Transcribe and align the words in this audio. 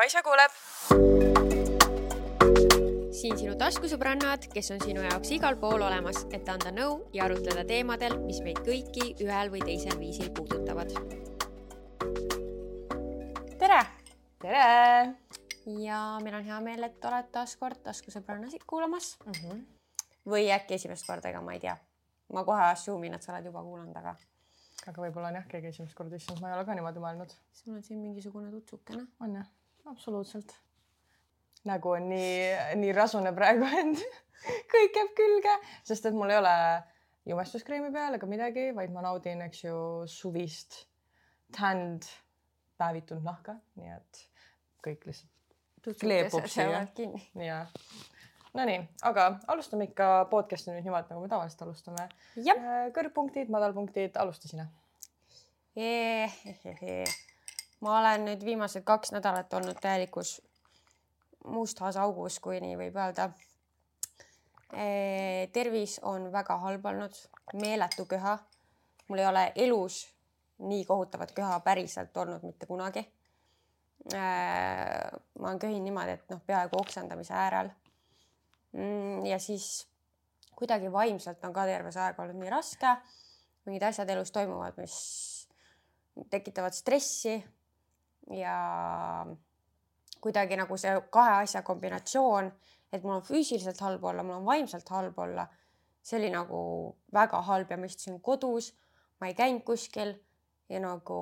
Kaisa 0.00 0.22
kuuleb. 0.24 0.52
siin 3.12 3.34
sinu 3.36 3.52
taskusõbrannad, 3.60 4.46
kes 4.48 4.70
on 4.72 4.78
sinu 4.80 5.02
jaoks 5.04 5.34
igal 5.36 5.58
pool 5.60 5.84
olemas, 5.84 6.22
et 6.32 6.48
anda 6.48 6.72
nõu 6.72 6.94
ja 7.12 7.26
arutleda 7.26 7.66
teemadel, 7.68 8.16
mis 8.22 8.38
meid 8.40 8.62
kõiki 8.64 9.10
ühel 9.20 9.52
või 9.52 9.60
teisel 9.60 9.98
viisil 10.00 10.30
puudutavad. 10.38 10.94
tere. 13.60 13.82
tere 14.46 14.64
ja 15.84 16.00
meil 16.24 16.38
on 16.40 16.48
hea 16.48 16.62
meel, 16.70 16.88
et 16.88 17.04
oled 17.12 17.30
taas 17.36 17.52
kord 17.60 17.84
taskusõbrannasid 17.84 18.64
kuulamas 18.64 19.18
mm. 19.26 19.36
-hmm. 19.36 19.62
või 20.32 20.48
äkki 20.56 20.80
esimest 20.80 21.04
korda, 21.12 21.28
ega 21.28 21.44
ma 21.44 21.60
ei 21.60 21.60
tea. 21.68 21.76
ma 22.32 22.48
kohe 22.48 22.70
assume 22.72 23.12
in, 23.12 23.20
et 23.20 23.22
sa 23.22 23.36
oled 23.36 23.52
juba 23.52 23.68
kuulanud, 23.68 23.96
aga. 23.96 24.16
aga 24.86 25.08
võib-olla 25.08 25.28
on 25.28 25.42
jah 25.42 25.48
keegi 25.54 25.74
esimest 25.76 25.94
korda, 25.94 26.16
issand, 26.16 26.40
ma 26.40 26.48
ei 26.48 26.56
ole 26.56 26.64
ka 26.64 26.74
niimoodi 26.74 27.08
mõelnud. 27.08 27.40
sul 27.52 27.74
on 27.74 27.82
siin 27.82 28.00
mingisugune 28.00 28.50
tutsukene. 28.50 29.06
on 29.20 29.42
jah, 29.42 29.56
absoluutselt. 29.90 30.54
nägu 31.68 31.90
on 31.92 32.08
nii, 32.08 32.76
nii 32.80 32.92
rasune 32.96 33.32
praegu, 33.36 33.66
et 33.82 34.04
kõik 34.72 34.96
jääb 34.96 35.12
külge, 35.18 35.56
sest 35.84 36.08
et 36.08 36.16
mul 36.16 36.32
ei 36.32 36.40
ole 36.40 36.54
jumestuskreemi 37.28 37.92
peal 37.92 38.16
ega 38.16 38.28
midagi, 38.30 38.70
vaid 38.76 38.94
ma 38.94 39.04
naudin, 39.04 39.42
eks 39.48 39.64
ju, 39.66 39.76
suvist 40.08 40.84
tanned 41.56 42.06
päevitunud 42.80 43.26
nahka, 43.26 43.58
nii 43.76 43.92
et 43.92 44.24
kõik 44.86 45.04
lihtsalt 45.10 45.98
kleepub 46.00 46.46
siia. 46.48 46.84
ja, 47.44 47.64
Nonii, 48.56 48.80
aga 49.06 49.26
alustame 49.52 49.86
ikka 49.86 50.26
podcast'i 50.32 50.72
nüüd 50.72 50.82
niimoodi, 50.82 51.12
nagu 51.12 51.22
me 51.22 51.30
tavaliselt 51.30 51.62
alustame. 51.68 52.08
kõrgpunktid, 52.96 53.52
madalpunktid, 53.52 54.18
alusta 54.18 54.50
sina. 54.50 54.66
Ma 57.80 57.98
olen 57.98 58.24
nüüd 58.28 58.44
viimased 58.44 58.84
kaks 58.84 59.12
nädalat 59.12 59.52
olnud 59.54 59.78
täielikus 59.80 60.40
mustas 61.44 61.96
augus, 61.96 62.38
kui 62.40 62.60
nii 62.60 62.76
võib 62.76 62.96
öelda. 62.96 63.30
tervis 65.52 65.98
on 66.02 66.32
väga 66.32 66.56
halb 66.56 66.84
olnud, 66.86 67.14
meeletu 67.52 68.06
köha. 68.06 68.38
mul 69.08 69.18
ei 69.18 69.26
ole 69.26 69.52
elus 69.56 70.06
nii 70.58 70.84
kohutavat 70.84 71.32
köha 71.32 71.60
päriselt 71.60 72.16
olnud 72.16 72.42
mitte 72.42 72.66
kunagi 72.66 73.06
Äh, 74.14 75.10
ma 75.38 75.52
köhin 75.60 75.84
niimoodi, 75.84 76.14
et 76.16 76.30
noh, 76.32 76.40
peaaegu 76.46 76.78
oksendamise 76.80 77.34
äärel. 77.36 77.68
Mm, 78.72 79.26
ja 79.28 79.38
siis 79.38 79.84
kuidagi 80.56 80.88
vaimselt 80.92 81.44
on 81.44 81.52
ka 81.52 81.66
terve 81.68 81.92
see 81.92 82.02
aeg 82.06 82.20
olnud 82.22 82.40
nii 82.40 82.52
raske. 82.52 82.94
mingid 83.68 83.84
asjad 83.84 84.08
elus 84.08 84.32
toimuvad, 84.32 84.78
mis 84.80 84.94
tekitavad 86.32 86.72
stressi 86.72 87.36
ja 88.30 89.26
kuidagi 90.20 90.56
nagu 90.56 90.76
see 90.78 90.92
kahe 91.10 91.40
asja 91.42 91.62
kombinatsioon, 91.66 92.50
et 92.92 93.02
mul 93.02 93.18
on 93.18 93.24
füüsiliselt 93.26 93.80
halb 93.80 94.04
olla, 94.04 94.22
mul 94.22 94.40
on 94.40 94.46
vaimselt 94.46 94.88
halb 94.88 95.18
olla. 95.18 95.46
see 96.02 96.16
oli 96.16 96.30
nagu 96.32 96.58
väga 97.12 97.42
halb 97.44 97.70
ja 97.70 97.76
ma 97.76 97.84
istusin 97.84 98.20
kodus, 98.24 98.70
ma 99.20 99.28
ei 99.28 99.34
käinud 99.36 99.62
kuskil 99.68 100.14
ja 100.68 100.80
nagu 100.80 101.16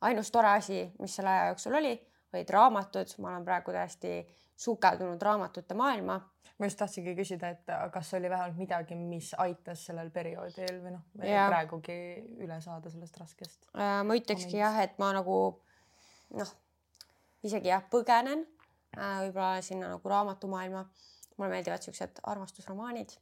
ainus 0.00 0.30
tore 0.30 0.48
asi, 0.48 0.86
mis 0.98 1.16
selle 1.16 1.30
aja 1.30 1.50
jooksul 1.50 1.74
oli, 1.74 1.92
olid 2.32 2.50
raamatud, 2.50 3.12
ma 3.18 3.34
olen 3.34 3.44
praegu 3.44 3.74
täiesti 3.76 4.14
sukeldunud 4.58 5.22
raamatute 5.22 5.76
maailma. 5.78 6.18
ma 6.58 6.66
just 6.66 6.80
tahtsingi 6.80 7.12
küsida, 7.14 7.52
et 7.54 7.68
kas 7.94 8.08
oli 8.18 8.30
vähemalt 8.30 8.56
midagi, 8.58 8.96
mis 8.98 9.30
aitas 9.38 9.84
sellel 9.86 10.08
perioodil 10.10 10.80
või 10.82 10.94
noh, 10.96 11.04
praegugi 11.14 11.98
üle 12.42 12.56
saada 12.60 12.90
sellest 12.90 13.20
raskest? 13.20 13.68
Äh, 13.78 14.00
ma 14.02 14.16
ütlekski 14.18 14.58
jah, 14.58 14.80
et 14.82 14.98
ma 14.98 15.12
nagu 15.14 15.36
noh, 16.34 16.50
isegi 17.46 17.70
jah, 17.70 17.84
põgenen 17.92 18.42
äh, 18.42 19.20
võib-olla 19.28 19.62
sinna 19.62 19.92
nagu 19.94 20.14
raamatumaailma. 20.14 20.88
mulle 21.38 21.50
meeldivad 21.52 21.84
siuksed 21.86 22.18
armastusromaanid 22.26 23.14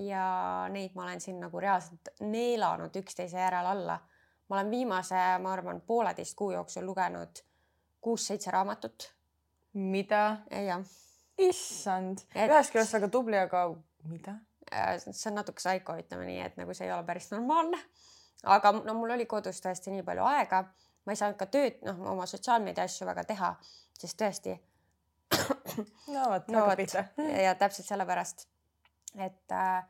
ja 0.00 0.24
neid 0.72 0.94
ma 0.96 1.04
olen 1.04 1.20
siin 1.20 1.36
nagu 1.40 1.60
reaalselt 1.60 2.08
neelanud 2.24 2.96
üksteise 2.96 3.36
järel 3.36 3.68
alla 3.74 3.98
ma 4.52 4.60
olen 4.60 4.70
viimase, 4.70 5.16
ma 5.40 5.52
arvan, 5.52 5.80
pooleteist 5.80 6.36
kuu 6.36 6.50
jooksul 6.52 6.84
lugenud 6.84 7.40
kuus-seitse 8.04 8.50
raamatut. 8.50 9.06
Mida? 9.74 10.22
issand 11.42 12.24
ühest 12.36 12.72
küljest 12.74 12.96
väga 12.96 13.08
tubli, 13.12 13.38
aga 13.38 13.66
mida? 14.10 14.36
Äh, 14.72 14.96
see 15.00 15.30
on 15.30 15.38
natuke 15.40 15.62
saiko, 15.62 15.96
ütleme 16.00 16.26
nii, 16.28 16.40
et 16.46 16.58
nagu 16.60 16.74
see 16.76 16.86
ei 16.88 16.94
ole 16.94 17.04
päris 17.08 17.30
normaalne. 17.32 17.78
aga 18.42 18.72
no 18.82 18.94
mul 18.98 19.14
oli 19.16 19.26
kodus 19.30 19.60
tõesti 19.62 19.92
nii 19.94 20.04
palju 20.06 20.26
aega, 20.26 20.62
ma 21.06 21.14
ei 21.14 21.20
saanud 21.20 21.38
ka 21.40 21.48
tööd, 21.52 21.80
noh, 21.86 22.04
oma 22.14 22.26
sotsiaalmeedia 22.26 22.86
asju 22.88 23.06
väga 23.06 23.24
teha, 23.28 23.52
sest 23.98 24.18
tõesti. 24.20 24.56
no 26.14 26.28
vot 26.34 26.48
no,, 26.52 26.64
väga 26.66 26.76
pihta. 26.80 27.04
ja 27.42 27.54
täpselt 27.58 27.88
sellepärast, 27.88 28.46
et 29.16 29.56
äh, 29.56 29.84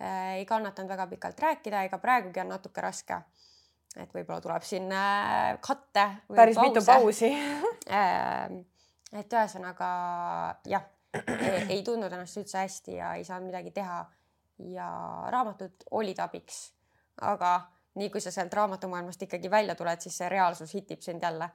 äh, 0.00 0.34
ei 0.40 0.46
kannatanud 0.48 0.92
väga 0.92 1.08
pikalt 1.14 1.40
rääkida, 1.40 1.86
ega 1.88 2.00
praegugi 2.02 2.44
on 2.44 2.54
natuke 2.54 2.84
raske 2.84 3.22
et 4.00 4.12
võib-olla 4.14 4.40
tuleb 4.40 4.64
siin 4.64 4.88
äh, 4.96 5.56
katte. 5.60 6.06
päris 6.32 6.56
pause. 6.56 6.68
mitu 6.68 6.84
pausi 6.86 7.32
ähm, 7.92 8.62
et 9.12 9.36
ühesõnaga 9.36 9.88
jah, 10.68 10.84
ei 11.68 11.82
tundnud 11.84 12.12
ennast 12.12 12.40
üldse 12.40 12.62
hästi 12.62 12.96
ja 12.96 13.12
ei 13.18 13.24
saanud 13.28 13.50
midagi 13.50 13.72
teha. 13.76 14.04
ja 14.72 14.88
raamatud 15.32 15.88
olid 15.98 16.18
abiks, 16.22 16.58
aga 17.20 17.54
nii 17.98 18.10
kui 18.12 18.20
sa 18.22 18.30
sealt 18.30 18.54
raamatumaailmast 18.54 19.22
ikkagi 19.26 19.50
välja 19.50 19.74
tuled, 19.74 20.00
siis 20.00 20.16
see 20.20 20.28
reaalsus 20.28 20.74
hitib 20.74 21.00
sind 21.02 21.22
jälle. 21.22 21.50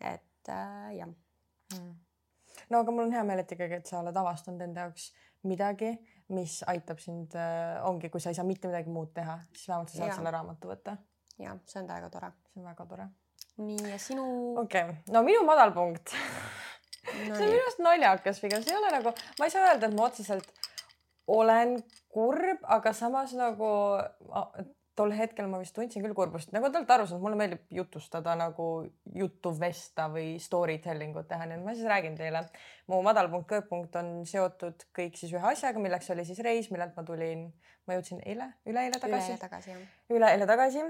et 0.00 0.48
äh, 0.48 0.94
jah 0.96 1.08
mm.. 1.08 1.94
no 2.70 2.80
aga 2.80 2.92
mul 2.92 3.06
on 3.06 3.12
hea 3.12 3.24
meel, 3.24 3.42
et 3.42 3.52
ikkagi, 3.52 3.80
et 3.80 3.86
sa 3.86 4.00
oled 4.00 4.16
avastanud 4.16 4.60
enda 4.60 4.86
jaoks 4.86 5.10
midagi, 5.42 5.92
mis 6.28 6.62
aitab 6.66 6.98
sind 7.02 7.34
äh,, 7.34 7.82
ongi, 7.88 8.10
kui 8.10 8.20
sa 8.20 8.30
ei 8.30 8.38
saa 8.38 8.46
mitte 8.46 8.68
midagi 8.68 8.90
muud 8.90 9.12
teha, 9.14 9.38
siis 9.52 9.68
vähemalt 9.68 9.92
sa 9.92 9.98
saad 9.98 10.12
ja. 10.12 10.16
selle 10.20 10.34
raamatu 10.34 10.72
võtta 10.72 10.96
ja 11.38 11.56
see 11.66 11.82
on 11.82 11.88
väga 11.88 12.10
tore. 12.10 12.32
see 12.52 12.62
on 12.62 12.70
väga 12.70 12.86
tore. 12.86 13.08
nii 13.56 13.90
ja 13.90 13.98
sinu. 13.98 14.24
okei 14.62 14.82
okay., 14.82 15.12
no 15.12 15.22
minu 15.26 15.44
madalpunkt 15.48 16.14
no, 17.06 17.34
see 17.34 17.44
on 17.44 17.50
minu 17.50 17.64
arust 17.64 17.82
naljakas 17.84 18.40
pigem, 18.42 18.64
see 18.64 18.74
ei 18.74 18.80
ole 18.80 18.94
nagu, 18.98 19.12
ma 19.38 19.48
ei 19.48 19.54
saa 19.54 19.68
öelda, 19.70 19.90
et 19.90 19.98
ma 19.98 20.08
otseselt 20.08 20.50
olen 21.26 21.76
kurb, 22.12 22.64
aga 22.76 22.92
samas 22.94 23.34
nagu 23.36 23.70
tol 24.96 25.12
hetkel 25.12 25.48
ma 25.50 25.60
vist 25.60 25.74
tundsin 25.76 26.04
küll 26.04 26.16
kurbust, 26.16 26.52
nagu 26.56 26.70
te 26.70 26.80
olete 26.80 26.94
aru 26.94 27.06
saanud, 27.08 27.22
mulle 27.24 27.38
meeldib 27.38 27.64
jutustada 27.78 28.32
nagu 28.38 28.68
juttu 29.18 29.52
vesta 29.58 30.06
või 30.12 30.36
story 30.40 30.78
telling 30.84 31.16
ut 31.20 31.28
teha, 31.28 31.48
nii 31.48 31.58
et 31.58 31.66
ma 31.66 31.74
siis 31.76 31.88
räägin 31.90 32.16
teile. 32.16 32.46
mu 32.88 33.02
madalpunkt, 33.04 33.48
kõrgpunkt 33.50 33.98
on 34.00 34.12
seotud 34.28 34.86
kõik 34.96 35.18
siis 35.20 35.34
ühe 35.36 35.50
asjaga, 35.52 35.82
milleks 35.82 36.08
oli 36.14 36.24
siis 36.24 36.40
reis, 36.46 36.70
millelt 36.72 36.96
ma 36.96 37.04
tulin, 37.04 37.50
ma 37.86 37.98
jõudsin 37.98 38.22
eile, 38.24 38.48
üleeile 38.64 39.02
tagasi. 39.02 39.34
üleeile 39.34 39.42
tagasi 39.42 39.74
jah. 39.74 39.84
üleeile 40.16 40.48
tagasi 40.48 40.86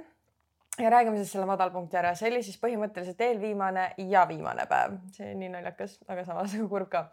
ja 0.78 0.90
räägime 0.90 1.16
siis 1.16 1.32
selle 1.32 1.46
madalpunkti 1.48 1.96
ära, 1.96 2.12
see 2.18 2.28
oli 2.30 2.42
siis 2.44 2.58
põhimõtteliselt 2.60 3.20
eelviimane 3.26 3.86
ja 4.10 4.24
viimane 4.28 4.66
päev, 4.70 4.98
see 5.16 5.34
nii 5.38 5.50
naljakas, 5.54 5.98
aga 6.08 6.24
samas 6.26 6.56
nagu 6.56 6.68
kurb 6.72 6.90
ka. 6.92 7.04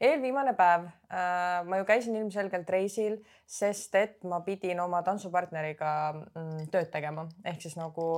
eelviimane 0.00 0.54
päev. 0.58 0.88
Äh,, 1.12 1.60
ma 1.68 1.78
ju 1.80 1.88
käisin 1.88 2.16
ilmselgelt 2.18 2.70
reisil, 2.70 3.20
sest 3.46 3.94
et 4.00 4.24
ma 4.28 4.40
pidin 4.46 4.80
oma 4.82 5.02
tantsupartneriga 5.06 5.92
mm, 6.14 6.66
tööd 6.72 6.90
tegema, 6.94 7.28
ehk 7.44 7.62
siis 7.62 7.78
nagu 7.78 8.08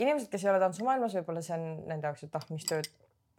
inimesed, 0.00 0.30
kes 0.32 0.44
ei 0.44 0.54
ole 0.54 0.62
tantsumaailmas, 0.62 1.14
võib-olla 1.20 1.44
see 1.44 1.56
on 1.58 1.70
nende 1.90 2.10
jaoks, 2.10 2.26
et 2.26 2.36
ah, 2.40 2.50
mis 2.50 2.66
tööd 2.66 2.90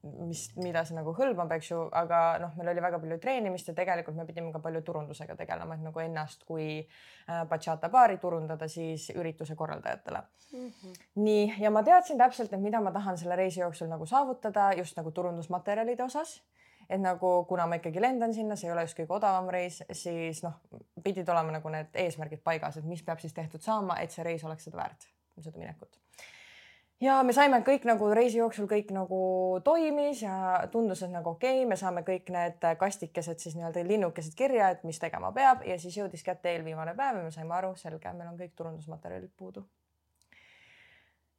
mis, 0.03 0.47
mida 0.57 0.83
see 0.85 0.95
nagu 0.97 1.13
hõlmab, 1.17 1.51
eks 1.55 1.71
ju, 1.71 1.81
aga 1.97 2.19
noh, 2.41 2.53
meil 2.57 2.71
oli 2.73 2.83
väga 2.83 2.99
palju 3.01 3.17
treenimist 3.21 3.69
ja 3.69 3.75
tegelikult 3.77 4.17
me 4.17 4.25
pidime 4.25 4.51
ka 4.53 4.61
palju 4.63 4.81
turundusega 4.85 5.35
tegelema, 5.37 5.77
et 5.77 5.85
nagu 5.85 6.03
ennast 6.03 6.45
kui 6.47 6.67
äh, 6.81 7.43
bachata 7.49 7.89
baari 7.93 8.17
turundada 8.21 8.69
siis 8.71 9.09
ürituse 9.13 9.55
korraldajatele 9.55 10.23
mm. 10.23 10.67
-hmm. 10.69 11.03
nii, 11.25 11.45
ja 11.61 11.71
ma 11.71 11.83
teadsin 11.83 12.17
täpselt, 12.17 12.53
et 12.53 12.61
mida 12.61 12.81
ma 12.81 12.91
tahan 12.91 13.17
selle 13.17 13.35
reisi 13.35 13.61
jooksul 13.61 13.89
nagu 13.89 14.05
saavutada 14.05 14.71
just 14.77 14.97
nagu 14.97 15.11
turundusmaterjalide 15.11 16.03
osas 16.03 16.41
et 16.89 16.99
nagu 17.01 17.45
kuna 17.47 17.67
ma 17.67 17.75
ikkagi 17.75 18.01
lendan 18.01 18.33
sinna, 18.33 18.55
see 18.55 18.67
ei 18.67 18.73
ole 18.73 18.81
just 18.81 18.97
kõige 18.97 19.15
odavam 19.15 19.49
reis, 19.49 19.83
siis 19.91 20.43
noh, 20.43 20.59
pidid 21.03 21.29
olema 21.29 21.51
nagu 21.51 21.69
need 21.69 21.87
eesmärgid 21.93 22.43
paigas, 22.43 22.77
et 22.77 22.85
mis 22.85 23.03
peab 23.03 23.19
siis 23.19 23.33
tehtud 23.33 23.61
saama, 23.61 23.99
et 24.01 24.11
see 24.11 24.23
reis 24.23 24.43
oleks 24.43 24.63
seda 24.67 24.77
väärt, 24.77 25.07
seda 25.39 25.57
minekut 25.57 26.01
ja 27.01 27.17
me 27.25 27.33
saime 27.33 27.61
kõik 27.65 27.85
nagu 27.89 28.09
reisi 28.13 28.39
jooksul 28.39 28.67
kõik 28.69 28.91
nagu 28.95 29.19
toimis 29.65 30.21
ja 30.25 30.35
tundus, 30.71 31.01
et 31.05 31.13
nagu 31.13 31.33
okei 31.33 31.61
okay,, 31.61 31.69
me 31.69 31.77
saame 31.79 32.05
kõik 32.07 32.29
need 32.33 32.65
kastikesed 32.79 33.41
siis 33.41 33.57
nii-öelda 33.57 33.83
linnukesed 33.87 34.37
kirja, 34.37 34.71
et 34.75 34.85
mis 34.87 35.01
tegema 35.01 35.33
peab 35.35 35.65
ja 35.67 35.77
siis 35.81 35.97
jõudis 35.97 36.23
kätte 36.25 36.53
eelviimane 36.53 36.95
päev 36.97 37.19
ja 37.19 37.27
me 37.27 37.33
saime 37.33 37.57
aru, 37.57 37.75
selge, 37.79 38.13
meil 38.13 38.31
on 38.31 38.39
kõik 38.39 38.55
turundusmaterjalid 38.55 39.33
puudu. 39.37 39.65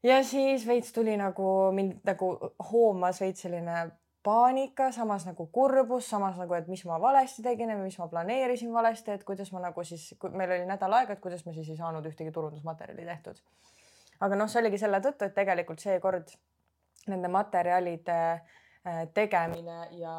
ja 0.02 0.22
siis 0.26 0.66
veits 0.66 0.92
tuli 0.92 1.16
nagu 1.16 1.48
mind 1.72 2.00
nagu 2.04 2.34
hoomas 2.72 3.20
veits 3.20 3.46
selline 3.46 3.90
paanika, 4.22 4.92
samas 4.92 5.26
nagu 5.26 5.46
kurbus, 5.46 6.08
samas 6.10 6.36
nagu, 6.38 6.54
et 6.54 6.68
mis 6.70 6.84
ma 6.86 7.00
valesti 7.02 7.42
tegin 7.42 7.70
ja 7.70 7.76
mis 7.78 7.98
ma 7.98 8.06
planeerisin 8.08 8.72
valesti, 8.72 9.10
et 9.10 9.24
kuidas 9.24 9.50
ma 9.52 9.62
nagu 9.62 9.84
siis, 9.84 10.12
meil 10.30 10.50
oli 10.58 10.66
nädal 10.66 10.94
aega, 10.94 11.16
et 11.16 11.22
kuidas 11.22 11.46
me 11.46 11.54
siis 11.54 11.70
ei 11.70 11.78
saanud 11.78 12.06
ühtegi 12.06 12.30
turundusmaterjali 12.34 13.06
tehtud 13.06 13.42
aga 14.22 14.38
noh, 14.38 14.50
see 14.50 14.62
oligi 14.62 14.80
selle 14.80 15.00
tõttu, 15.04 15.26
et 15.26 15.34
tegelikult 15.36 15.82
seekord 15.82 16.34
nende 17.10 17.30
materjalide 17.32 18.18
äh, 18.32 19.00
tegemine 19.14 19.88
ja 19.98 20.16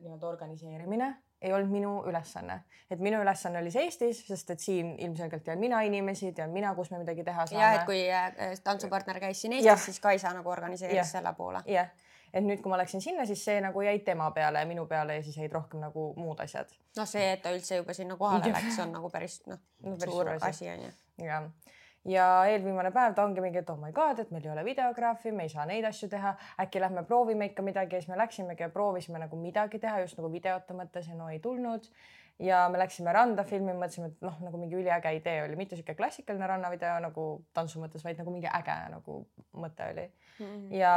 nii-öelda 0.00 0.28
organiseerimine 0.28 1.14
ei 1.44 1.52
olnud 1.52 1.68
minu 1.70 1.90
ülesanne, 2.08 2.62
et 2.90 3.00
minu 3.04 3.18
ülesanne 3.20 3.60
oli 3.60 3.70
see 3.70 3.84
Eestis, 3.84 4.22
sest 4.26 4.54
et 4.54 4.62
siin 4.64 4.94
ilmselgelt 5.04 5.44
tean 5.44 5.60
mina 5.60 5.82
inimesi, 5.84 6.32
tean 6.32 6.54
mina, 6.54 6.72
kus 6.74 6.88
me 6.90 7.02
midagi 7.02 7.24
teha 7.26 7.44
saame. 7.50 7.60
ja 7.60 7.74
et 7.76 7.84
kui 7.88 8.00
äh, 8.08 8.54
tantsupartner 8.64 9.20
käis 9.20 9.44
siin 9.44 9.52
Eestis, 9.58 9.84
siis 9.90 10.00
Kaisa 10.00 10.32
nagu 10.34 10.50
organiseeris 10.50 11.12
selle 11.12 11.34
poole. 11.36 11.60
jah, 11.68 11.92
et 12.32 12.42
nüüd, 12.46 12.62
kui 12.64 12.72
ma 12.72 12.80
läksin 12.80 13.04
sinna, 13.04 13.26
siis 13.28 13.44
see 13.44 13.60
nagu 13.62 13.84
jäi 13.84 13.98
tema 14.06 14.30
peale 14.34 14.64
ja 14.64 14.70
minu 14.70 14.86
peale 14.90 15.18
ja 15.20 15.26
siis 15.26 15.36
jäid 15.42 15.52
rohkem 15.52 15.84
nagu 15.84 16.08
muud 16.16 16.40
asjad. 16.42 16.72
noh, 16.96 17.06
see, 17.06 17.28
et 17.36 17.44
ta 17.44 17.52
üldse 17.54 17.82
juba 17.82 17.94
sinna 17.94 18.16
kohale 18.16 18.50
läks, 18.56 18.80
on 18.86 18.96
nagu 18.96 19.12
päris 19.12 19.42
noh 19.46 19.60
no, 19.84 19.96
suur 20.00 20.32
asi 20.40 20.70
onju. 20.72 20.90
jah 21.28 21.50
ja 22.08 22.24
eelviimane 22.48 22.90
päev 22.92 23.14
ta 23.16 23.24
ongi 23.24 23.42
mingi, 23.44 23.62
et 23.62 23.70
oh 23.72 23.78
my 23.80 23.92
god, 23.92 24.20
et 24.20 24.32
meil 24.34 24.44
ei 24.44 24.52
ole 24.52 24.64
videograafi, 24.66 25.32
me 25.32 25.46
ei 25.46 25.52
saa 25.52 25.64
neid 25.68 25.86
asju 25.88 26.10
teha, 26.12 26.34
äkki 26.64 26.82
lähme 26.82 27.04
proovime 27.08 27.48
ikka 27.50 27.64
midagi 27.64 27.96
ja 27.96 28.02
siis 28.02 28.12
me 28.12 28.18
läksimegi 28.20 28.66
ja 28.66 28.68
proovisime 28.72 29.22
nagu 29.22 29.38
midagi 29.40 29.80
teha 29.80 30.02
just 30.04 30.20
nagu 30.20 30.32
videote 30.32 30.76
mõttes 30.76 31.08
ja 31.08 31.16
no 31.16 31.30
ei 31.32 31.40
tulnud. 31.40 31.88
ja 32.38 32.64
me 32.68 32.78
läksime 32.80 33.12
randa 33.14 33.44
filmima, 33.46 33.76
mõtlesime, 33.78 34.08
et 34.10 34.22
noh, 34.26 34.34
nagu 34.42 34.58
mingi 34.58 34.74
üliäge 34.74 35.12
idee 35.14 35.44
oli, 35.44 35.54
mitte 35.54 35.76
sihuke 35.76 35.94
klassikaline 35.94 36.48
rannavideo 36.50 36.96
nagu 37.04 37.26
tantsu 37.54 37.78
mõttes, 37.78 38.02
vaid 38.02 38.18
nagu 38.18 38.32
mingi 38.34 38.48
äge 38.50 38.74
nagu 38.90 39.20
mõte 39.54 39.86
oli 39.92 40.08
mm. 40.08 40.46
-hmm. 40.46 40.72
ja 40.74 40.96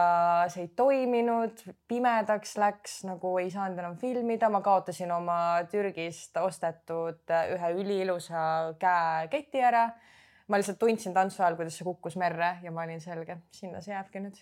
see 0.50 0.66
ei 0.66 0.72
toiminud, 0.76 1.62
pimedaks 1.88 2.58
läks, 2.58 3.04
nagu 3.06 3.38
ei 3.38 3.54
saanud 3.54 3.78
enam 3.78 3.98
filmida, 4.02 4.50
ma 4.50 4.62
kaotasin 4.66 5.12
oma 5.12 5.40
Türgist 5.72 6.38
ostetud 6.42 7.38
ühe 7.54 7.72
üliilusa 7.78 8.74
käeketi 8.82 9.62
ära 9.62 9.92
ma 10.48 10.60
lihtsalt 10.60 10.80
tundsin 10.80 11.16
tantsu 11.16 11.44
ajal, 11.44 11.58
kuidas 11.60 11.78
see 11.78 11.88
kukkus 11.88 12.16
merre 12.20 12.58
ja 12.64 12.72
ma 12.72 12.86
olin 12.88 13.02
selge, 13.04 13.40
sinna 13.52 13.82
see 13.84 13.94
jääbki 13.94 14.24
nüüd. 14.24 14.40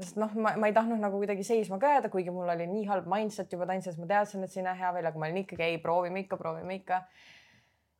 sest 0.00 0.16
noh, 0.18 0.32
ma, 0.34 0.56
ma 0.58 0.70
ei 0.70 0.74
tahtnud 0.74 0.98
nagu 0.98 1.20
kuidagi 1.20 1.44
seisma 1.46 1.78
ka 1.78 1.92
jääda, 1.92 2.10
kuigi 2.10 2.32
mul 2.34 2.48
oli 2.50 2.66
nii 2.66 2.88
halb 2.88 3.06
mindset 3.10 3.52
juba 3.54 3.68
tantsides, 3.70 4.00
ma 4.00 4.08
teadsin, 4.10 4.42
et 4.42 4.50
see 4.50 4.62
ei 4.62 4.66
näe 4.66 4.80
hea 4.80 4.90
välja, 4.96 5.12
aga 5.12 5.22
ma 5.22 5.28
olin 5.28 5.44
ikkagi 5.44 5.68
ei, 5.68 5.78
proovime 5.82 6.24
ikka, 6.24 6.38
proovime 6.40 6.80
ikka. 6.80 7.02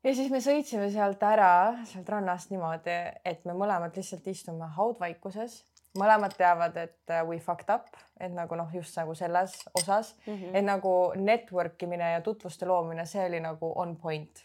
ja 0.04 0.14
siis 0.16 0.32
me 0.32 0.40
sõitsime 0.42 0.88
sealt 0.94 1.22
ära, 1.22 1.52
sealt 1.90 2.08
rannast 2.16 2.50
niimoodi, 2.50 2.98
et 3.24 3.46
me 3.46 3.54
mõlemad 3.54 3.94
lihtsalt 4.00 4.26
istume 4.32 4.72
haudvaikuses 4.78 5.62
mõlemad 5.98 6.32
teavad, 6.34 6.76
et 6.76 7.12
uh, 7.12 7.20
we 7.28 7.38
fucked 7.38 7.70
up, 7.70 7.92
et 8.18 8.32
nagu 8.34 8.56
noh, 8.58 8.72
just 8.74 8.96
nagu 8.98 9.14
selles 9.14 9.54
osas 9.78 10.16
mm, 10.26 10.34
-hmm. 10.34 10.56
et 10.58 10.64
nagu 10.64 11.12
network 11.16 11.82
imine 11.82 12.10
ja 12.16 12.20
tutvuste 12.20 12.66
loomine, 12.66 13.06
see 13.06 13.26
oli 13.26 13.40
nagu 13.40 13.72
on 13.76 13.96
point 13.96 14.42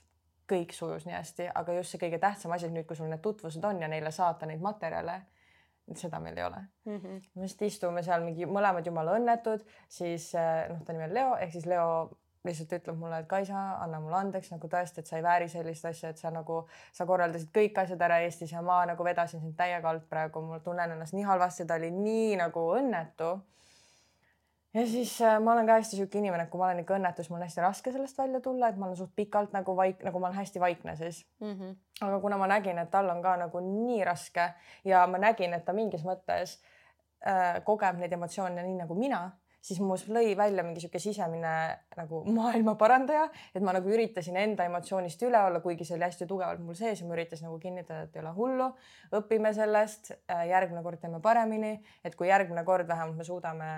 kõik 0.50 0.74
sujus 0.76 1.06
nii 1.08 1.16
hästi, 1.16 1.50
aga 1.56 1.76
just 1.80 1.94
see 1.94 2.02
kõige 2.02 2.20
tähtsam 2.22 2.54
asi, 2.56 2.70
et 2.70 2.76
nüüd, 2.76 2.88
kui 2.90 2.98
sul 2.98 3.10
need 3.12 3.22
tutvused 3.26 3.66
on 3.66 3.82
ja 3.82 3.90
neile 3.92 4.12
saata 4.16 4.50
neid 4.50 4.64
materjale, 4.64 5.20
seda 5.98 6.20
meil 6.22 6.38
ei 6.38 6.44
ole 6.46 6.58
mm. 6.86 6.98
-hmm. 6.98 7.22
me 7.36 7.42
lihtsalt 7.42 7.68
istume 7.68 8.04
seal 8.04 8.24
mingi 8.24 8.46
mõlemad 8.46 8.86
jumala 8.86 9.18
õnnetud, 9.18 9.64
siis 9.90 10.34
eh, 10.36 10.70
noh, 10.70 10.82
ta 10.86 10.94
nimi 10.94 11.08
on 11.08 11.14
Leo 11.14 11.36
ehk 11.36 11.52
siis 11.52 11.66
Leo 11.66 12.10
lihtsalt 12.46 12.74
ütleb 12.78 12.96
mulle, 12.96 13.20
et 13.20 13.28
Kaisa, 13.28 13.62
anna 13.84 14.00
mulle 14.00 14.16
andeks 14.16 14.52
nagu 14.54 14.68
tõesti, 14.72 15.02
et 15.02 15.08
sa 15.08 15.18
ei 15.18 15.24
vääri 15.24 15.50
sellist 15.52 15.86
asja, 15.86 16.10
et 16.14 16.18
sa 16.18 16.32
nagu, 16.32 16.62
sa 16.96 17.06
korraldasid 17.06 17.52
kõik 17.56 17.82
asjad 17.82 18.02
ära 18.02 18.20
Eestis 18.24 18.54
ja 18.54 18.62
ma 18.62 18.80
nagu 18.88 19.04
vedasin 19.04 19.42
sind 19.44 19.58
täiega 19.60 19.90
alt 19.90 20.08
praegu, 20.10 20.42
ma 20.42 20.60
tunnen 20.64 20.96
ennast 20.96 21.14
nii 21.18 21.26
halvasti, 21.28 21.68
ta 21.68 21.80
oli 21.82 21.92
nii 21.92 22.38
nagu 22.40 22.64
õnnetu 22.78 23.34
ja 24.74 24.86
siis 24.88 25.22
äh, 25.22 25.40
ma 25.42 25.54
olen 25.54 25.68
ka 25.68 25.80
hästi 25.80 25.98
sihuke 25.98 26.20
inimene, 26.22 26.46
et 26.46 26.54
kui 26.54 26.62
ma 26.62 26.70
olen 26.70 26.84
ikka 26.84 26.98
õnnetu, 27.00 27.24
siis 27.24 27.34
mul 27.34 27.42
on 27.42 27.48
hästi 27.48 27.64
raske 27.66 27.94
sellest 27.94 28.18
välja 28.18 28.42
tulla, 28.46 28.70
et 28.70 28.78
ma 28.78 28.88
olen 28.88 29.00
suht 29.00 29.16
pikalt 29.18 29.54
nagu 29.56 29.76
vaik, 29.78 30.04
nagu 30.06 30.22
ma 30.22 30.30
olen 30.30 30.40
hästi 30.44 30.62
vaikne 30.62 30.96
siis 31.00 31.26
mm. 31.42 31.54
-hmm. 31.54 31.76
aga 32.08 32.20
kuna 32.20 32.38
ma 32.38 32.48
nägin, 32.48 32.78
et 32.78 32.92
tal 32.92 33.10
on 33.10 33.22
ka 33.22 33.36
nagu 33.38 33.60
nii 33.66 34.04
raske 34.06 34.54
ja 34.86 35.08
ma 35.08 35.18
nägin, 35.18 35.54
et 35.54 35.66
ta 35.66 35.74
mingis 35.74 36.06
mõttes 36.06 36.60
äh, 37.26 37.64
kogeb 37.64 37.98
neid 37.98 38.14
emotsioone 38.14 38.64
nii 38.64 38.78
nagu 38.84 38.96
mina, 38.96 39.32
siis 39.62 39.80
mul 39.84 39.98
lõi 40.08 40.38
välja 40.38 40.64
mingi 40.64 40.80
sihuke 40.84 41.00
sisemine 41.00 41.54
nagu 41.98 42.22
maailma 42.32 42.76
parandaja, 42.76 43.28
et 43.56 43.64
ma 43.64 43.74
nagu 43.74 43.90
üritasin 43.90 44.38
enda 44.38 44.66
emotsioonist 44.70 45.22
üle 45.28 45.42
olla, 45.50 45.60
kuigi 45.60 45.86
see 45.86 45.98
oli 45.98 46.08
hästi 46.08 46.28
tugevalt 46.28 46.62
mul 46.64 46.78
sees 46.78 47.02
ja 47.02 47.08
ma 47.08 47.18
üritasin 47.18 47.50
nagu 47.50 47.60
kinnitada, 47.60 48.06
et 48.06 48.16
ei 48.16 48.22
ole 48.22 48.34
hullu, 48.38 48.70
õpime 49.20 49.54
sellest, 49.54 50.12
äh, 50.30 50.46
järgmine 50.54 50.84
kord 50.84 51.02
teeme 51.02 51.20
paremini, 51.20 51.80
et 52.04 52.16
kui 52.16 52.30
järgmine 52.30 52.64
kord 52.64 52.88
vähemalt 52.88 53.18
me 53.18 53.24
suudame 53.24 53.72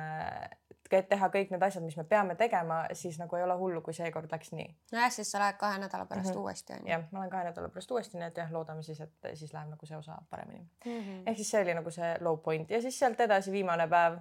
teha 1.10 1.30
kõik 1.34 1.52
need 1.54 1.64
asjad, 1.64 1.84
mis 1.84 1.98
me 1.98 2.04
peame 2.08 2.36
tegema, 2.40 2.82
siis 2.98 3.20
nagu 3.22 3.36
ei 3.36 3.44
ole 3.46 3.56
hullu, 3.60 3.82
kui 3.86 3.94
seekord 3.96 4.32
läks 4.32 4.52
nii. 4.56 4.68
nojah, 4.92 5.12
siis 5.14 5.32
sa 5.32 5.40
lähed 5.40 5.58
kahe 5.62 5.80
nädala 5.82 6.06
pärast 6.06 6.30
mm 6.30 6.36
-hmm. 6.36 6.44
uuesti 6.44 6.74
onju. 6.74 6.92
jah, 6.92 7.04
ma 7.12 7.20
lähen 7.20 7.32
kahe 7.32 7.44
nädala 7.50 7.70
pärast 7.70 7.92
uuesti, 7.92 8.18
nii 8.18 8.28
et 8.28 8.38
jah, 8.38 8.52
loodame 8.52 8.84
siis, 8.84 9.02
et 9.02 9.32
siis 9.34 9.54
läheb 9.54 9.70
nagu 9.70 9.86
see 9.86 9.98
osa 9.98 10.18
paremini 10.30 10.60
mm. 10.86 10.92
-hmm. 10.92 11.24
ehk 11.26 11.38
siis 11.38 11.52
see 11.52 11.62
oli 11.62 11.74
nagu 11.74 11.92
see 11.92 12.18
low 12.20 12.38
point 12.38 12.72
ja 12.72 12.82
siis 12.82 13.00
sealt 13.00 13.20
edasi 13.20 13.52
viimane 13.52 13.88
päev, 13.88 14.20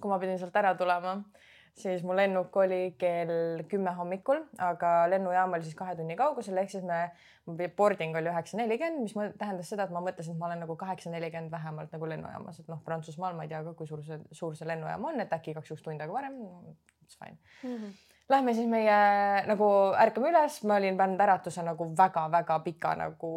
kui 0.00 0.08
ma 0.08 0.18
pidin 0.18 0.38
sealt 0.38 0.56
ära 0.56 0.74
tulema 0.74 1.22
siis 1.78 2.02
mu 2.04 2.16
lennuk 2.16 2.56
oli 2.56 2.94
kell 3.00 3.62
kümme 3.68 3.94
hommikul, 3.96 4.42
aga 4.60 4.92
lennujaam 5.10 5.56
oli 5.56 5.64
siis 5.66 5.76
kahe 5.78 5.96
tunni 5.96 6.16
kaugusel, 6.18 6.58
ehk 6.60 6.70
siis 6.74 6.84
me, 6.84 7.00
boarding 7.76 8.16
oli 8.18 8.30
üheksa 8.32 8.60
nelikümmend, 8.60 9.02
mis 9.06 9.36
tähendas 9.40 9.72
seda, 9.72 9.86
et 9.88 9.94
ma 9.94 10.02
mõtlesin, 10.04 10.36
et 10.36 10.40
ma 10.40 10.50
olen 10.50 10.62
nagu 10.66 10.76
kaheksa 10.78 11.12
nelikümmend 11.14 11.52
vähemalt 11.52 11.92
nagu 11.96 12.08
lennujaamas, 12.12 12.60
et 12.60 12.70
noh, 12.72 12.82
Prantsusmaal 12.84 13.36
ma 13.38 13.46
ei 13.46 13.52
tea 13.52 13.62
ka, 13.64 13.74
kui 13.78 13.88
suur 13.88 14.04
see, 14.06 14.20
suur 14.36 14.56
see 14.58 14.68
lennujaam 14.68 15.10
on, 15.10 15.20
et 15.24 15.32
äkki 15.32 15.54
igaks 15.54 15.72
juhuks 15.72 15.84
tund 15.86 16.00
aega 16.00 16.12
varem. 16.12 16.40
It's 17.02 17.18
fine 17.18 17.38
mm. 17.62 17.76
-hmm. 17.76 18.00
Lähme 18.28 18.54
siis 18.54 18.68
meie 18.68 18.98
nagu 19.46 19.66
ärkame 19.98 20.30
üles, 20.30 20.62
ma 20.64 20.76
olin 20.76 20.96
pannud 20.96 21.20
äratuse 21.20 21.62
nagu 21.62 21.88
väga-väga 21.98 22.58
pika 22.64 22.94
nagu 22.96 23.32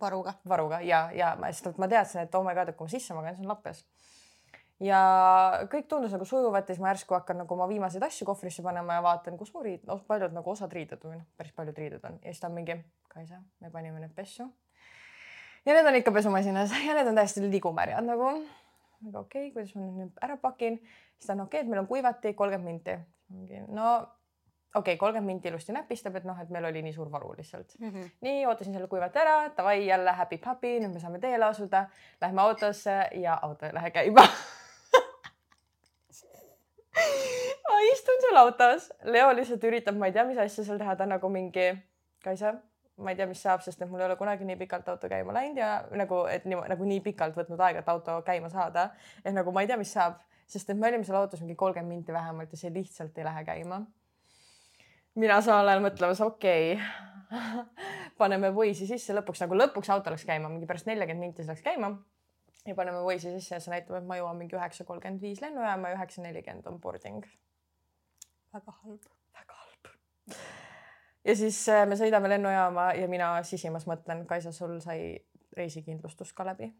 varuga, 0.00 0.34
varuga 0.48 0.80
ja, 0.80 1.10
ja 1.12 1.36
ma, 1.36 1.52
sest 1.52 1.78
ma 1.78 1.88
teadsin, 1.88 2.20
et 2.20 2.34
oh 2.34 2.44
my 2.44 2.54
god, 2.54 2.68
et 2.68 2.76
kui 2.76 2.86
ma 2.86 2.90
sisse 2.90 3.14
magan, 3.14 3.34
siis 3.34 3.44
on 3.44 3.52
lappes 3.52 3.84
ja 4.80 5.00
kõik 5.72 5.88
tundus 5.90 6.12
nagu 6.14 6.26
sujuvat 6.28 6.68
ja 6.68 6.74
siis 6.74 6.82
ma 6.82 6.92
järsku 6.92 7.16
hakkan 7.16 7.40
nagu 7.42 7.54
oma 7.54 7.66
viimaseid 7.70 8.04
asju 8.06 8.26
kohvrisse 8.28 8.62
panema 8.62 8.98
ja 8.98 9.02
vaatan, 9.02 9.38
kus 9.40 9.50
mu 9.54 9.62
riid, 9.64 9.82
noh, 9.88 10.00
paljud 10.06 10.34
nagu 10.34 10.52
osad 10.54 10.72
riided 10.74 11.02
või 11.02 11.18
noh, 11.18 11.26
päris 11.36 11.54
paljud 11.56 11.78
riided 11.78 12.04
on 12.06 12.20
ja 12.22 12.30
siis 12.32 12.42
ta 12.42 12.50
on 12.50 12.56
mingi, 12.58 12.78
Kaisa, 13.08 13.40
me 13.60 13.72
panime 13.74 14.00
need 14.02 14.14
pessu. 14.14 14.46
ja 15.66 15.74
need 15.74 15.86
on 15.86 15.98
ikka 15.98 16.14
pesumasinas 16.14 16.74
ja 16.86 16.94
need 16.94 17.10
on 17.10 17.18
täiesti 17.18 17.42
ligumärjad 17.50 18.06
nagu. 18.06 18.30
aga 19.08 19.24
okei 19.24 19.48
okay,, 19.48 19.54
kuidas 19.56 19.74
ma 19.74 19.88
nüüd 19.88 20.22
ära 20.22 20.38
pakin, 20.42 20.78
siis 21.16 21.26
ta 21.26 21.34
on 21.34 21.46
okei 21.48 21.58
okay,, 21.58 21.66
et 21.66 21.72
meil 21.72 21.82
on 21.82 21.90
kuivati 21.90 22.34
kolmkümmend 22.34 22.70
minti. 22.70 22.98
mingi 23.34 23.64
no 23.66 23.96
okei 23.98 24.94
okay,, 24.94 24.96
kolmkümmend 25.00 25.32
minti 25.32 25.50
ilusti 25.50 25.74
näpistab, 25.74 26.20
et 26.20 26.28
noh, 26.28 26.38
et 26.38 26.54
meil 26.54 26.70
oli 26.70 26.84
nii 26.86 26.94
suur 26.94 27.10
varu 27.10 27.32
lihtsalt 27.34 27.74
mm. 27.80 27.90
-hmm. 27.90 28.14
nii 28.20 28.46
ootasin 28.46 28.78
selle 28.78 28.86
kuivati 28.86 29.18
ära, 29.18 29.50
davai 29.56 29.86
jälle 29.86 30.12
happy-happy, 30.12 30.78
nüüd 30.84 30.94
me 30.94 31.00
saame 31.00 31.18
teele 31.18 31.44
asuda. 31.44 31.88
Lähme 32.20 32.42
autosse 32.42 33.08
ja 33.14 33.38
auto 33.42 33.66
ei 33.66 33.74
lähe 33.74 33.90
käima 33.90 34.28
ma 37.68 37.78
istun 37.92 38.22
seal 38.24 38.40
autos, 38.40 38.88
Leo 39.04 39.28
lihtsalt 39.36 39.64
üritab, 39.68 39.98
ma 40.00 40.08
ei 40.08 40.16
tea, 40.16 40.24
mis 40.28 40.40
asja 40.40 40.64
seal 40.66 40.80
teha, 40.80 40.96
ta 40.96 41.06
nagu 41.08 41.30
mingi, 41.32 41.70
Kaisa, 42.24 42.54
ma 42.98 43.12
ei 43.12 43.18
tea, 43.18 43.28
mis 43.30 43.42
saab, 43.44 43.62
sest 43.62 43.82
et 43.82 43.90
mul 43.90 44.02
ei 44.02 44.08
ole 44.08 44.16
kunagi 44.18 44.46
nii 44.48 44.56
pikalt 44.58 44.88
auto 44.90 45.10
käima 45.10 45.34
läinud 45.36 45.60
ja 45.60 45.70
nagu, 46.00 46.24
et 46.32 46.48
nii, 46.48 46.58
nagu 46.72 46.88
nii 46.88 47.02
pikalt 47.04 47.36
võtnud 47.38 47.60
aega, 47.62 47.84
et 47.84 47.92
auto 47.92 48.18
käima 48.26 48.50
saada. 48.50 48.90
et 49.24 49.34
nagu 49.34 49.52
ma 49.54 49.62
ei 49.62 49.70
tea, 49.70 49.78
mis 49.78 49.92
saab, 49.94 50.18
sest 50.50 50.70
et 50.70 50.78
me 50.78 50.88
olime 50.88 51.06
seal 51.06 51.20
autos 51.20 51.44
mingi 51.44 51.54
kolmkümmend 51.56 51.94
minti 51.94 52.12
vähemalt 52.12 52.52
ja 52.52 52.58
see 52.58 52.72
lihtsalt 52.74 53.18
ei 53.18 53.28
lähe 53.28 53.44
käima. 53.44 53.82
mina 55.14 55.40
samal 55.42 55.68
ajal 55.68 55.84
mõtlemas, 55.86 56.24
okei 56.24 56.74
okay. 56.74 56.88
paneme 58.20 58.50
Waze'i 58.56 58.88
sisse 58.88 59.14
lõpuks 59.14 59.44
nagu 59.44 59.58
lõpuks 59.58 59.90
auto 59.94 60.10
läks 60.10 60.26
käima, 60.26 60.50
mingi 60.50 60.66
pärast 60.66 60.88
neljakümmet 60.90 61.28
minti 61.28 61.44
see 61.44 61.52
läks 61.52 61.62
käima 61.62 61.92
ja 62.66 62.74
paneme 62.74 63.02
Waze'i 63.04 63.38
sisse 63.38 63.54
ja 63.54 63.60
see 63.62 63.72
näitab, 63.72 63.98
et 64.00 64.08
ma 64.08 64.18
jõuan 64.18 64.38
mingi 64.38 64.56
üheksa 64.56 64.86
kolmkümmend 64.88 65.22
viis 65.22 65.42
lennujaama 65.44 65.92
ja 65.92 65.98
üheksa 65.98 66.24
nelikümmend 66.24 66.66
on 66.66 66.80
boarding. 66.80 67.22
Väga 68.54 68.74
halb. 68.82 69.08
väga 69.34 69.54
halb. 69.62 69.90
ja 71.24 71.36
siis 71.36 71.62
äh, 71.68 71.86
me 71.88 71.96
sõidame 72.00 72.30
lennujaama 72.34 72.92
ja 72.98 73.08
mina 73.08 73.32
sisimas 73.42 73.86
mõtlen, 73.90 74.26
Kaisa, 74.26 74.52
sul 74.52 74.78
sai 74.84 75.16
reisikindlustus 75.56 76.32
ka 76.32 76.46
läbi. 76.46 76.70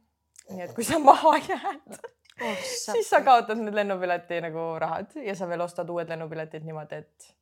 nii 0.50 0.64
et 0.64 0.76
kui 0.76 0.84
sa 0.86 0.98
maha 1.02 1.36
jääd 1.44 1.98
oh,, 2.44 2.62
siis 2.62 3.10
sa 3.10 3.20
kaotad 3.26 3.60
need 3.60 3.76
lennupileti 3.76 4.40
nagu 4.44 4.70
rahad 4.80 5.18
ja 5.24 5.34
sa 5.36 5.48
veel 5.50 5.64
ostad 5.66 5.90
uued 5.90 6.08
lennupiletid 6.08 6.64
niimoodi, 6.64 7.02
et 7.02 7.34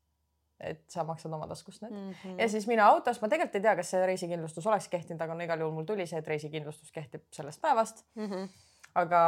et 0.60 0.84
sa 0.88 1.04
maksad 1.04 1.32
oma 1.36 1.46
taskust 1.48 1.82
need 1.82 1.92
mm. 1.92 2.12
-hmm. 2.12 2.40
ja 2.40 2.48
siis 2.48 2.66
mina 2.66 2.86
autos, 2.86 3.20
ma 3.20 3.28
tegelikult 3.28 3.54
ei 3.54 3.60
tea, 3.60 3.76
kas 3.76 3.90
see 3.90 4.06
reisikindlustus 4.06 4.66
oleks 4.66 4.88
kehtinud, 4.88 5.20
aga 5.20 5.34
no 5.34 5.44
igal 5.44 5.60
juhul 5.60 5.74
mul 5.74 5.84
tuli 5.84 6.06
see, 6.06 6.18
et 6.18 6.28
reisikindlustus 6.32 6.92
kehtib 6.92 7.26
sellest 7.30 7.60
päevast 7.60 8.04
mm. 8.14 8.30
-hmm. 8.30 8.48
aga 8.94 9.20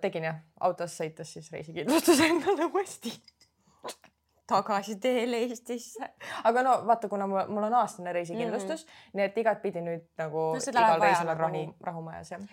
tegin 0.00 0.24
jah, 0.28 0.42
autos 0.60 0.98
sõites 1.00 1.32
siis 1.38 1.52
reisikindlustuse 1.52 2.26
endale 2.26 2.64
uuesti 2.64 3.14
tagasi 4.46 4.96
teele 5.00 5.44
Eestisse. 5.46 6.10
aga 6.44 6.62
no 6.62 6.74
vaata, 6.86 7.08
kuna 7.08 7.26
mul, 7.26 7.46
mul 7.48 7.68
on 7.68 7.74
aastane 7.74 8.12
reisikindlustus 8.12 8.84
mm, 8.84 8.90
-hmm. 8.90 9.16
nii 9.16 9.24
et 9.24 9.38
igatpidi 9.38 9.80
nüüd 9.80 10.04
nagu 10.18 10.52
no, 10.56 10.60
igal 10.74 11.00
reisil 11.00 11.28
on 11.28 11.40
rahu, 11.46 11.64
rahu 11.80 12.02
majas 12.02 12.30
jah 12.30 12.46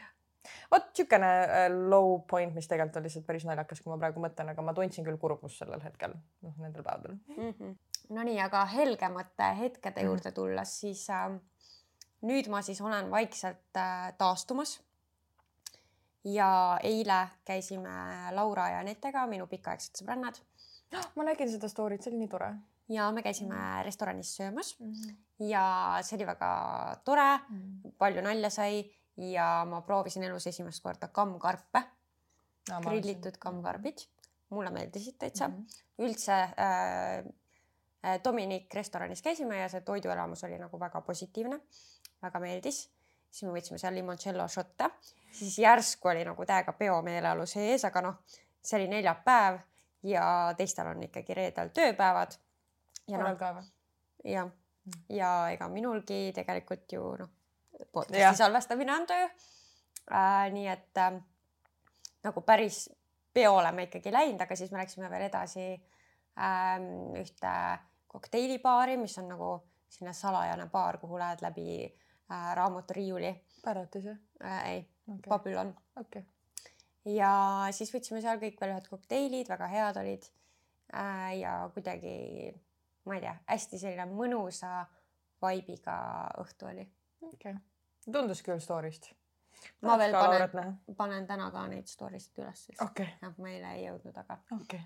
vot 0.71 0.85
niisugune 0.87 1.29
äh, 1.43 1.67
low 1.89 2.21
point, 2.27 2.53
mis 2.55 2.67
tegelikult 2.67 2.97
on 2.97 3.03
lihtsalt 3.03 3.25
päris 3.25 3.45
naljakas, 3.45 3.81
kui 3.81 3.91
ma 3.91 3.97
praegu 4.01 4.21
mõtlen, 4.23 4.49
aga 4.53 4.65
ma 4.65 4.73
tundsin 4.73 5.05
küll 5.05 5.17
kurbust 5.21 5.61
sellel 5.61 5.81
hetkel, 5.83 6.13
noh 6.45 6.57
nendel 6.57 6.83
päevadel 6.83 7.17
mm. 7.37 7.53
-hmm 7.59 7.77
Nonii, 8.09 8.39
aga 8.41 8.63
helgemate 8.65 9.47
hetkede 9.57 10.01
mm. 10.01 10.05
juurde 10.07 10.31
tulles, 10.31 10.79
siis 10.81 11.03
äh, 11.13 11.27
nüüd 12.25 12.47
ma 12.49 12.61
siis 12.65 12.81
olen 12.81 13.11
vaikselt 13.11 13.77
äh, 13.77 14.13
taastumas. 14.17 14.79
ja 16.23 16.79
eile 16.83 17.27
käisime 17.45 17.89
Laura 18.31 18.69
ja 18.69 18.79
Anetega, 18.79 19.27
minu 19.27 19.47
pikaaegsed 19.47 20.01
sõbrannad 20.01 20.41
ma 21.15 21.23
nägin 21.23 21.51
seda 21.51 21.69
story't, 21.71 22.03
see 22.03 22.13
oli 22.13 22.23
nii 22.23 22.31
tore 22.31 22.53
ja 22.89 23.11
me 23.11 23.21
käisime 23.25 23.55
mm. 23.55 23.83
restoranis 23.85 24.35
söömas 24.37 24.75
mm. 24.79 24.93
-hmm. 24.93 25.15
ja 25.49 25.97
see 26.01 26.17
oli 26.17 26.25
väga 26.25 26.51
tore 27.05 27.31
Mm 27.49 27.67
palju 27.99 28.21
nalja 28.21 28.49
sai 28.49 28.85
ja 29.17 29.65
ma 29.67 29.81
proovisin 29.81 30.23
elus 30.23 30.47
esimest 30.47 30.83
korda 30.83 31.07
kammkarpe 31.07 31.81
No, 32.69 32.79
grillitud 32.85 33.37
kammkarbid. 33.41 34.05
mulle 34.49 34.69
meeldisid 34.73 35.15
täitsa 35.21 35.47
mm. 35.47 35.55
-hmm. 35.55 36.05
üldse 36.05 36.33
äh, 36.33 37.17
äh, 38.05 38.19
Dominic 38.23 38.73
restoranis 38.73 39.21
käisime 39.21 39.57
ja 39.59 39.69
see 39.69 39.81
toiduelamus 39.81 40.43
oli 40.43 40.57
nagu 40.57 40.79
väga 40.79 41.01
positiivne, 41.01 41.59
väga 42.21 42.39
meeldis. 42.39 42.89
siis 43.31 43.43
me 43.43 43.59
võtsime 43.59 43.77
seal 43.77 43.93
limoncello 43.95 44.47
šotte, 44.47 44.89
siis 45.31 45.59
järsku 45.59 46.07
oli 46.07 46.25
nagu 46.25 46.45
täiega 46.45 46.73
peomeeleolu 46.73 47.45
sees, 47.45 47.85
aga 47.85 48.01
noh, 48.01 48.15
see 48.61 48.79
oli 48.79 48.87
neljapäev 48.87 49.59
ja 50.03 50.53
teistel 50.57 50.87
on 50.87 51.03
ikkagi 51.03 51.33
reedel 51.33 51.73
tööpäevad. 51.75 52.37
ja 53.07 53.17
korral 53.17 53.55
noh, 53.55 53.71
jah, 54.23 54.51
ja 55.09 55.31
ega 55.53 55.67
minulgi 55.69 56.29
tegelikult 56.35 56.91
ju 56.91 57.15
noh, 57.19 57.31
podcast'i 57.91 58.37
salvestamine 58.43 58.93
on 58.93 59.07
töö 59.07 59.25
äh,. 59.25 60.47
nii 60.53 60.67
et 60.67 60.97
äh, 60.97 61.19
nagu 62.23 62.41
päris 62.41 62.87
peole 63.33 63.71
me 63.71 63.87
ikkagi 63.87 64.11
läinud, 64.11 64.41
aga 64.41 64.55
siis 64.55 64.71
me 64.71 64.81
läksime 64.81 65.09
veel 65.11 65.27
edasi 65.27 65.65
ähm, 66.41 66.87
ühte 67.19 67.53
kokteilibaari, 68.09 68.97
mis 68.97 69.17
on 69.21 69.29
nagu 69.29 69.51
selline 69.89 70.13
salajane 70.13 70.65
baar, 70.69 70.97
kuhu 71.01 71.19
lähed 71.19 71.43
läbi 71.45 71.69
äh, 71.85 72.49
raamaturiiuli 72.55 73.35
Päratis 73.63 74.05
jah? 74.05 74.17
äh,. 74.43 74.69
ei 74.69 74.79
okei, 75.07 75.29
Babylon 75.29 75.75
okei. 75.99 76.25
Ja 77.05 77.31
siis 77.75 77.91
võtsime 77.93 78.21
seal 78.23 78.39
kõik 78.41 78.59
veel 78.61 78.75
ühed 78.75 78.87
kokteilid, 78.91 79.49
väga 79.49 79.67
head 79.71 79.99
olid 80.01 80.25
äh, 80.93 81.39
ja 81.39 81.53
kuidagi, 81.73 82.51
ma 83.07 83.17
ei 83.17 83.23
tea, 83.23 83.35
hästi 83.47 83.79
selline 83.81 84.07
mõnusa 84.11 84.83
vibe'iga 85.43 85.95
õhtu 86.41 86.69
oli. 86.69 86.85
okei. 87.31 87.55
tundus 88.11 88.43
küll 88.45 88.61
story'st. 88.63 89.11
ma 89.85 89.97
veel 89.99 90.15
panen, 90.15 90.77
panen 90.97 91.27
täna 91.27 91.49
ka 91.51 91.65
neid 91.71 91.87
story 91.87 92.19
sid 92.19 92.43
üles, 92.43 92.65
sest 92.67 92.81
okei 92.81 93.07
okay. 93.07 93.17
jah, 93.23 93.35
ma 93.37 93.51
eile 93.53 93.73
ei 93.77 93.87
jõudnud, 93.87 94.21
aga 94.23 94.39
okei 94.59 94.83
okay. 94.83 94.85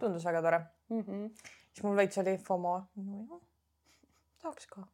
tundus 0.00 0.24
väga 0.26 0.42
tore. 0.42 0.62
mm. 0.90 1.02
-hmm. 1.02 1.52
siis 1.72 1.84
mul 1.84 1.96
veits 1.96 2.18
oli 2.22 2.38
FOMO 2.38 2.78
no,. 2.96 3.40
tahaks 4.42 4.66
ka. 4.66 4.86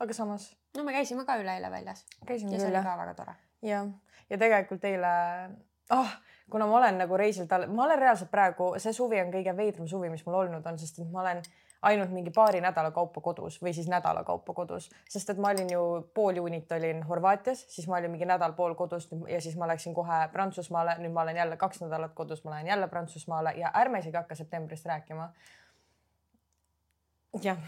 aga 0.00 0.14
samas 0.14 0.52
no 0.76 0.84
me 0.84 0.92
käisime 0.92 1.24
ka 1.24 1.36
üleeile 1.40 1.70
väljas 1.70 2.04
käisime 2.26 2.56
küll 2.56 2.80
jah. 2.80 2.84
ka 2.84 2.96
väga 3.04 3.14
tore. 3.14 3.36
Jah, 3.62 3.88
ja 4.30 4.38
tegelikult 4.38 4.84
eile, 4.84 5.12
ah, 5.94 6.18
kuna 6.50 6.66
ma 6.66 6.78
olen 6.80 7.00
nagu 7.04 7.16
reisil 7.16 7.48
tal-, 7.50 7.68
ma 7.70 7.84
olen 7.84 7.98
reaalselt 7.98 8.30
praegu, 8.30 8.74
see 8.82 8.92
suvi 8.92 9.20
on 9.22 9.32
kõige 9.32 9.56
veidram 9.56 9.88
suvi, 9.88 10.10
mis 10.12 10.24
mul 10.26 10.42
olnud 10.42 10.66
on, 10.66 10.78
sest 10.78 11.00
et 11.02 11.10
ma 11.12 11.24
olen 11.24 11.42
ainult 11.82 12.10
mingi 12.10 12.30
paari 12.34 12.60
nädala 12.60 12.90
kaupa 12.90 13.20
kodus 13.22 13.60
või 13.62 13.72
siis 13.74 13.86
nädala 13.90 14.24
kaupa 14.26 14.54
kodus, 14.54 14.88
sest 15.08 15.30
et 15.30 15.38
ma 15.38 15.52
olin 15.54 15.70
ju 15.70 15.82
pool 16.14 16.40
juunit 16.40 16.72
olin 16.74 17.04
Horvaatias, 17.06 17.64
siis 17.70 17.86
ma 17.88 18.00
olin 18.00 18.10
mingi 18.10 18.26
nädal-pool 18.26 18.74
kodus 18.78 19.08
ja 19.28 19.40
siis 19.40 19.56
ma 19.56 19.68
läksin 19.70 19.94
kohe 19.94 20.24
Prantsusmaale, 20.32 20.96
nüüd 21.02 21.14
ma 21.14 21.22
olen 21.22 21.38
jälle 21.38 21.56
kaks 21.56 21.84
nädalat 21.84 22.14
kodus, 22.18 22.42
ma 22.44 22.56
lähen 22.56 22.72
jälle 22.72 22.88
Prantsusmaale 22.88 23.54
ja 23.56 23.70
ärme 23.74 24.02
isegi 24.02 24.16
hakka 24.16 24.34
septembrist 24.34 24.86
rääkima. 24.86 25.30
Jah 27.42 27.58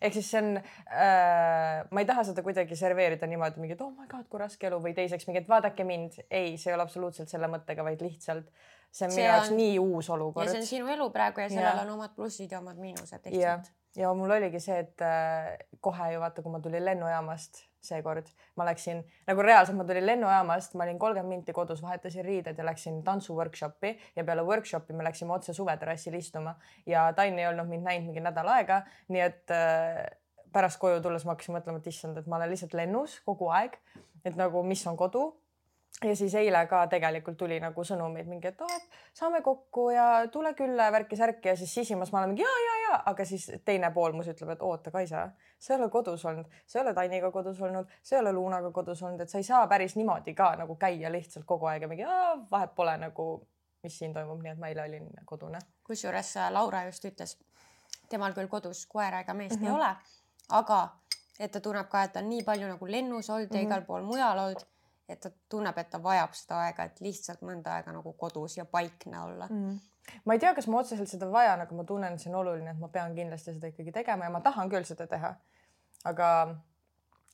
ehk 0.00 0.12
siis 0.14 0.28
see 0.30 0.38
on 0.42 0.50
äh,, 0.58 1.80
ma 1.90 2.00
ei 2.02 2.06
taha 2.06 2.24
seda 2.28 2.42
kuidagi 2.46 2.76
serveerida 2.78 3.26
niimoodi 3.26 3.60
mingi, 3.60 3.74
et 3.74 3.82
oh 3.82 3.90
my 3.90 4.06
god, 4.10 4.28
kui 4.30 4.40
raske 4.40 4.68
elu 4.68 4.78
või 4.84 4.94
teiseks 4.94 5.26
mingi, 5.26 5.42
et 5.42 5.48
vaadake 5.50 5.84
mind. 5.84 6.20
ei, 6.30 6.56
see 6.56 6.70
ei 6.70 6.76
ole 6.78 6.86
absoluutselt 6.86 7.28
selle 7.32 7.48
mõttega, 7.50 7.84
vaid 7.86 8.00
lihtsalt 8.04 8.50
see 8.94 9.08
on 9.08 9.14
minu 9.16 9.26
jaoks 9.26 9.50
on- 9.50 9.56
nii 9.58 9.78
uus 9.82 10.08
ja 10.08 10.14
olukord. 10.14 10.48
see 10.52 10.60
on 10.62 10.66
sinu 10.70 10.88
elu 10.94 11.10
praegu 11.10 11.40
ja 11.42 11.48
sellel 11.50 11.70
Jah. 11.72 11.82
on 11.86 11.90
omad 11.96 12.14
plussid 12.14 12.52
ja 12.52 12.60
omad 12.62 12.78
miinused 12.78 13.20
ja 13.24 13.30
lihtsalt., 13.32 13.72
ja 13.96 14.14
mul 14.14 14.30
oligi 14.38 14.60
see, 14.62 14.78
et 14.86 15.02
äh, 15.02 15.54
kohe 15.80 16.12
ju 16.12 16.20
vaata, 16.22 16.42
kui 16.42 16.52
ma 16.52 16.60
tulin 16.62 16.84
lennujaamast 16.84 17.64
seekord, 17.84 18.28
ma 18.56 18.66
läksin 18.68 19.02
nagu 19.28 19.44
reaalselt, 19.44 19.78
ma 19.78 19.86
tulin 19.88 20.06
lennujaamast, 20.06 20.74
ma 20.78 20.86
olin 20.86 20.98
kolmkümmend 20.98 21.36
minti 21.36 21.54
kodus, 21.56 21.82
vahetasin 21.82 22.24
riided 22.24 22.58
ja 22.58 22.66
läksin 22.66 23.02
tantsu 23.04 23.36
workshopi 23.36 23.94
ja 24.16 24.24
peale 24.24 24.44
workshopi 24.46 24.96
me 24.96 25.06
läksime 25.06 25.34
otse 25.36 25.54
suveterrassil 25.54 26.14
istuma. 26.18 26.56
Ja 26.86 27.06
Tainn 27.16 27.38
ei 27.38 27.48
olnud 27.50 27.70
mind 27.70 27.86
näinud 27.86 28.10
mingi 28.10 28.24
nädal 28.24 28.48
aega, 28.56 28.82
nii 29.08 29.24
et 29.24 29.54
äh, 29.54 30.02
pärast 30.54 30.78
koju 30.82 31.00
tulles 31.02 31.24
ma 31.26 31.34
hakkasin 31.34 31.58
mõtlema, 31.58 31.80
et 31.82 31.88
issand, 31.90 32.18
et 32.18 32.28
ma 32.30 32.38
olen 32.40 32.52
lihtsalt 32.54 32.76
lennus 32.78 33.18
kogu 33.26 33.50
aeg, 33.54 33.78
et 34.24 34.36
nagu 34.38 34.62
mis 34.66 34.84
on 34.90 34.96
kodu 34.98 35.28
ja 36.04 36.16
siis 36.16 36.34
eile 36.34 36.66
ka 36.66 36.86
tegelikult 36.90 37.36
tuli 37.36 37.60
nagu 37.60 37.84
sõnumeid 37.84 38.26
mingi, 38.28 38.48
et 38.48 38.60
oh, 38.60 38.72
saame 39.14 39.40
kokku 39.42 39.90
ja 39.90 40.26
tule 40.32 40.54
külla 40.54 40.84
ja 40.88 40.92
värki-särki 40.92 41.48
ja 41.48 41.56
siis 41.56 41.74
sisimas 41.74 42.12
ma 42.12 42.18
olen 42.18 42.28
mingi 42.34 42.42
ja, 42.42 42.54
ja, 42.66 42.74
ja, 42.82 43.02
aga 43.06 43.24
siis 43.24 43.46
teine 43.64 43.90
pool 43.94 44.12
mus 44.12 44.28
ütleb, 44.28 44.50
et 44.52 44.62
oota, 44.62 44.90
Kaisa, 44.90 45.30
sa 45.58 45.74
ei 45.74 45.80
ole 45.80 45.88
kodus 45.90 46.24
olnud, 46.24 46.46
sa 46.66 46.78
ei 46.78 46.82
ole 46.82 46.94
Tainiga 46.94 47.30
kodus 47.30 47.60
olnud, 47.62 47.88
sa 48.02 48.16
ei 48.16 48.20
ole 48.20 48.32
Luunaga 48.32 48.70
kodus 48.70 49.02
olnud, 49.02 49.20
et 49.20 49.30
sa 49.30 49.38
ei 49.38 49.44
saa 49.44 49.66
päris 49.66 49.96
niimoodi 49.96 50.34
ka 50.34 50.50
nagu 50.56 50.76
käia 50.76 51.12
lihtsalt 51.12 51.46
kogu 51.46 51.66
aeg 51.66 51.82
ja 51.82 51.88
mingi 51.88 52.04
vahet 52.50 52.74
pole 52.74 52.96
nagu, 52.98 53.46
mis 53.82 53.98
siin 53.98 54.12
toimub, 54.12 54.42
nii 54.42 54.52
et 54.52 54.58
ma 54.58 54.68
eile 54.68 54.82
olin 54.82 55.08
kodune. 55.24 55.58
kusjuures 55.84 56.36
äh, 56.36 56.50
Laura 56.52 56.84
just 56.86 57.04
ütles, 57.04 57.38
temal 58.08 58.32
küll 58.34 58.48
kodus 58.48 58.86
koera 58.86 59.20
ega 59.20 59.34
meest 59.34 59.60
mm 59.60 59.66
Mhm. 59.66 59.72
-hmm. 59.72 59.80
ei 59.80 59.80
ole, 59.80 59.96
aga 60.50 60.88
et 61.38 61.50
ta 61.52 61.60
tunneb 61.60 61.88
ka, 61.88 62.02
et 62.02 62.12
ta 62.12 62.20
on 62.20 62.28
nii 62.28 62.42
palju 62.44 62.68
nagu 62.68 62.86
lennus 62.86 63.30
olnud 63.30 63.48
mm 63.48 63.50
-hmm. 63.50 63.56
ja 63.56 63.62
Mhm. 63.62 63.72
igal 63.72 63.82
pool 63.86 64.02
mujal 64.02 64.38
olnud, 64.38 64.66
et 65.08 65.20
ta 65.20 65.30
tunneb, 65.48 65.78
et 65.78 65.90
ta 65.90 66.00
vajab 66.02 66.36
seda 66.36 66.60
aega, 66.66 66.86
et 66.88 67.00
lihtsalt 67.04 67.42
mõnda 67.44 67.78
aega 67.78 67.92
nagu 67.92 68.14
kodus 68.18 68.56
ja 68.56 68.64
paikne 68.64 69.20
olla 69.20 69.48
mm.. 69.50 69.80
ma 70.24 70.36
ei 70.36 70.42
tea, 70.42 70.54
kas 70.56 70.68
ma 70.68 70.80
otseselt 70.80 71.10
seda 71.10 71.28
vajan, 71.32 71.64
aga 71.64 71.76
ma 71.76 71.84
tunnen, 71.88 72.14
et 72.14 72.22
see 72.22 72.32
on 72.32 72.38
oluline, 72.40 72.72
et 72.72 72.80
ma 72.80 72.88
pean 72.92 73.16
kindlasti 73.16 73.56
seda 73.56 73.72
ikkagi 73.72 73.92
tegema 73.92 74.28
ja 74.28 74.32
ma 74.32 74.40
tahan 74.44 74.72
küll 74.72 74.86
seda 74.88 75.06
teha. 75.10 75.34
aga 76.08 76.30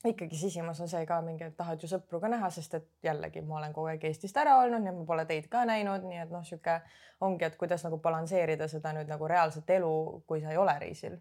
ikkagi 0.09 0.37
sisimas 0.37 0.81
on 0.81 0.89
see 0.89 1.07
ka 1.07 1.21
mingi, 1.23 1.45
et 1.47 1.57
tahad 1.57 1.83
ju 1.83 1.89
sõpru 1.91 2.21
ka 2.21 2.31
näha, 2.33 2.51
sest 2.51 2.75
et 2.79 2.89
jällegi 3.05 3.43
ma 3.47 3.59
olen 3.61 3.75
kogu 3.77 3.93
aeg 3.93 4.05
Eestist 4.09 4.37
ära 4.41 4.57
olnud, 4.63 4.87
et 4.87 4.97
ma 4.97 5.07
pole 5.07 5.27
teid 5.29 5.51
ka 5.53 5.67
näinud, 5.69 6.07
nii 6.09 6.23
et 6.25 6.31
noh, 6.33 6.45
sihuke 6.47 6.81
ongi, 7.21 7.45
et 7.45 7.59
kuidas 7.61 7.85
nagu 7.85 8.01
balansseerida 8.03 8.69
seda 8.69 8.95
nüüd 8.97 9.11
nagu 9.13 9.29
reaalset 9.29 9.77
elu, 9.77 9.93
kui 10.27 10.41
sa 10.41 10.55
ei 10.55 10.59
ole 10.59 10.79
reisil 10.81 11.21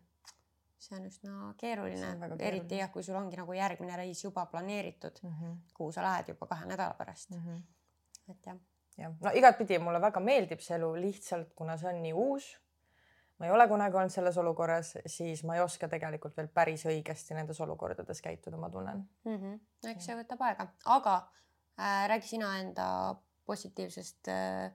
see 0.80 0.96
on 0.98 1.06
üsna 1.10 1.54
keeruline 1.60 2.32
eriti 2.40 2.80
jah, 2.80 2.92
kui 2.92 3.04
sul 3.04 3.18
ongi 3.20 3.38
nagu 3.40 3.54
järgmine 3.54 3.98
reis 4.00 4.24
juba 4.24 4.46
planeeritud, 4.46 5.20
mm. 5.24 5.38
-hmm. 5.40 5.56
kuhu 5.74 5.92
sa 5.92 6.04
lähed 6.04 6.34
juba 6.34 6.48
kahe 6.48 6.66
nädala 6.66 6.94
pärast 6.94 7.30
Mm 7.32 7.38
mm, 7.38 7.56
-hmm. 7.56 8.32
et 8.32 8.46
jah 8.46 8.58
jah, 9.00 9.14
no 9.22 9.32
igatpidi 9.36 9.80
mulle 9.84 10.02
väga 10.02 10.20
meeldib 10.24 10.64
see 10.64 10.76
elu 10.78 10.90
lihtsalt, 11.02 11.54
kuna 11.56 11.78
see 11.78 11.90
on 11.94 12.02
nii 12.04 12.14
uus. 12.14 12.50
ma 13.40 13.48
ei 13.48 13.52
ole 13.56 13.68
kunagi 13.72 13.96
olnud 13.96 14.12
selles 14.12 14.38
olukorras, 14.38 14.98
siis 15.08 15.46
ma 15.48 15.56
ei 15.56 15.62
oska 15.64 15.88
tegelikult 15.88 16.36
veel 16.38 16.50
päris 16.52 16.84
õigesti 16.86 17.38
nendes 17.38 17.62
olukordades 17.64 18.22
käituda, 18.22 18.58
ma 18.58 18.70
tunnen. 18.70 19.08
mm. 19.24 19.38
-hmm. 19.38 19.60
no 19.84 19.90
eks 19.94 20.06
see 20.06 20.20
võtab 20.20 20.44
aega, 20.50 20.68
aga 20.86 21.16
äh, 21.80 22.08
räägi 22.12 22.28
sina 22.28 22.58
enda 22.60 23.16
positiivsest 23.46 24.28
äh, 24.28 24.72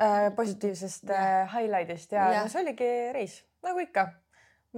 äh, 0.00 0.34
positiivsest 0.36 1.08
Jah. 1.08 1.42
äh, 1.42 1.54
highlight'ist 1.54 2.12
ja, 2.12 2.32
ja. 2.32 2.42
No, 2.42 2.48
see 2.48 2.62
oligi 2.62 2.90
reis 3.12 3.42
nagu 3.62 3.78
ikka. 3.78 4.08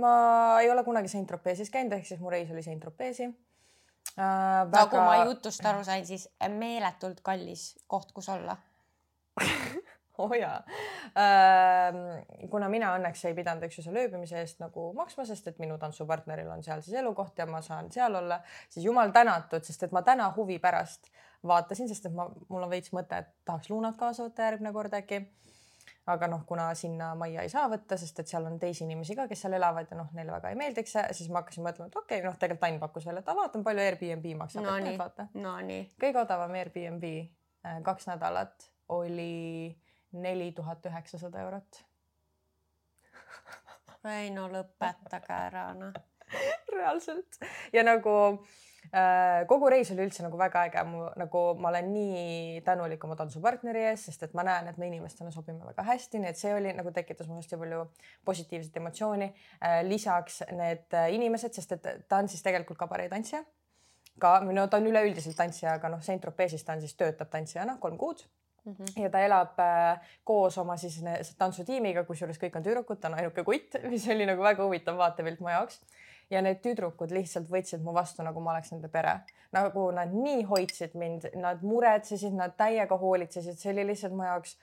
Ma 0.00 0.14
ei 0.60 0.70
ole 0.70 0.84
kunagi 0.84 1.10
Saint-Tropez'is 1.12 1.70
käinud, 1.70 1.96
ehk 1.98 2.06
siis 2.08 2.20
mu 2.20 2.32
reis 2.32 2.50
oli 2.50 2.62
Saint-Tropez'i 2.66 3.28
äh,. 3.28 4.70
nagu 4.72 5.00
ma 5.00 5.24
jutust 5.24 5.66
aru 5.66 5.84
sain, 5.86 6.06
siis 6.06 6.28
meeletult 6.48 7.22
kallis 7.22 7.74
koht, 7.86 8.12
kus 8.12 8.28
olla. 8.28 8.56
oo 10.18 10.28
oh 10.28 10.34
jaa 10.38 10.62
ähm,. 11.18 12.48
kuna 12.50 12.68
mina 12.70 12.92
õnneks 12.98 13.24
ei 13.28 13.34
pidanud, 13.34 13.66
eks 13.66 13.80
ju, 13.80 13.86
selle 13.86 14.04
ööbimise 14.06 14.38
eest 14.42 14.60
nagu 14.62 14.92
maksma, 14.94 15.26
sest 15.26 15.48
et 15.50 15.58
minu 15.62 15.78
tantsupartneril 15.82 16.50
on 16.54 16.62
seal 16.66 16.82
siis 16.86 16.98
elukoht 17.02 17.38
ja 17.38 17.46
ma 17.50 17.62
saan 17.66 17.90
seal 17.94 18.14
olla, 18.20 18.40
siis 18.68 18.86
jumal 18.86 19.10
tänatud, 19.14 19.66
sest 19.66 19.88
et 19.88 19.94
ma 19.94 20.04
täna 20.06 20.30
huvi 20.36 20.60
pärast 20.62 21.10
vaatasin, 21.46 21.88
sest 21.88 22.06
et 22.08 22.14
ma, 22.14 22.28
mul 22.48 22.66
on 22.66 22.70
veits 22.70 22.92
mõte, 22.94 23.18
et 23.24 23.32
tahaks 23.44 23.70
Luunat 23.70 23.98
kaasa 24.00 24.26
võtta 24.26 24.48
järgmine 24.48 24.72
kord 24.72 24.94
äkki. 24.96 25.24
Aga 26.06 26.28
noh, 26.28 26.42
kuna 26.46 26.66
sinna 26.76 27.14
majja 27.16 27.44
ei 27.44 27.48
saa 27.52 27.64
võtta, 27.72 27.96
sest 28.00 28.18
et 28.20 28.28
seal 28.28 28.44
on 28.48 28.58
teisi 28.60 28.84
inimesi 28.84 29.16
ka, 29.16 29.24
kes 29.30 29.44
seal 29.46 29.56
elavad 29.56 29.88
ja 29.90 29.96
noh, 29.96 30.10
neile 30.16 30.34
väga 30.34 30.52
ei 30.52 30.58
meeldiks 30.60 30.92
see, 30.96 31.04
siis 31.16 31.30
ma 31.32 31.40
hakkasin 31.40 31.64
mõtlema, 31.64 31.88
et 31.88 31.96
okei 31.96 32.18
okay,, 32.18 32.26
noh, 32.26 32.36
tegelikult 32.40 32.68
Ain 32.68 32.78
pakkus 32.80 33.06
välja, 33.08 33.22
et 33.24 33.30
aa, 33.32 33.38
vaatan, 33.38 33.64
palju 33.64 33.84
Airbnb 33.84 34.28
maksab 34.42 34.66
no 34.66 34.76
nii 34.84 34.98
vaata, 35.00 35.28
Nonii, 35.40 35.80
kõige 36.00 36.20
odavam 36.20 36.54
Airbnb 36.60 37.08
äh, 37.08 37.80
kaks 37.86 38.08
nädalat 38.10 38.68
oli 38.92 39.72
neli 40.12 40.52
tuhat 40.52 40.84
üheksasada 40.86 41.40
eurot. 41.44 41.80
ei 44.12 44.28
no 44.34 44.50
lõpetage 44.52 45.32
ära 45.32 45.70
noh. 45.78 45.96
reaalselt 46.74 47.40
ja 47.72 47.84
nagu 47.84 48.14
kogu 49.48 49.70
reis 49.72 49.90
oli 49.94 50.04
üldse 50.06 50.22
nagu 50.22 50.38
väga 50.38 50.66
äge, 50.68 50.84
mu 50.86 51.08
nagu 51.20 51.42
ma 51.58 51.70
olen 51.72 51.90
nii 51.94 52.60
tänulik 52.66 53.04
oma 53.04 53.16
tantsupartneri 53.18 53.86
ees, 53.90 54.06
sest 54.08 54.22
et 54.28 54.36
ma 54.38 54.44
näen, 54.46 54.68
et 54.70 54.78
me 54.78 54.86
inimestena 54.90 55.32
sobime 55.34 55.64
väga 55.64 55.86
hästi, 55.88 56.20
nii 56.22 56.30
et 56.30 56.38
see 56.38 56.54
oli 56.54 56.72
nagu 56.76 56.92
tekitas 56.94 57.28
mul 57.30 57.40
hästi 57.42 57.58
palju 57.60 57.82
positiivset 58.24 58.76
emotsiooni 58.82 59.30
äh,. 59.32 59.82
lisaks 59.88 60.42
need 60.52 60.94
äh, 60.94 61.10
inimesed, 61.14 61.52
sest 61.56 61.76
et 61.78 61.92
ta 62.08 62.22
on 62.22 62.28
siis 62.28 62.42
tegelikult 62.42 62.78
kabareetantsija 62.78 63.44
ka, 64.20 64.38
no 64.46 64.66
ta 64.70 64.78
on 64.80 64.88
üleüldiselt 64.90 65.36
tantsija, 65.38 65.78
aga 65.78 65.90
noh, 65.94 66.02
Saint-Tropez'is 66.04 66.64
ta 66.64 66.76
on 66.76 66.82
siis, 66.84 66.94
töötab 66.98 67.30
tantsijana 67.32 67.76
kolm 67.82 67.98
kuud 67.98 68.22
mm. 68.64 68.74
-hmm. 68.74 69.02
ja 69.02 69.10
ta 69.10 69.20
elab 69.20 69.58
äh, 69.60 70.00
koos 70.24 70.58
oma 70.58 70.76
siis 70.76 71.00
tantsutiimiga, 71.38 72.04
kusjuures 72.04 72.38
kõik 72.38 72.56
on 72.56 72.66
tüdrukud, 72.66 73.00
ta 73.00 73.08
on 73.08 73.18
ainuke 73.18 73.44
kutt, 73.44 73.78
mis 73.90 74.08
oli 74.08 74.26
nagu 74.26 74.42
väga 74.42 74.64
huvitav 74.64 74.98
vaatepilt 74.98 75.40
mu 75.40 75.48
jaoks. 75.48 75.80
Ja 76.34 76.42
need 76.42 76.60
tüdrukud 76.64 77.12
lihtsalt 77.14 77.50
võtsid 77.50 77.82
mu 77.84 77.94
vastu, 77.96 78.24
nagu 78.26 78.42
ma 78.42 78.54
oleks 78.54 78.72
nende 78.74 78.90
pere, 78.92 79.20
nagu 79.54 79.86
nad 79.94 80.14
nii 80.14 80.44
hoidsid 80.50 80.96
mind, 80.98 81.28
nad 81.40 81.62
muretsesid, 81.64 82.34
nad 82.36 82.56
täiega 82.58 82.98
hoolitsesid, 83.00 83.60
see 83.60 83.72
oli 83.74 83.86
lihtsalt 83.92 84.16
mu 84.16 84.26
jaoks 84.26 84.56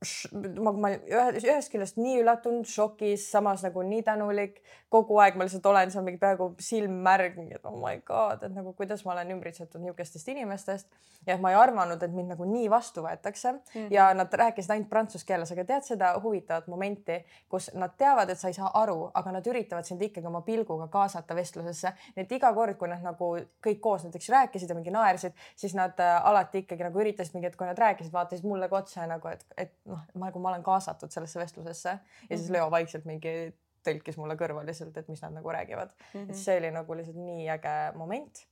ma, 0.00 0.72
ma 0.72 0.90
ühe, 0.96 1.24
ühest 1.42 1.72
küljest 1.72 1.98
nii 2.00 2.20
üllatunud, 2.22 2.68
šokis, 2.68 3.26
samas 3.32 3.64
nagu 3.66 3.82
nii 3.84 4.02
tänulik. 4.06 4.62
kogu 4.90 5.20
aeg 5.22 5.36
ma 5.38 5.46
lihtsalt 5.46 5.66
olen 5.70 5.90
seal 5.92 6.02
mingi 6.02 6.18
peaaegu 6.18 6.48
silm 6.58 6.96
märg, 7.04 7.36
mingi 7.38 7.54
et 7.54 7.66
oh 7.68 7.76
my 7.78 8.00
god, 8.06 8.42
et 8.42 8.54
nagu 8.54 8.72
kuidas 8.74 9.04
ma 9.06 9.12
olen 9.12 9.36
ümbritsetud 9.36 9.82
niisugustest 9.84 10.28
inimestest 10.32 10.88
ja 11.26 11.34
et 11.34 11.40
ma 11.40 11.52
ei 11.52 11.58
arvanud, 11.60 12.02
et 12.02 12.14
mind 12.14 12.32
nagu 12.32 12.46
nii 12.48 12.70
vastu 12.72 13.04
võetakse 13.04 13.52
mm 13.52 13.60
-hmm. 13.74 13.92
ja 13.94 14.08
nad 14.14 14.32
rääkisid 14.32 14.72
ainult 14.74 14.88
prantsuse 14.90 15.26
keeles, 15.26 15.52
aga 15.52 15.64
tead 15.64 15.86
seda 15.86 16.14
huvitavat 16.22 16.66
momenti, 16.66 17.20
kus 17.48 17.70
nad 17.74 17.94
teavad, 17.98 18.30
et 18.30 18.38
sa 18.38 18.48
ei 18.48 18.56
saa 18.56 18.70
aru, 18.82 19.10
aga 19.14 19.32
nad 19.32 19.46
üritavad 19.46 19.84
sind 19.84 20.02
ikkagi 20.02 20.26
oma 20.26 20.40
pilguga 20.40 20.88
kaasata 20.88 21.34
vestlusesse. 21.34 21.92
nii 22.16 22.24
et 22.24 22.32
iga 22.32 22.52
kord, 22.54 22.76
kui 22.76 22.88
nad 22.88 23.02
nagu 23.02 23.36
kõik 23.66 23.80
koos 23.80 24.04
näiteks 24.04 24.28
rääkisid 24.28 24.68
ja 24.68 24.74
mingi 24.74 24.90
naersid, 24.90 25.32
siis 25.56 25.74
nad 25.74 26.00
äh, 26.00 26.26
alati 26.26 26.58
ikkagi 26.58 26.82
nagu 26.82 27.00
üritasid 27.00 27.34
mingi, 27.34 27.46
et 27.46 27.56
kui 27.56 27.66
nad 27.66 27.78
rääkisid, 27.78 28.12
vaatasid 28.12 28.44
mulle 28.44 28.68
ka 28.68 28.76
otsa 28.76 29.06
nagu, 29.06 29.28
et, 29.28 29.44
et 29.56 29.72
noh, 29.90 30.06
nagu 30.14 30.42
ma 30.42 30.54
olen 30.54 30.62
kaasatud 30.66 31.12
sellesse 31.12 31.40
vestlusesse 31.42 31.98
ja 32.30 32.36
siis 32.36 32.50
Leo 32.50 32.70
vaikselt 32.70 33.04
mingi 33.08 33.52
tõlkis 33.86 34.18
mulle 34.20 34.36
kõrva 34.40 34.62
lihtsalt, 34.66 34.96
et 34.96 35.08
mis 35.10 35.20
nad 35.24 35.34
nagu 35.34 35.52
räägivad 35.52 35.90
mm. 35.90 36.06
-hmm. 36.12 36.30
et 36.30 36.36
see 36.36 36.56
oli 36.60 36.70
nagu 36.74 36.96
lihtsalt 36.96 37.16
nii 37.16 37.48
äge 37.56 37.76
moment. 37.94 38.46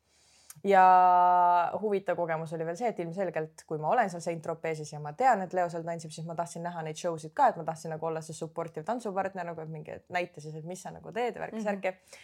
ja 0.64 0.82
huvitav 1.80 2.16
kogemus 2.16 2.52
oli 2.52 2.64
veel 2.66 2.76
see, 2.76 2.88
et 2.88 2.98
ilmselgelt, 2.98 3.62
kui 3.66 3.78
ma 3.78 3.92
olen 3.92 4.10
seal 4.10 4.22
Saint-Tropez'is 4.22 4.92
ja 4.92 4.98
ma 5.00 5.12
tean, 5.12 5.42
et 5.42 5.52
Leo 5.52 5.68
seal 5.70 5.84
tantsib, 5.86 6.10
siis 6.10 6.26
ma 6.26 6.34
tahtsin 6.34 6.62
näha 6.66 6.82
neid 6.82 6.96
show 6.96 7.18
sid 7.18 7.30
ka, 7.34 7.48
et 7.48 7.56
ma 7.56 7.64
tahtsin 7.64 7.94
nagu 7.94 8.06
olla 8.06 8.20
see 8.20 8.34
supportive 8.34 8.84
tantsupartner 8.84 9.46
nagu, 9.46 9.60
et 9.60 9.68
mingi 9.68 9.90
et 9.90 10.08
näita 10.08 10.40
siis, 10.40 10.54
et 10.54 10.64
mis 10.64 10.82
sa 10.82 10.90
nagu 10.90 11.12
teed 11.12 11.36
ja 11.36 11.42
värki-särki 11.42 11.90
mm. 11.90 11.94
-hmm. 11.94 12.18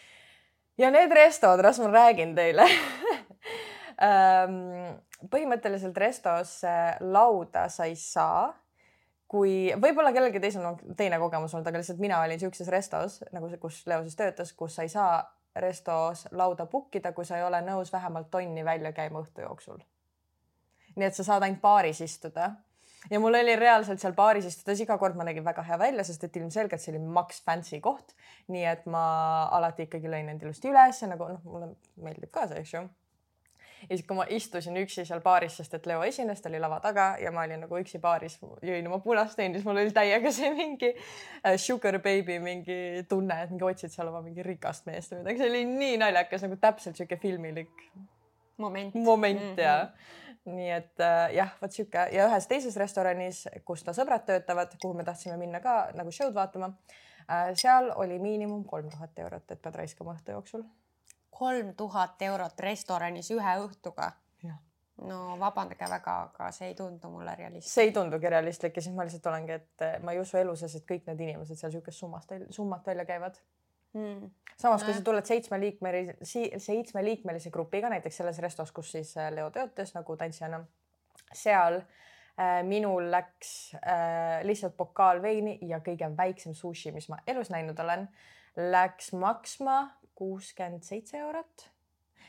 ja 0.78 0.90
need 0.90 1.12
restod, 1.12 1.62
las 1.62 1.78
ma 1.78 1.92
räägin 1.92 2.35
teile 2.35 2.66
ähm, 4.02 4.99
põhimõtteliselt 5.33 5.97
restos 5.97 6.62
lauda 7.00 7.68
sa 7.68 7.85
ei 7.85 7.97
saa 7.97 8.63
kui 9.35 9.55
võib-olla 9.83 10.12
kellelgi 10.14 10.43
teisel 10.43 10.67
on 10.69 10.76
teine 10.99 11.19
kogemus 11.19 11.57
olnud, 11.57 11.67
aga 11.67 11.81
lihtsalt 11.81 12.03
mina 12.03 12.21
olin 12.23 12.38
siukses 12.38 12.69
restos 12.71 13.19
nagu 13.35 13.49
see, 13.50 13.59
kus 13.62 13.81
Leo 13.91 14.05
siis 14.05 14.14
töötas, 14.19 14.53
kus 14.55 14.76
sa 14.79 14.87
ei 14.87 14.93
saa 14.93 15.17
restos 15.59 16.29
lauda 16.38 16.69
book 16.71 16.95
ida, 16.99 17.11
kui 17.17 17.26
sa 17.26 17.41
ei 17.41 17.47
ole 17.47 17.59
nõus 17.67 17.91
vähemalt 17.95 18.31
tonni 18.31 18.64
välja 18.67 18.93
käima 18.95 19.23
õhtu 19.25 19.43
jooksul. 19.43 19.83
nii 20.95 21.09
et 21.09 21.19
sa 21.19 21.26
saad 21.26 21.43
ainult 21.43 21.62
baaris 21.62 22.00
istuda 22.07 22.53
ja 23.11 23.21
mul 23.21 23.35
oli 23.35 23.57
reaalselt 23.59 24.03
seal 24.03 24.14
baaris 24.14 24.47
istudes 24.47 24.85
iga 24.85 24.99
kord 25.03 25.19
ma 25.19 25.26
nägin 25.26 25.45
väga 25.45 25.67
hea 25.67 25.79
välja, 25.79 26.05
sest 26.07 26.25
et 26.25 26.37
ilmselgelt 26.38 26.83
see 26.83 26.95
oli 26.95 27.03
maks 27.19 27.43
fancy 27.43 27.81
koht. 27.83 28.14
nii 28.55 28.67
et 28.71 28.87
ma 28.87 29.05
alati 29.57 29.88
ikkagi 29.88 30.11
lõin 30.11 30.31
end 30.31 30.47
ilusti 30.47 30.71
üles 30.71 31.03
nagu 31.11 31.33
noh, 31.35 31.43
mulle 31.49 31.75
meeldib 31.97 32.31
ka 32.31 32.47
see, 32.50 32.62
eks 32.62 32.76
ju 32.79 32.87
ja 33.88 33.97
siis, 33.97 34.07
kui 34.07 34.17
ma 34.17 34.26
istusin 34.33 34.76
üksi 34.81 35.05
seal 35.07 35.21
baaris, 35.25 35.59
sest 35.61 35.75
et 35.79 35.87
Leo 35.87 36.03
esines, 36.07 36.41
ta 36.43 36.50
oli 36.50 36.61
lava 36.62 36.81
taga 36.85 37.14
ja 37.21 37.33
ma 37.35 37.45
olin 37.45 37.64
nagu 37.67 37.79
üksi 37.81 38.00
baaris, 38.03 38.38
jõin 38.64 38.88
oma 38.91 39.00
punast 39.05 39.38
veini, 39.38 39.59
siis 39.59 39.69
mul 39.69 39.81
oli 39.83 39.95
täiega 39.95 40.33
see 40.35 40.50
mingi 40.55 40.91
äh, 40.95 41.57
sugar 41.61 41.99
baby 42.05 42.38
mingi 42.43 42.79
tunne, 43.09 43.43
et 43.45 43.55
mingi 43.55 43.69
otsid 43.69 43.95
seal 43.95 44.11
oma 44.12 44.23
mingi 44.25 44.45
rikast 44.47 44.88
meest 44.91 45.14
või 45.14 45.23
midagi, 45.23 45.43
see 45.43 45.53
oli 45.53 45.64
nii 45.71 46.03
naljakas 46.03 46.47
nagu 46.47 46.59
täpselt 46.61 47.00
sihuke 47.00 47.19
filmilik 47.23 47.88
moment, 48.59 48.95
moment 48.95 49.41
mm 49.41 49.57
-hmm. 49.57 49.62
ja 49.62 49.88
nii 50.45 50.71
et 50.71 51.00
äh, 51.00 51.35
jah, 51.35 51.56
vot 51.63 51.73
sihuke 51.73 52.08
ja 52.13 52.28
ühes 52.28 52.47
teises 52.49 52.76
restoranis, 52.76 53.47
kus 53.65 53.85
ta 53.85 53.97
sõbrad 53.97 54.26
töötavad, 54.28 54.76
kuhu 54.80 54.95
me 54.95 55.04
tahtsime 55.04 55.37
minna 55.41 55.61
ka 55.61 55.91
nagu 55.95 56.13
show'd 56.13 56.35
vaatama 56.35 56.73
äh,. 57.28 57.54
seal 57.54 57.93
oli 57.97 58.19
miinimum 58.19 58.65
kolm 58.65 58.91
tuhat 58.91 59.19
eurot, 59.19 59.50
et 59.50 59.63
pead 59.63 59.75
raiskama 59.75 60.17
õhtu 60.17 60.37
jooksul 60.37 60.65
kolm 61.34 61.75
tuhat 61.76 62.23
eurot 62.23 62.60
restoranis 62.60 63.30
ühe 63.34 63.56
õhtuga. 63.64 64.12
no 65.04 65.34
vabandage 65.38 65.88
väga, 65.90 66.12
aga 66.28 66.49
see 66.54 66.68
ei 66.70 66.75
tundu 66.78 67.08
mulle 67.10 67.32
realistlik. 67.34 67.73
see 67.73 67.88
ei 67.88 67.92
tundugi 67.92 68.30
realistlik 68.30 68.76
ja 68.78 68.82
siis 68.82 68.94
ma 68.94 69.06
lihtsalt 69.06 69.26
olengi, 69.26 69.56
et 69.58 69.82
eh, 69.82 69.97
ma 70.06 70.14
ei 70.14 70.20
usu 70.23 70.38
elu 70.38 70.54
sees, 70.56 70.76
et 70.78 70.86
kõik 70.86 71.08
need 71.10 71.25
inimesed 71.26 71.58
seal 71.58 71.73
niisugust 71.73 71.99
summast, 71.99 72.34
summat 72.54 72.86
välja 72.86 73.06
käivad 73.08 73.40
mm.. 73.99 74.30
samas, 74.54 74.84
kui 74.86 74.94
sa 74.94 75.02
tuled 75.02 75.26
seitsmeliikmelise, 75.26 76.14
seitsmeliikmelise 76.62 77.50
grupiga 77.50 77.90
näiteks 77.90 78.23
selles 78.23 78.38
restos, 78.44 78.70
kus 78.76 78.94
siis 78.94 79.16
eh, 79.18 79.32
Leo 79.34 79.50
töötas 79.54 79.94
nagu 79.99 80.16
tantsijana, 80.20 80.62
seal 81.34 81.80
äh, 81.80 82.62
minul 82.66 83.10
läks 83.10 83.75
äh, 83.80 84.44
lihtsalt 84.47 84.76
pokaal 84.78 85.23
veini 85.23 85.58
ja 85.66 85.82
kõige 85.82 86.10
väiksem 86.16 86.54
sushi, 86.54 86.94
mis 86.94 87.10
ma 87.10 87.18
elus 87.26 87.50
näinud 87.54 87.82
olen, 87.82 88.06
läks 88.56 89.10
maksma 89.18 89.80
kuuskümmend 90.15 90.83
seitse 90.87 91.19
eurot. 91.19 91.69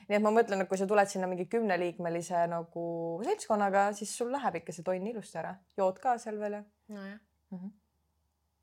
nii 0.10 0.17
et 0.17 0.24
ma 0.24 0.32
mõtlen, 0.34 0.62
et 0.62 0.69
kui 0.69 0.78
sa 0.78 0.88
tuled 0.89 1.10
sinna 1.10 1.28
mingi 1.30 1.48
kümneliikmelise 1.50 2.45
nagu 2.52 2.86
seltskonnaga, 3.26 3.88
siis 3.98 4.12
sul 4.17 4.32
läheb 4.34 4.60
ikka 4.62 4.76
see 4.76 4.86
tonn 4.86 5.08
ilusti 5.08 5.39
ära, 5.41 5.56
jood 5.78 6.02
ka 6.04 6.17
seal 6.21 6.38
veel 6.41 6.60
ja. 6.60 6.63
nojah 6.88 7.17
mm. 7.52 7.58
-hmm. 7.58 7.74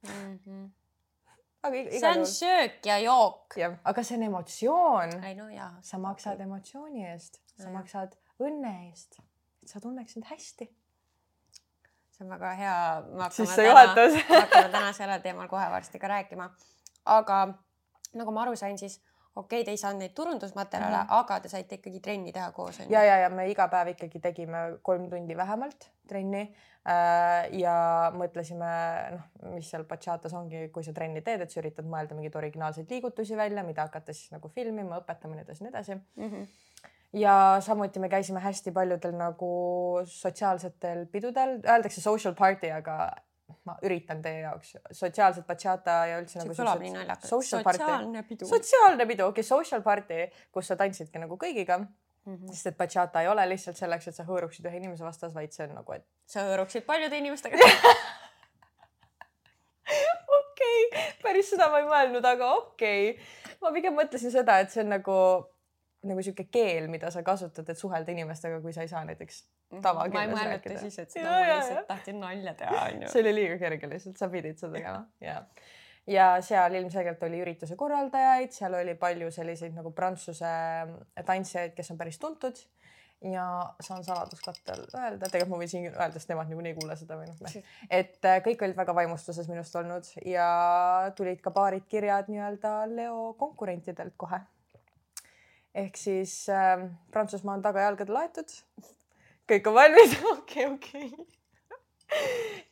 Mm 0.02 0.38
-hmm. 0.38 0.70
aga 1.62 1.76
igal 1.76 2.00
see 2.00 2.08
on 2.08 2.14
juhul. 2.14 2.26
söök 2.26 2.86
ja 2.86 2.98
jook. 2.98 3.56
jah, 3.56 3.78
aga 3.84 4.02
see 4.02 4.16
on 4.16 4.22
emotsioon. 4.22 5.10
no 5.36 5.48
jaa. 5.48 5.78
sa 5.80 5.98
maksad 5.98 6.40
emotsiooni 6.40 7.06
eest, 7.06 7.40
sa 7.56 7.62
Jah. 7.62 7.72
maksad 7.72 8.16
õnne 8.40 8.88
eest, 8.88 9.18
et 9.62 9.68
sa 9.68 9.80
tunneksid 9.80 10.24
hästi. 10.24 10.76
see 12.10 12.24
on 12.24 12.30
väga 12.30 12.54
hea. 12.54 13.02
sissejuhatus. 13.30 14.22
hakkame 14.28 14.68
täna 14.68 14.92
sellel 14.92 15.20
teemal 15.20 15.48
kohe 15.48 15.70
varsti 15.70 15.98
ka 15.98 16.08
rääkima. 16.08 16.50
aga 17.04 17.54
nagu 18.14 18.32
ma 18.32 18.42
aru 18.42 18.56
sain, 18.56 18.78
siis 18.78 19.00
okei 19.36 19.60
okay,, 19.60 19.64
te 19.64 19.70
ei 19.70 19.80
saanud 19.80 20.04
neid 20.04 20.14
turundusmaterjale 20.16 20.96
mm. 20.96 21.08
-hmm. 21.08 21.20
aga 21.20 21.40
te 21.40 21.48
saite 21.48 21.78
ikkagi 21.80 22.00
trenni 22.00 22.32
teha 22.32 22.50
koos 22.52 22.80
ja, 22.88 23.04
ja, 23.04 23.16
ja 23.24 23.30
me 23.30 23.48
iga 23.50 23.68
päev 23.68 23.94
ikkagi 23.94 24.20
tegime 24.20 24.62
kolm 24.82 25.08
tundi 25.10 25.36
vähemalt 25.36 25.88
trenni 26.08 26.42
äh, 26.88 27.48
ja 27.58 27.76
mõtlesime, 28.16 28.72
noh, 29.16 29.54
mis 29.54 29.70
seal 29.70 29.86
bachatas 29.88 30.34
ongi, 30.36 30.68
kui 30.74 30.84
sa 30.84 30.92
trenni 30.92 31.22
teed, 31.24 31.44
et 31.44 31.50
sa 31.50 31.60
üritad 31.62 31.88
mõelda 31.88 32.18
mingeid 32.18 32.36
originaalseid 32.36 32.90
liigutusi 32.90 33.38
välja, 33.38 33.64
mida 33.66 33.86
hakata 33.88 34.12
siis 34.12 34.32
nagu 34.34 34.48
filmima, 34.48 35.00
õpetama, 35.00 35.38
nii 35.38 35.46
edasi, 35.46 35.64
nii 35.64 35.72
edasi. 35.72 35.94
mm. 35.94 36.30
-hmm. 36.30 36.46
ja 37.24 37.36
samuti 37.60 38.00
me 38.00 38.08
käisime 38.08 38.40
hästi 38.40 38.72
paljudel 38.72 39.16
nagu 39.16 39.52
sotsiaalsetel 40.04 41.06
pidudel, 41.06 41.60
öeldakse 41.64 42.00
social 42.00 42.34
party, 42.34 42.70
aga 42.70 43.14
ma 43.68 43.76
üritan 43.86 44.22
teie 44.22 44.42
jaoks 44.42 44.74
sotsiaalset 44.90 45.46
bachata 45.46 45.98
ja 46.10 46.20
üldse 46.20 46.38
see 46.38 46.44
nagu 46.44 46.56
kõlab 46.58 46.80
nii 46.82 46.92
party. 47.66 47.82
sotsiaalne 47.84 48.22
pidu. 48.28 48.48
sotsiaalne 48.50 49.06
pidu, 49.06 49.26
okei 49.30 49.44
okay,, 49.44 49.48
social 49.48 49.84
party, 49.86 50.24
kus 50.54 50.70
sa 50.72 50.78
tantsidki 50.80 51.22
nagu 51.22 51.38
kõigiga 51.40 51.82
Mm 52.22 52.36
-hmm. 52.36 52.52
sest 52.54 52.66
et 52.66 52.76
bachata 52.76 53.20
ei 53.20 53.28
ole 53.28 53.48
lihtsalt 53.48 53.76
selleks, 53.76 54.08
et 54.08 54.14
sa 54.14 54.22
hõõruksid 54.22 54.66
ühe 54.68 54.76
inimese 54.76 55.04
vastas, 55.04 55.32
vaid 55.34 55.50
see 55.52 55.64
on 55.66 55.72
nagu, 55.74 55.92
et 55.92 56.04
sa 56.26 56.44
hõõruksid 56.46 56.84
paljude 56.86 57.18
inimestega 57.18 57.56
okei 60.38 60.86
okay,, 60.86 61.12
päris 61.22 61.50
seda 61.50 61.66
ma 61.72 61.80
ei 61.82 61.88
mõelnud, 61.88 62.28
aga 62.28 62.52
okei 62.60 63.10
okay.. 63.10 63.24
ma 63.60 63.72
pigem 63.74 63.98
mõtlesin 63.98 64.30
seda, 64.30 64.60
et 64.62 64.70
see 64.70 64.84
on 64.84 64.94
nagu, 64.94 65.16
nagu 66.12 66.22
sihuke 66.22 66.44
keel, 66.44 66.86
mida 66.92 67.10
sa 67.10 67.24
kasutad, 67.26 67.68
et 67.68 67.78
suhelda 67.78 68.14
inimestega, 68.14 68.60
kui 68.60 68.72
sa 68.72 68.86
ei 68.86 68.92
saa 68.92 69.04
näiteks 69.08 69.42
tavakeeles 69.80 70.14
ma 70.14 70.24
ei 70.24 70.32
mõelnud 70.32 70.50
rääkida. 70.52 70.74
Ja, 70.78 70.90
seda 70.90 71.28
ma 71.28 71.38
lihtsalt 71.46 71.78
ja. 71.78 71.84
tahtsin 71.88 72.20
nalja 72.20 72.56
teha 72.58 72.82
onju. 72.88 73.12
see 73.12 73.22
oli 73.24 73.36
liiga 73.38 73.60
kerge 73.62 73.92
lihtsalt, 73.94 74.18
sa 74.20 74.28
pidid 74.32 74.60
seda 74.60 74.76
tegema 74.76 75.04
ja 75.24 75.38
ja 76.10 76.28
seal 76.42 76.74
ilmselgelt 76.74 77.22
oli 77.22 77.40
ürituse 77.44 77.76
korraldajaid, 77.78 78.50
seal 78.54 78.74
oli 78.74 78.94
palju 78.98 79.30
selliseid 79.30 79.74
nagu 79.76 79.92
prantsuse 79.94 80.52
tantsijaid, 81.26 81.76
kes 81.76 81.92
on 81.94 82.00
päris 82.00 82.18
tuntud 82.22 82.58
ja 83.22 83.74
saan 83.80 84.04
saladuskatte 84.04 84.74
all 84.74 84.86
öelda, 84.98 85.28
tegelikult 85.30 85.52
ma 85.52 85.60
võin 85.60 85.70
siin 85.70 85.86
öelda, 85.90 86.16
sest 86.16 86.32
nemad 86.32 86.50
niikuinii 86.50 86.72
ei 86.72 86.78
kuule 86.78 86.96
seda 86.98 87.18
või 87.18 87.28
noh, 87.30 87.68
et 87.90 88.26
äh, 88.28 88.40
kõik 88.44 88.64
olid 88.66 88.78
väga 88.78 88.94
vaimustuses 88.96 89.50
minust 89.50 89.76
olnud 89.78 90.08
ja 90.26 90.48
tulid 91.18 91.42
ka 91.44 91.52
paarid 91.54 91.86
kirjad 91.90 92.30
nii-öelda 92.32 92.74
Leo 92.90 93.32
konkurentidelt 93.38 94.16
kohe. 94.16 94.40
ehk 95.74 95.96
siis 95.96 96.34
äh, 96.50 96.88
Prantsusmaa 97.14 97.54
on 97.60 97.62
tagajalgadel 97.62 98.24
aetud. 98.24 98.58
Kõik 99.48 99.66
on 99.70 99.74
valmis, 99.74 100.16
okei, 100.34 100.66
okei. 100.66 101.12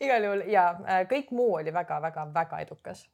igal 0.01 0.25
juhul 0.25 0.45
ja 0.53 0.69
äh, 0.85 1.03
kõik 1.11 1.31
muu 1.37 1.55
oli 1.61 1.73
väga-väga-väga 1.73 2.61
edukas. 2.67 3.07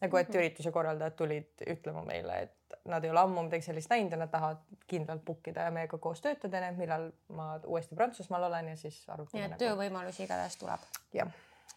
nagu 0.00 0.16
et 0.16 0.28
Mhm. 0.28 0.38
ürituse 0.38 0.70
korraldajad 0.72 1.12
tulid 1.16 1.64
ütlema 1.68 2.00
meile, 2.04 2.38
et 2.42 2.76
nad 2.88 3.04
ei 3.04 3.10
ole 3.10 3.20
ammu 3.20 3.42
midagi 3.42 3.62
sellist 3.66 3.90
näinud 3.90 4.12
ja 4.12 4.16
nad 4.16 4.30
tahavad 4.32 4.62
kindlalt 4.86 5.24
book 5.24 5.48
ida 5.48 5.66
ja 5.68 5.70
meiega 5.70 5.98
koos 5.98 6.20
töötada, 6.20 6.56
enne 6.58 6.78
millal 6.78 7.10
ma 7.28 7.58
uuesti 7.66 7.94
Prantsusmaal 7.94 8.42
olen 8.48 8.68
ja 8.68 8.76
siis 8.76 9.02
nii 9.06 9.12
arutame 9.14 9.44
et 9.44 9.58
töövõimalusi 9.58 10.24
igatahes 10.24 10.56
tuleb. 10.56 10.80
jah, 11.12 11.28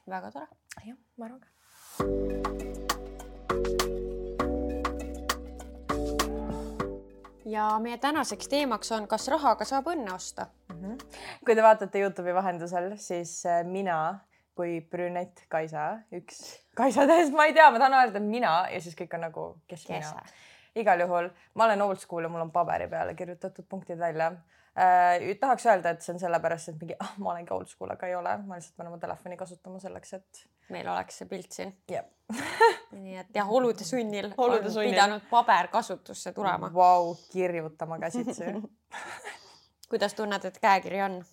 väga 0.10 0.32
tore. 0.32 0.48
jah, 0.86 0.98
ma 1.18 1.26
arvan 1.26 1.40
ka. 1.40 2.83
Ja 7.46 7.68
meie 7.80 7.98
tänaseks 7.98 8.48
teemaks 8.52 8.92
on, 8.96 9.08
kas 9.08 9.28
rahaga 9.32 9.66
saab 9.68 9.88
õnne 9.94 10.14
osta 10.14 10.48
mm. 10.70 10.78
-hmm. 10.82 11.18
kui 11.46 11.56
te 11.56 11.64
vaatate 11.64 12.00
Youtube'i 12.00 12.34
vahendusel, 12.34 12.94
siis 12.98 13.46
äh, 13.46 13.64
mina 13.66 14.20
kui 14.56 14.82
brünett 14.82 15.46
Kaisa, 15.50 16.00
üks 16.14 16.42
Kaisa 16.78 17.08
täiesti, 17.10 17.36
ma 17.36 17.46
ei 17.50 17.54
tea, 17.54 17.70
ma 17.72 17.82
tahan 17.82 18.00
öelda 18.00 18.20
mina 18.24 18.56
ja 18.72 18.82
siis 18.82 18.96
kõik 18.98 19.16
on 19.18 19.26
nagu, 19.28 19.46
kes, 19.68 19.86
kes 19.86 20.10
mina. 20.14 20.26
igal 20.76 21.06
juhul 21.06 21.30
ma 21.54 21.68
olen 21.68 21.82
old 21.82 22.02
school 22.02 22.24
ja 22.24 22.30
mul 22.30 22.46
on 22.46 22.52
paberi 22.52 22.88
peale 22.88 23.16
kirjutatud 23.16 23.66
punktid 23.70 24.00
välja 24.00 24.32
äh,. 24.78 25.38
tahaks 25.40 25.66
öelda, 25.66 25.90
et 25.90 26.02
see 26.02 26.14
on 26.14 26.20
sellepärast, 26.20 26.70
et 26.70 26.82
mingi 26.82 26.98
ah, 27.00 27.14
ma 27.18 27.34
olengi 27.34 27.54
old 27.54 27.70
school, 27.70 27.92
aga 27.94 28.10
ei 28.10 28.16
ole, 28.16 28.38
ma 28.46 28.60
lihtsalt 28.60 28.78
pean 28.78 28.92
oma 28.92 29.02
telefoni 29.02 29.38
kasutama 29.38 29.80
selleks, 29.80 30.14
et. 30.14 30.46
Meil 30.70 30.88
oleks 30.88 31.18
see 31.22 31.28
pilt 31.28 31.52
siin. 31.52 31.76
nii 33.04 33.18
et 33.20 33.36
jah, 33.36 33.50
olude 33.52 33.84
sunnil 33.84 34.32
olude 34.38 34.70
on 34.70 34.72
sunnil. 34.72 34.94
pidanud 34.96 35.30
paber 35.30 35.68
kasutusse 35.68 36.32
tulema. 36.34 36.72
Vau, 36.74 37.16
kirjutama 37.32 38.00
käsitsi 38.00 38.44
kuidas 39.94 40.14
tunned, 40.14 40.46
et 40.46 40.60
käekiri 40.60 41.02
on? 41.02 41.24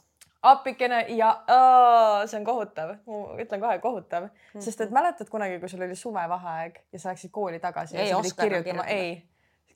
appikene 0.43 1.05
ja 1.09 1.31
oh, 1.53 2.23
see 2.29 2.38
on 2.40 2.45
kohutav, 2.45 2.95
ütlen 3.40 3.61
kohe 3.61 3.79
kohutav 3.79 4.23
mm, 4.25 4.31
-hmm. 4.31 4.64
sest 4.64 4.81
et 4.81 4.90
mäletad 4.90 5.29
kunagi, 5.29 5.59
kui 5.61 5.69
sul 5.69 5.83
oli 5.85 5.97
suvevaheaeg 5.97 6.79
ja 6.93 6.99
sa 6.99 7.11
läksid 7.11 7.31
kooli 7.31 7.61
tagasi. 7.61 7.97
ei 7.97 8.14
oska 8.14 8.43
kirjutama, 8.43 8.85
ei, 8.85 9.29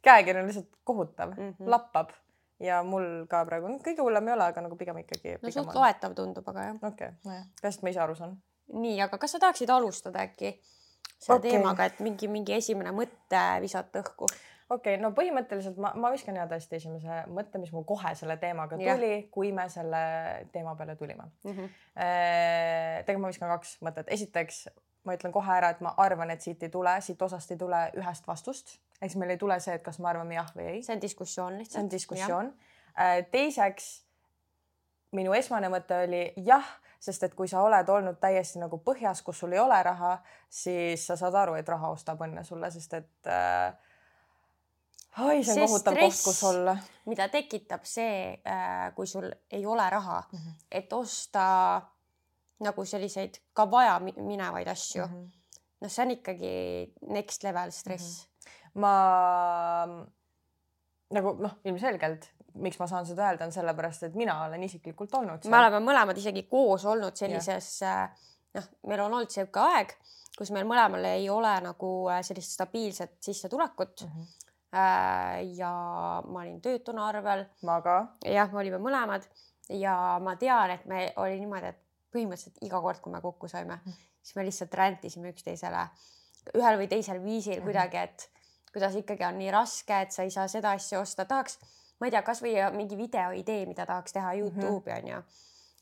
käekiri 0.03 0.41
on 0.41 0.47
lihtsalt 0.47 0.69
kohutav 0.85 1.31
mm, 1.37 1.51
-hmm. 1.51 1.71
lappab 1.71 2.11
ja 2.61 2.83
mul 2.83 3.27
ka 3.29 3.45
praegu 3.45 3.69
no, 3.69 3.79
kõige 3.85 4.01
hullem 4.01 4.29
ei 4.29 4.35
ole, 4.35 4.45
aga 4.45 4.61
nagu 4.65 4.77
pigem 4.77 4.99
ikkagi. 4.99 5.39
no 5.43 5.51
suht 5.51 5.75
loetav 5.75 6.15
tundub, 6.15 6.49
aga 6.49 6.63
jah. 6.69 6.77
okei 6.83 7.09
okay,, 7.09 7.13
nojah, 7.25 7.47
peaasi, 7.63 7.79
et 7.79 7.83
ma 7.83 7.95
ise 7.95 8.01
aru 8.01 8.15
saan. 8.15 8.37
Nii, 8.73 8.97
aga 9.05 9.19
kas 9.21 9.37
sa 9.37 9.43
tahaksid 9.43 9.71
alustada 9.71 10.25
äkki 10.25 10.55
selle 11.19 11.39
okay. 11.39 11.51
teemaga, 11.51 11.89
et 11.89 12.01
mingi, 12.05 12.29
mingi 12.29 12.57
esimene 12.57 12.93
mõte 12.97 13.45
visata 13.65 14.03
õhku? 14.03 14.29
okei 14.71 14.95
okay,, 14.95 15.01
no 15.03 15.13
põhimõtteliselt 15.17 15.77
ma, 15.81 15.93
ma 16.01 16.11
viskan 16.15 16.39
hea 16.39 16.47
tõesti 16.51 16.79
esimese 16.79 17.25
mõtte, 17.33 17.61
mis 17.61 17.73
mul 17.75 17.85
kohe 17.89 18.15
selle 18.19 18.37
teemaga 18.41 18.79
tuli, 18.81 19.13
kui 19.35 19.53
me 19.53 19.69
selle 19.73 20.01
teema 20.53 20.75
peale 20.79 20.97
tulime 20.97 21.27
mm. 21.27 21.53
-hmm. 21.53 21.77
tegelikult 23.05 23.27
ma 23.27 23.33
viskan 23.35 23.55
kaks 23.57 23.77
mõtet, 23.85 24.11
esiteks 24.17 24.65
ma 25.05 25.17
ütlen 25.19 25.33
kohe 25.33 25.53
ära, 25.53 25.71
et 25.75 25.83
ma 25.85 25.93
arvan, 26.01 26.33
et 26.33 26.41
siit 26.41 26.63
ei 26.65 26.73
tule, 26.73 26.95
siit 27.05 27.23
osast 27.23 27.51
ei 27.53 27.61
tule 27.61 27.81
ühest 28.01 28.27
vastust, 28.27 28.79
siis 29.01 29.17
meil 29.21 29.35
ei 29.35 29.41
tule 29.41 29.59
see, 29.61 29.77
et 29.77 29.85
kas 29.85 30.01
me 30.01 30.09
arvame 30.09 30.39
jah 30.39 30.49
või 30.57 30.71
ei. 30.71 30.83
see 30.83 30.97
on 30.97 31.03
diskussioon 31.03 31.59
lihtsalt. 31.59 31.77
see 31.77 31.85
on 31.85 31.91
diskussioon. 31.93 32.53
Äh, 32.95 33.19
teiseks, 33.31 33.91
minu 35.13 35.35
esmane 35.37 35.69
mõte 35.69 35.99
oli 36.07 36.25
jah 36.47 36.65
sest 37.05 37.27
et 37.27 37.35
kui 37.37 37.49
sa 37.51 37.63
oled 37.65 37.89
olnud 37.93 38.17
täiesti 38.21 38.61
nagu 38.63 38.79
põhjas, 38.85 39.21
kus 39.25 39.43
sul 39.43 39.53
ei 39.53 39.61
ole 39.61 39.81
raha, 39.85 40.15
siis 40.49 41.05
sa 41.11 41.17
saad 41.21 41.35
aru, 41.37 41.57
et 41.61 41.69
raha 41.69 41.91
ostab 41.93 42.23
õnne 42.25 42.45
sulle, 42.47 42.71
sest 42.73 42.97
et 42.97 43.31
äh, 43.31 43.75
oi, 45.21 45.43
see 45.45 45.59
on 45.59 45.69
kohutav 45.69 45.99
koht, 46.01 46.21
kus 46.25 46.43
olla. 46.49 46.77
mida 47.11 47.29
tekitab 47.33 47.85
see 47.89 48.17
äh,, 48.41 48.89
kui 48.97 49.09
sul 49.11 49.29
ei 49.51 49.67
ole 49.67 49.89
raha 49.91 50.23
mm, 50.23 50.39
-hmm. 50.39 50.65
et 50.71 50.93
osta 50.93 51.47
nagu 52.65 52.85
selliseid 52.85 53.41
ka 53.53 53.71
vaja 53.71 53.99
minevaid 54.01 54.69
asju 54.69 55.07
mm. 55.07 55.13
-hmm. 55.13 55.61
noh, 55.81 55.91
see 55.91 56.05
on 56.05 56.11
ikkagi 56.11 56.55
next 57.09 57.45
level 57.45 57.71
stress 57.71 58.25
mm. 58.25 58.49
-hmm. 58.49 58.81
ma 58.81 58.95
nagu 61.11 61.37
noh, 61.39 61.59
ilmselgelt 61.65 62.31
miks 62.55 62.79
ma 62.79 62.87
saan 62.91 63.07
seda 63.07 63.29
öelda, 63.29 63.49
on 63.49 63.53
sellepärast, 63.55 64.07
et 64.09 64.15
mina 64.19 64.37
olen 64.45 64.63
isiklikult 64.63 65.15
olnud 65.19 65.43
seal. 65.43 65.55
me 65.55 65.59
oleme 65.59 65.81
mõlemad 65.85 66.19
isegi 66.21 66.45
koos 66.51 66.85
olnud 66.87 67.17
sellises 67.19 67.71
äh, 67.83 68.09
noh, 68.55 68.69
meil 68.89 69.05
on 69.05 69.17
olnud 69.19 69.33
sihuke 69.33 69.63
aeg, 69.63 69.95
kus 70.39 70.53
meil 70.55 70.67
mõlemal 70.69 71.05
ei 71.11 71.29
ole 71.31 71.53
nagu 71.65 71.93
äh, 72.13 72.23
sellist 72.27 72.55
stabiilset 72.57 73.17
sissetulekut 73.25 74.07
mm. 74.07 74.11
-hmm. 74.11 74.33
ja 75.59 75.73
ma 76.27 76.41
olin 76.41 76.61
töötuna 76.61 77.09
arvel. 77.09 77.47
ma 77.63 77.81
ka. 77.83 77.97
jah, 78.27 78.53
me 78.53 78.59
olime 78.63 78.79
mõlemad 78.79 79.27
ja 79.71 80.19
ma 80.23 80.37
tean, 80.37 80.71
et 80.71 80.87
me 80.87 81.13
oli 81.17 81.39
niimoodi, 81.41 81.73
et 81.73 81.81
põhimõtteliselt 82.15 82.63
iga 82.63 82.81
kord, 82.81 83.01
kui 83.01 83.13
me 83.13 83.21
kokku 83.21 83.49
saime 83.49 83.75
-hmm. 83.75 84.03
siis 84.23 84.37
me 84.37 84.45
lihtsalt 84.45 84.75
rändisime 84.75 85.31
üksteisele 85.35 85.89
ühel 86.55 86.79
või 86.79 86.89
teisel 86.89 87.23
viisil 87.25 87.55
mm 87.55 87.59
-hmm. 87.59 87.65
kuidagi, 87.65 87.97
et 87.97 88.31
kuidas 88.73 88.95
ikkagi 88.95 89.25
on 89.25 89.39
nii 89.39 89.51
raske, 89.51 90.01
et 90.01 90.13
sa 90.13 90.23
ei 90.23 90.31
saa 90.31 90.49
seda 90.49 90.71
asja 90.71 91.01
osta, 91.01 91.25
tahaks 91.25 91.59
ma 92.01 92.09
ei 92.09 92.15
tea, 92.15 92.23
kasvõi 92.27 92.55
mingi 92.75 92.99
videoidee, 92.99 93.65
mida 93.71 93.87
tahaks 93.87 94.17
teha 94.17 94.33
mhm. 94.35 94.41
Youtube'i 94.41 94.97
on 94.99 95.11
ju 95.13 95.19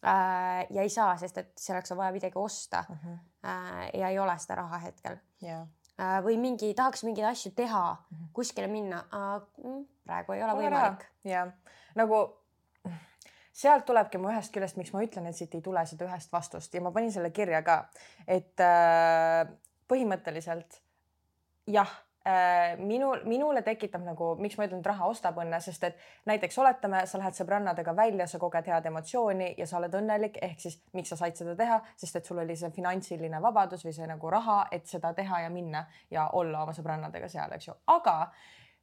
äh,. 0.06 0.66
ja 0.70 0.82
ei 0.82 0.90
saa, 0.90 1.14
sest 1.16 1.38
et 1.38 1.52
selleks 1.58 1.92
on 1.92 2.00
vaja 2.00 2.12
midagi 2.12 2.38
osta 2.38 2.84
mm. 2.88 2.98
-hmm. 3.04 3.18
äh, 3.48 3.90
ja 4.00 4.08
ei 4.08 4.18
ole 4.18 4.38
seda 4.38 4.54
raha 4.62 4.78
hetkel 4.78 5.16
yeah.. 5.42 5.66
Äh, 6.00 6.22
või 6.24 6.38
mingi, 6.40 6.74
tahaks 6.74 7.04
mingeid 7.04 7.26
asju 7.28 7.52
teha 7.56 7.82
mm, 7.94 8.16
-hmm. 8.16 8.28
kuskile 8.32 8.66
minna 8.66 9.04
äh,. 9.14 9.42
praegu 10.04 10.32
ei 10.32 10.42
ole 10.42 10.52
Pole 10.52 10.70
võimalik. 10.70 11.04
jah, 11.24 11.52
nagu 11.94 12.22
sealt 13.52 13.84
tulebki 13.84 14.18
mu 14.18 14.30
ühest 14.32 14.52
küljest, 14.52 14.76
miks 14.76 14.92
ma 14.92 15.02
ütlen, 15.04 15.26
et 15.26 15.36
siit 15.36 15.54
ei 15.54 15.60
tule 15.60 15.86
seda 15.86 16.04
ühest 16.04 16.32
vastust 16.32 16.74
ja 16.74 16.80
ma 16.80 16.90
panin 16.90 17.12
selle 17.12 17.30
kirja 17.30 17.62
ka, 17.62 17.84
et 18.26 18.60
äh, 18.60 19.52
põhimõtteliselt 19.88 20.80
jah 21.66 21.92
Äh, 21.92 22.11
minul, 22.78 23.24
minule 23.26 23.62
tekitab 23.66 24.04
nagu, 24.06 24.32
miks 24.38 24.54
ma 24.58 24.68
ütlen, 24.68 24.82
et 24.82 24.86
raha 24.86 25.08
ostab 25.10 25.40
õnne, 25.42 25.58
sest 25.64 25.84
et 25.88 25.98
näiteks 26.30 26.58
oletame, 26.62 27.02
sa 27.10 27.18
lähed 27.18 27.34
sõbrannadega 27.34 27.94
välja, 27.98 28.28
sa 28.30 28.38
koged 28.38 28.68
head 28.70 28.86
emotsiooni 28.86 29.52
ja 29.58 29.66
sa 29.66 29.80
oled 29.80 29.96
õnnelik, 29.98 30.38
ehk 30.42 30.62
siis 30.62 30.78
miks 30.94 31.10
sa 31.10 31.18
said 31.18 31.38
seda 31.38 31.56
teha, 31.58 31.80
sest 31.98 32.20
et 32.20 32.30
sul 32.30 32.38
oli 32.38 32.56
see 32.58 32.70
finantsiline 32.74 33.42
vabadus 33.42 33.82
või 33.86 33.96
see 33.96 34.06
nagu 34.06 34.30
raha, 34.30 34.66
et 34.70 34.86
seda 34.86 35.12
teha 35.18 35.42
ja 35.46 35.50
minna 35.50 35.86
ja 36.10 36.28
olla 36.38 36.62
oma 36.62 36.74
sõbrannadega 36.76 37.30
seal, 37.32 37.58
eks 37.58 37.72
ju, 37.72 37.78
aga 37.90 38.16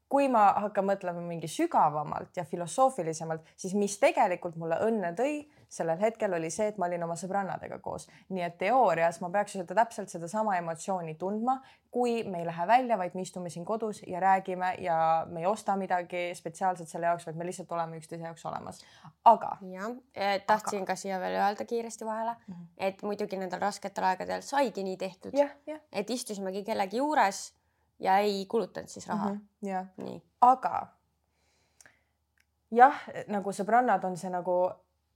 kui 0.09 0.27
ma 0.31 0.47
hakkan 0.65 0.87
mõtlema 0.89 1.21
mingi 1.21 1.47
sügavamalt 1.47 2.37
ja 2.37 2.45
filosoofilisemalt, 2.49 3.53
siis 3.55 3.75
mis 3.77 3.99
tegelikult 4.01 4.57
mulle 4.57 4.79
õnne 4.83 5.13
tõi 5.17 5.43
sellel 5.69 5.99
hetkel 6.01 6.33
oli 6.33 6.49
see, 6.49 6.67
et 6.71 6.77
ma 6.81 6.87
olin 6.89 7.03
oma 7.05 7.15
sõbrannadega 7.19 7.77
koos. 7.83 8.07
nii 8.29 8.43
et 8.45 8.57
teoorias 8.57 9.19
ma 9.21 9.29
peaks 9.33 9.53
seda 9.59 9.75
täpselt 9.77 10.09
sedasama 10.09 10.57
emotsiooni 10.57 11.13
tundma, 11.21 11.59
kui 11.91 12.23
me 12.23 12.41
ei 12.41 12.47
lähe 12.47 12.67
välja, 12.67 12.97
vaid 12.97 13.15
me 13.15 13.21
istume 13.21 13.49
siin 13.53 13.65
kodus 13.65 14.01
ja 14.07 14.19
räägime 14.19 14.73
ja 14.83 14.97
me 15.29 15.43
ei 15.43 15.45
osta 15.45 15.75
midagi 15.77 16.29
spetsiaalselt 16.35 16.89
selle 16.89 17.09
jaoks, 17.11 17.27
vaid 17.29 17.37
me 17.37 17.45
lihtsalt 17.45 17.71
oleme 17.77 18.01
üksteise 18.01 18.25
jaoks 18.25 18.45
olemas. 18.45 18.81
aga. 19.25 19.55
jah, 19.71 19.93
eh, 20.15 20.41
tahtsin 20.47 20.83
aga. 20.83 20.93
ka 20.93 20.95
siia 20.95 21.19
veel 21.19 21.37
öelda 21.37 21.65
kiiresti 21.65 22.05
vahele 22.05 22.35
mm, 22.35 22.53
-hmm. 22.53 22.67
et 22.77 23.03
muidugi 23.03 23.37
nendel 23.37 23.61
rasketel 23.61 24.03
aegadel 24.03 24.41
saigi 24.41 24.83
nii 24.83 24.97
tehtud. 24.97 25.33
et 25.91 26.09
istusimegi 26.09 26.63
kellegi 26.63 26.97
juures 26.97 27.53
ja 27.99 28.17
ei 28.17 28.45
kulutanud 28.45 28.87
siis 28.87 29.07
raha 29.07 29.33
mm. 29.33 29.41
-hmm, 29.61 29.67
jah, 29.67 29.87
aga 30.41 30.87
jah, 32.71 33.01
nagu 33.27 33.53
sõbrannad 33.55 34.05
on 34.05 34.17
see 34.17 34.29
nagu 34.33 34.61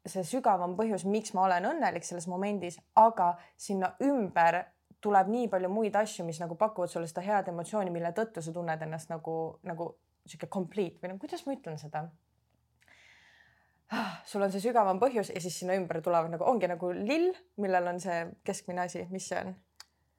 see 0.06 0.24
sügavam 0.28 0.76
põhjus, 0.78 1.06
miks 1.08 1.34
ma 1.36 1.46
olen 1.48 1.70
õnnelik 1.72 2.06
selles 2.08 2.28
momendis, 2.28 2.80
aga 3.00 3.34
sinna 3.58 3.94
ümber 4.04 4.63
tuleb 5.04 5.30
nii 5.32 5.48
palju 5.52 5.70
muid 5.72 5.96
asju, 6.00 6.26
mis 6.28 6.39
nagu 6.39 6.56
pakuvad 6.60 6.92
sulle 6.92 7.08
seda 7.08 7.24
head 7.26 7.52
emotsiooni, 7.52 7.92
mille 7.92 8.13
tõttu 8.16 8.44
sa 8.44 8.54
tunned 8.56 8.84
ennast 8.86 9.12
nagu, 9.12 9.38
nagu 9.68 9.94
sihuke 10.26 10.48
complete 10.52 11.04
või 11.04 11.13
no 11.13 11.20
kuidas 11.20 11.44
ma 11.48 11.56
ütlen 11.56 11.80
seda 11.80 12.06
ah,. 13.92 14.13
sul 14.28 14.44
on 14.44 14.52
see 14.52 14.63
sügavam 14.63 15.00
põhjus 15.00 15.34
ja 15.34 15.44
siis 15.44 15.60
sinna 15.60 15.76
ümber 15.80 16.00
tulevad 16.04 16.32
nagu 16.32 16.48
ongi 16.48 16.72
nagu 16.72 16.94
lill, 16.96 17.34
millel 17.60 17.92
on 17.92 18.00
see 18.04 18.24
keskmine 18.48 18.88
asi, 18.88 19.04
mis 19.12 19.28
see 19.32 19.42
on 19.44 19.56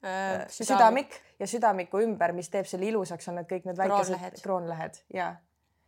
Äh, 0.05 0.41
äh, 0.41 0.49
südamik. 0.49 1.21
ja 1.39 1.47
südamiku 1.47 1.99
ümber, 1.99 2.31
mis 2.31 2.49
teeb 2.49 2.67
selle 2.69 2.85
ilusaks, 2.85 3.27
on 3.31 3.39
need 3.39 3.47
kõik 3.49 3.63
need 3.65 3.79
väikesed 3.79 4.41
kroonlehed 4.43 4.99
ja 5.13 5.31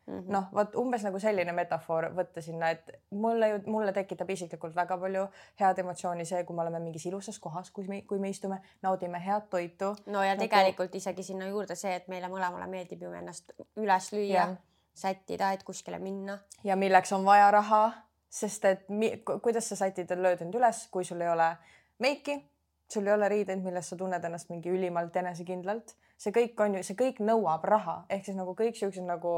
mm 0.08 0.20
-hmm. 0.20 0.32
noh, 0.32 0.48
vot 0.54 0.76
umbes 0.76 1.04
nagu 1.04 1.20
selline 1.20 1.52
metafoor 1.52 2.10
võtta 2.16 2.42
sinna, 2.42 2.70
et 2.70 2.92
mulle 3.12 3.50
ju, 3.50 3.60
mulle 3.66 3.94
tekitab 3.94 4.30
isiklikult 4.30 4.76
väga 4.76 4.98
palju 4.98 5.28
head 5.60 5.80
emotsiooni 5.80 6.26
see, 6.26 6.44
kui 6.44 6.56
me 6.56 6.62
oleme 6.62 6.80
mingis 6.80 7.06
ilusas 7.06 7.40
kohas, 7.40 7.72
kui 7.72 7.88
me, 7.88 8.02
kui 8.02 8.20
me 8.20 8.30
istume, 8.30 8.60
naudime 8.82 9.22
head 9.26 9.50
toitu. 9.50 9.96
no 10.06 10.24
ja 10.24 10.36
nagu... 10.36 10.40
tegelikult 10.40 10.96
isegi 10.96 11.24
sinna 11.24 11.48
juurde 11.48 11.76
see, 11.76 11.96
et 11.96 12.08
meile 12.08 12.28
mõlemale 12.28 12.68
meeldib 12.68 13.02
ju 13.02 13.12
ennast 13.12 13.54
üles 13.76 14.12
lüüa, 14.14 14.50
sättida, 14.94 15.52
et 15.52 15.64
kuskile 15.64 16.00
minna. 16.00 16.40
ja 16.64 16.76
milleks 16.76 17.14
on 17.14 17.26
vaja 17.26 17.52
raha, 17.52 17.92
sest 18.30 18.66
et 18.66 18.90
mi, 18.90 19.24
kuidas 19.42 19.70
sa 19.70 19.76
sätid 19.76 20.12
lööd 20.12 20.42
end 20.42 20.56
üles, 20.56 20.88
kui 20.92 21.04
sul 21.04 21.22
ei 21.22 21.30
ole 21.30 21.56
meiki 22.00 22.44
sul 22.90 23.08
ei 23.08 23.14
ole 23.14 23.30
riideid, 23.30 23.64
milles 23.64 23.90
sa 23.90 23.96
tunned 24.00 24.24
ennast 24.24 24.50
mingi 24.50 24.72
ülimalt 24.72 25.16
enesekindlalt, 25.16 25.96
see 26.18 26.32
kõik 26.32 26.62
on 26.64 26.78
ju, 26.78 26.84
see 26.88 26.96
kõik 26.96 27.20
nõuab 27.20 27.66
raha, 27.68 27.98
ehk 28.10 28.26
siis 28.26 28.38
nagu 28.38 28.56
kõik 28.56 28.80
siuksed 28.80 29.04
nagu 29.04 29.34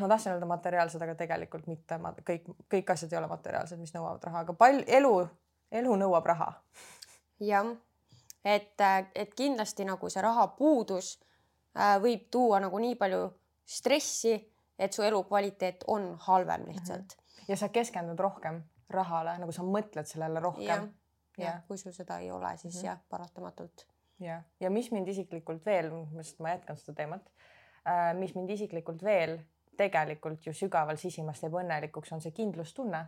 ma 0.00 0.08
tahtsin 0.08 0.32
öelda 0.32 0.46
materiaalsed, 0.46 1.02
aga 1.02 1.14
tegelikult 1.14 1.66
mitte, 1.66 1.98
ma 1.98 2.12
kõik, 2.30 2.48
kõik 2.70 2.92
asjad 2.92 3.12
ei 3.12 3.18
ole 3.18 3.30
materiaalsed, 3.30 3.80
mis 3.80 3.94
nõuavad 3.94 4.24
raha, 4.24 4.44
aga 4.46 4.54
palju 4.58 4.84
elu, 4.86 5.14
elu 5.80 5.96
nõuab 6.02 6.26
raha. 6.26 6.52
jah, 7.40 7.72
et, 8.44 8.86
et 9.14 9.34
kindlasti 9.34 9.86
nagu 9.88 10.10
see 10.10 10.22
rahapuudus 10.22 11.16
äh, 11.78 11.96
võib 12.02 12.28
tuua 12.30 12.60
nagu 12.64 12.78
nii 12.78 12.96
palju 13.00 13.28
stressi, 13.68 14.36
et 14.78 14.94
su 14.94 15.02
elukvaliteet 15.02 15.84
on 15.86 16.14
halvem 16.28 16.68
lihtsalt 16.68 17.16
mm. 17.16 17.24
-hmm. 17.24 17.44
ja 17.48 17.56
sa 17.56 17.68
keskendud 17.68 18.18
rohkem 18.18 18.62
rahale, 18.90 19.38
nagu 19.38 19.52
sa 19.52 19.62
mõtled 19.62 20.06
sellele 20.06 20.40
rohkem 20.40 20.88
jah, 21.38 21.62
kui 21.68 21.78
sul 21.78 21.92
seda 21.92 22.18
ei 22.18 22.30
ole, 22.30 22.56
siis 22.56 22.74
mm 22.74 22.80
-hmm. 22.80 22.86
jah, 22.86 22.98
paratamatult. 23.08 23.86
jah, 24.20 24.42
ja 24.60 24.70
mis 24.70 24.90
mind 24.90 25.08
isiklikult 25.08 25.66
veel, 25.66 25.90
ma 26.38 26.50
jätkan 26.50 26.76
seda 26.76 26.94
teemat 26.94 27.30
äh,, 27.86 28.14
mis 28.14 28.34
mind 28.34 28.50
isiklikult 28.50 29.02
veel 29.02 29.38
tegelikult 29.78 30.46
ju 30.46 30.52
sügaval 30.56 30.98
sisimas 31.00 31.40
teeb 31.40 31.54
õnnelikuks, 31.60 32.12
on 32.12 32.24
see 32.24 32.34
kindlustunne. 32.36 33.06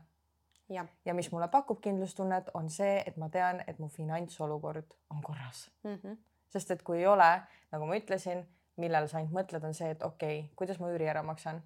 ja 1.04 1.14
mis 1.14 1.32
mulle 1.32 1.48
pakub 1.50 1.80
kindlustunnet, 1.82 2.50
on 2.54 2.70
see, 2.70 3.02
et 3.06 3.16
ma 3.18 3.28
tean, 3.28 3.62
et 3.66 3.78
mu 3.78 3.88
finantsolukord 3.88 4.94
on 5.10 5.22
korras. 5.22 5.70
Mm 5.82 5.94
-hmm. 5.94 6.16
sest 6.48 6.70
et 6.70 6.82
kui 6.82 6.98
ei 6.98 7.06
ole, 7.06 7.42
nagu 7.72 7.86
ma 7.86 7.96
ütlesin, 7.96 8.46
millele 8.76 9.08
sa 9.08 9.18
ainult 9.18 9.32
mõtled, 9.32 9.64
on 9.66 9.74
see, 9.74 9.90
et 9.90 10.02
okei 10.02 10.38
okay,, 10.38 10.54
kuidas 10.56 10.78
ma 10.78 10.90
üüri 10.90 11.08
ära 11.08 11.22
maksan? 11.22 11.62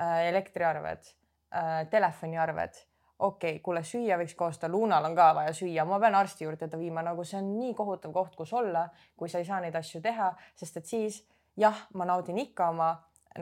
Äh,, 0.00 0.28
elektriarved 0.28 1.06
äh,, 1.54 1.88
telefoniarved, 1.90 2.74
okei 3.18 3.50
okay,, 3.50 3.60
kuule 3.64 3.82
süüa 3.82 4.18
võiks 4.20 4.34
ka 4.36 4.46
osta, 4.46 4.68
Lunal 4.68 5.04
on 5.04 5.14
ka 5.16 5.34
vaja 5.34 5.52
süüa, 5.52 5.84
ma 5.84 5.98
pean 6.00 6.14
arsti 6.14 6.44
juurde 6.44 6.68
ta 6.68 6.78
viima, 6.78 7.02
nagu 7.02 7.24
see 7.24 7.38
on 7.38 7.58
nii 7.58 7.74
kohutav 7.74 8.12
koht, 8.12 8.36
kus 8.36 8.52
olla, 8.52 8.88
kui 9.16 9.28
sa 9.28 9.38
ei 9.38 9.44
saa 9.44 9.60
neid 9.60 9.74
asju 9.74 10.00
teha, 10.00 10.34
sest 10.54 10.76
et 10.76 10.86
siis 10.86 11.22
jah, 11.56 11.86
ma 11.94 12.04
naudin 12.04 12.38
ikka 12.38 12.68
oma 12.68 12.90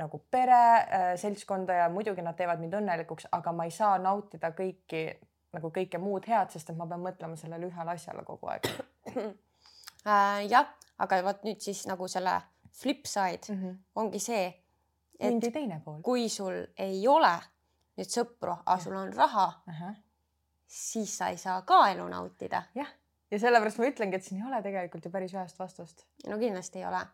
nagu 0.00 0.20
pere 0.30 0.61
äh,, 0.80 1.07
seltskonda 1.20 1.74
ja 1.83 1.88
muidugi 1.92 2.22
nad 2.22 2.37
teevad 2.37 2.61
mind 2.61 2.74
õnnelikuks, 2.80 3.28
aga 3.33 3.52
ma 3.52 3.68
ei 3.68 3.74
saa 3.74 3.98
nautida 3.98 4.50
kõiki 4.57 5.07
nagu 5.54 5.70
kõike 5.70 6.00
muud 6.02 6.26
head, 6.28 6.50
sest 6.50 6.70
et 6.70 6.76
ma 6.78 6.87
pean 6.90 7.02
mõtlema 7.04 7.38
sellele 7.38 7.70
ühele 7.70 7.94
asjale 7.94 8.24
kogu 8.26 8.50
aeg 8.52 8.68
äh,. 9.14 10.44
jah, 10.50 10.68
aga 10.98 11.22
vot 11.26 11.46
nüüd 11.46 11.62
siis 11.64 11.87
nagu 11.90 12.09
selle 12.11 12.40
flip 12.74 13.07
side 13.07 13.52
mm. 13.52 13.61
-hmm. 13.62 13.76
ongi 13.94 14.18
see, 14.18 14.46
et 15.20 15.52
kui 16.02 16.28
sul 16.28 16.64
ei 16.78 17.07
ole 17.09 17.35
nüüd 17.98 18.11
sõpru, 18.11 18.57
aga 18.64 18.80
sul 18.83 18.96
on 18.98 19.12
raha, 19.14 19.46
ahah, 19.70 19.94
siis 20.66 21.18
sa 21.18 21.30
ei 21.30 21.38
saa 21.38 21.62
ka 21.62 21.88
elu 21.92 22.09
nautida. 22.09 22.62
jah, 22.74 22.90
ja 23.30 23.38
sellepärast 23.38 23.78
ma 23.78 23.90
ütlengi, 23.90 24.18
et 24.18 24.26
siin 24.26 24.42
ei 24.42 24.48
ole 24.48 24.62
tegelikult 24.62 25.04
ju 25.04 25.12
päris 25.14 25.35
ühest 25.35 25.59
vastust. 25.59 26.07
no 26.26 26.38
kindlasti 26.38 26.83
ei 26.83 26.87
ole. 26.87 27.07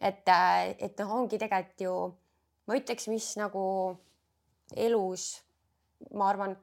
et, 0.00 0.28
et 0.78 0.98
noh, 0.98 1.14
ongi 1.20 1.38
tegelikult 1.38 1.80
ju, 1.80 1.96
ma 2.66 2.74
ütleks, 2.74 3.08
mis 3.08 3.36
nagu 3.36 3.62
elus, 4.76 5.42
ma 6.14 6.28
arvan, 6.28 6.56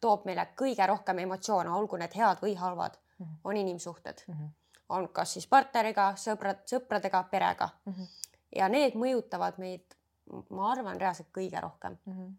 toob 0.00 0.24
meile 0.28 0.48
kõige 0.58 0.86
rohkem 0.86 1.18
emotsioone, 1.18 1.70
olgu 1.70 1.96
need 1.96 2.12
head 2.14 2.40
või 2.42 2.54
halvad, 2.56 2.98
Mhm. 3.18 3.34
on 3.44 3.56
inimsuhted. 3.56 4.22
mm. 4.28 4.34
-hmm. 4.34 4.48
on 4.88 5.08
kas 5.08 5.32
siis 5.32 5.46
partneriga, 5.46 6.12
sõbrad, 6.16 6.58
sõpradega, 6.66 7.24
perega 7.30 7.68
Mm 7.86 7.92
-hmm. 7.92 8.06
ja 8.56 8.68
need 8.68 8.94
mõjutavad 8.94 9.58
meid, 9.58 9.94
ma 10.50 10.70
arvan, 10.72 11.00
reaalselt 11.00 11.28
kõige 11.32 11.60
rohkem. 11.60 11.96
Mm 12.06 12.12
-hmm. 12.12 12.32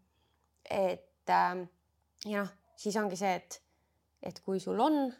et 0.70 1.30
ähm, 1.30 1.62
ja 2.24 2.40
noh, 2.42 2.48
siis 2.76 2.96
ongi 2.96 3.16
see, 3.16 3.34
et, 3.34 3.62
et 4.22 4.40
kui 4.40 4.60
sul 4.60 4.80
on 4.80 5.12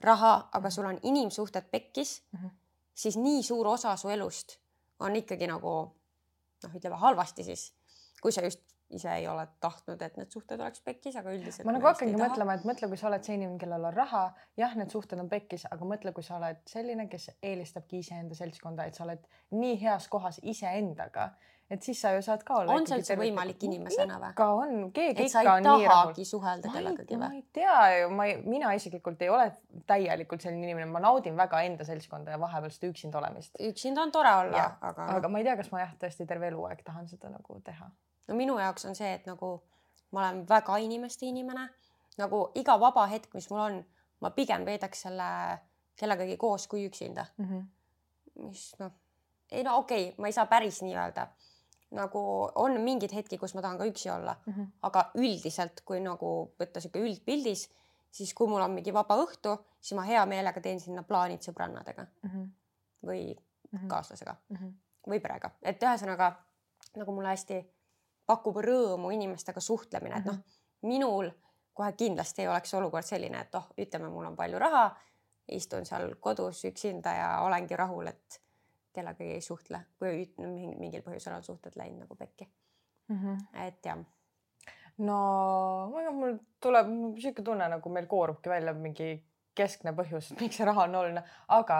raha, 0.00 0.48
aga 0.52 0.70
sul 0.70 0.84
on 0.86 0.98
inimsuhted 1.02 1.64
pekkis 1.70 2.22
Mhm. 2.32 2.46
siis 2.94 3.16
nii 3.16 3.42
suur 3.42 3.66
osa 3.66 3.96
su 3.96 4.08
elust 4.08 4.58
on 5.00 5.16
ikkagi 5.16 5.46
nagu 5.46 5.92
noh, 6.66 6.76
ütleme 6.78 6.98
halvasti 7.00 7.46
siis, 7.46 7.70
kui 8.22 8.34
sa 8.34 8.44
just 8.44 8.62
ise 8.92 9.12
ei 9.16 9.26
ole 9.28 9.46
tahtnud, 9.60 10.02
et 10.04 10.16
need 10.20 10.32
suhted 10.32 10.60
oleks 10.60 10.82
pekkis, 10.84 11.16
aga 11.16 11.32
üldiselt. 11.32 11.66
ma 11.66 11.74
nagu 11.76 11.88
hakkangi 11.88 12.18
mõtlema, 12.18 12.56
et 12.58 12.66
mõtle, 12.68 12.88
kui 12.90 13.00
sa 13.00 13.08
oled 13.08 13.24
see 13.24 13.38
inimene, 13.38 13.58
kellel 13.60 13.86
on 13.88 13.94
raha, 13.96 14.22
jah, 14.60 14.74
need 14.78 14.92
suhted 14.92 15.20
on 15.22 15.30
pekkis, 15.32 15.64
aga 15.72 15.88
mõtle, 15.88 16.12
kui 16.16 16.26
sa 16.26 16.36
oled 16.36 16.60
selline, 16.68 17.08
kes 17.12 17.30
eelistabki 17.40 18.02
iseenda 18.04 18.36
seltskonda, 18.38 18.86
et 18.86 18.98
sa 18.98 19.06
oled 19.06 19.24
nii 19.56 19.78
heas 19.80 20.08
kohas 20.12 20.42
iseendaga, 20.42 21.30
et 21.72 21.82
siis 21.82 22.00
sa 22.04 22.12
ju 22.12 22.22
saad 22.22 22.42
ka 22.44 22.58
olla. 22.60 22.74
on 22.76 22.86
see 22.86 22.98
üldse 23.00 23.16
võimalik 23.16 23.62
inimesena 23.64 24.18
või? 24.20 24.32
ikka 24.34 24.48
on, 24.58 24.74
keegi 24.94 25.26
ikka 25.28 25.54
on 25.54 25.66
nii 25.66 25.88
rahul. 25.88 26.24
suhelda 26.28 26.68
ma 26.68 26.72
ei, 26.72 26.78
kellegagi 26.78 27.18
ma 27.18 27.30
või? 27.32 27.40
ei 27.40 27.44
tea 27.58 27.76
ju, 27.96 28.10
ma 28.18 28.26
ei, 28.28 28.36
mina 28.44 28.72
isiklikult 28.76 29.24
ei 29.24 29.32
ole 29.32 29.48
täielikult 29.88 30.44
selline 30.44 30.68
inimene, 30.68 30.90
ma 30.92 31.02
naudin 31.04 31.36
väga 31.38 31.62
enda 31.68 31.86
seltskonda 31.88 32.36
ja 32.36 32.40
vahepeal 32.42 32.74
seda 32.74 32.92
üksinda 32.92 33.20
olemist. 33.22 33.56
üksinda 33.70 34.04
on 34.04 34.12
tore 34.14 34.34
olla, 34.44 34.68
aga, 34.90 35.08
aga 35.16 35.32
ma 35.32 35.40
ei 35.40 35.48
tea, 35.48 35.56
kas 35.60 35.72
ma 35.72 35.84
jah, 35.84 35.96
tõesti 36.04 36.28
terve 36.28 36.50
eluaeg 36.52 36.84
tahan 36.84 37.08
seda 37.08 37.32
nagu 37.32 37.60
teha. 37.64 37.90
no 38.28 38.38
minu 38.38 38.58
jaoks 38.60 38.88
on 38.90 38.98
see, 38.98 39.12
et 39.16 39.28
nagu 39.30 39.54
ma 40.12 40.26
olen 40.26 40.42
väga 40.48 40.78
inimeste 40.84 41.26
inimene, 41.26 41.68
nagu 42.20 42.44
iga 42.60 42.76
vaba 42.80 43.06
hetk, 43.10 43.32
mis 43.34 43.48
mul 43.50 43.64
on, 43.66 43.78
ma 44.20 44.30
pigem 44.36 44.66
veedaks 44.68 45.06
selle 45.08 45.28
kellegagi 45.98 46.36
koos 46.40 46.66
kui 46.68 46.84
üksinda, 46.88 47.24
mm. 47.38 47.48
-hmm. 47.48 47.64
mis 48.44 48.74
noh, 48.80 48.92
ei 49.52 49.64
no 49.64 49.76
okei 49.76 50.08
okay,, 50.08 50.20
ma 50.20 50.26
ei 50.26 50.36
saa 50.36 50.46
päris 50.46 50.82
nii 50.82 50.96
öelda. 50.96 51.26
Nagu 51.92 52.50
on 52.54 52.80
mingeid 52.80 53.12
hetki, 53.14 53.38
kus 53.38 53.54
ma 53.54 53.62
tahan 53.62 53.78
ka 53.78 53.84
üksi 53.88 54.10
olla, 54.10 54.36
Mm 54.46 54.52
-hmm. 54.52 54.66
aga 54.82 55.10
üldiselt, 55.14 55.82
kui 55.84 56.00
nagu 56.00 56.52
võtta 56.60 56.80
sihuke 56.80 57.00
üldpildis, 57.00 57.68
siis 58.10 58.34
kui 58.34 58.48
mul 58.48 58.60
on 58.60 58.70
mingi 58.70 58.92
vaba 58.94 59.16
õhtu, 59.16 59.58
siis 59.80 59.96
ma 59.96 60.02
hea 60.02 60.26
meelega 60.26 60.60
teen 60.60 60.80
sinna 60.80 61.02
plaanid 61.02 61.40
sõbrannadega 61.42 62.06
Mm 62.22 62.30
-hmm. 62.30 62.48
või 63.06 63.36
Mm 63.72 63.78
-hmm. 63.78 63.86
kaaslasega 63.88 64.36
Mm 64.48 64.56
-hmm. 64.56 64.72
või 65.08 65.20
perega, 65.20 65.50
et 65.62 65.82
ühesõnaga 65.82 66.32
nagu 66.96 67.12
mulle 67.12 67.28
hästi 67.28 67.64
pakub 68.26 68.56
rõõmu 68.56 69.12
inimestega 69.12 69.60
suhtlemine, 69.60 70.16
et 70.18 70.24
noh, 70.24 70.36
minul 70.82 71.30
kohe 71.74 71.92
kindlasti 71.92 72.42
ei 72.42 72.48
oleks 72.48 72.74
olukord 72.74 73.04
selline, 73.04 73.40
et 73.40 73.54
oh, 73.54 73.66
ütleme, 73.78 74.08
mul 74.08 74.26
on 74.26 74.36
palju 74.36 74.58
raha, 74.58 74.96
istun 75.48 75.86
seal 75.86 76.14
kodus 76.20 76.64
üksinda 76.64 77.14
ja 77.14 77.40
olengi 77.40 77.76
rahul, 77.76 78.06
et 78.06 78.40
kellegagi 78.92 79.36
ei 79.36 79.44
suhtle, 79.44 79.84
kui 79.98 80.24
mingil 80.38 81.04
põhjusel 81.04 81.36
on 81.36 81.46
suhted 81.46 81.76
läinud 81.76 82.04
nagu 82.04 82.16
pekki, 82.16 82.48
Mm 83.08 83.18
-hmm. 83.18 83.66
et 83.66 83.84
jah. 83.84 83.98
no 84.98 85.90
mul 86.12 86.38
tuleb 86.60 86.86
sihuke 87.18 87.42
tunne, 87.42 87.68
nagu 87.68 87.88
meil 87.90 88.06
koorubki 88.06 88.50
välja 88.50 88.72
mingi 88.74 89.24
keskne 89.54 89.92
põhjus, 89.92 90.32
miks 90.40 90.56
see 90.56 90.66
raha 90.66 90.84
on 90.84 90.94
oluline, 90.94 91.22
aga 91.48 91.78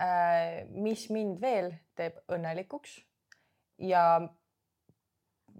äh, 0.00 0.68
mis 0.70 1.10
mind 1.10 1.40
veel 1.40 1.72
teeb 1.96 2.20
õnnelikuks 2.28 3.00
ja 3.78 4.20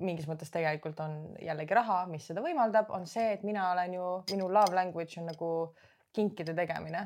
mingis 0.01 0.29
mõttes 0.29 0.53
tegelikult 0.53 1.01
on 1.05 1.17
jällegi 1.43 1.77
raha, 1.77 2.05
mis 2.11 2.27
seda 2.31 2.43
võimaldab, 2.45 2.91
on 2.97 3.07
see, 3.07 3.33
et 3.35 3.43
mina 3.47 3.71
olen 3.73 3.95
ju, 3.95 4.11
minu 4.33 4.49
love 4.53 4.77
language 4.77 5.21
on 5.21 5.29
nagu 5.31 5.51
kinkide 6.17 6.55
tegemine. 6.57 7.05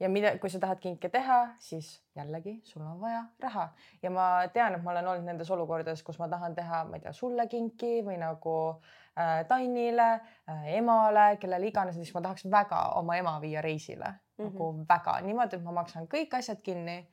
Ja 0.00 0.08
mida, 0.08 0.32
kui 0.38 0.50
sa 0.50 0.60
tahad 0.62 0.80
kinke 0.80 1.08
teha, 1.12 1.38
siis 1.58 1.90
jällegi 2.16 2.60
sul 2.64 2.82
on 2.82 3.00
vaja 3.00 3.24
raha 3.42 3.68
ja 4.02 4.10
ma 4.10 4.26
tean, 4.52 4.74
et 4.74 4.82
ma 4.84 4.94
olen 4.94 5.08
olnud 5.12 5.28
nendes 5.28 5.50
olukordades, 5.50 6.02
kus 6.02 6.18
ma 6.18 6.28
tahan 6.28 6.54
teha, 6.54 6.84
ma 6.88 6.96
ei 6.96 7.04
tea, 7.04 7.12
sulle 7.16 7.46
kinki 7.48 8.00
või 8.06 8.16
nagu 8.20 8.56
äh, 8.70 9.44
Tannile 9.48 10.10
äh,, 10.12 10.66
emale, 10.80 11.36
kellele 11.40 11.68
iganes, 11.68 11.98
siis 12.00 12.14
ma 12.14 12.24
tahaks 12.26 12.48
väga 12.50 12.82
oma 13.00 13.16
ema 13.20 13.38
viia 13.40 13.62
reisile 13.62 14.08
mm 14.08 14.46
-hmm. 14.46 14.52
nagu 14.52 14.86
väga 14.88 15.20
niimoodi, 15.20 15.56
et 15.56 15.64
ma 15.64 15.72
maksan 15.82 16.08
kõik 16.08 16.38
asjad 16.38 16.62
kinni. 16.62 17.06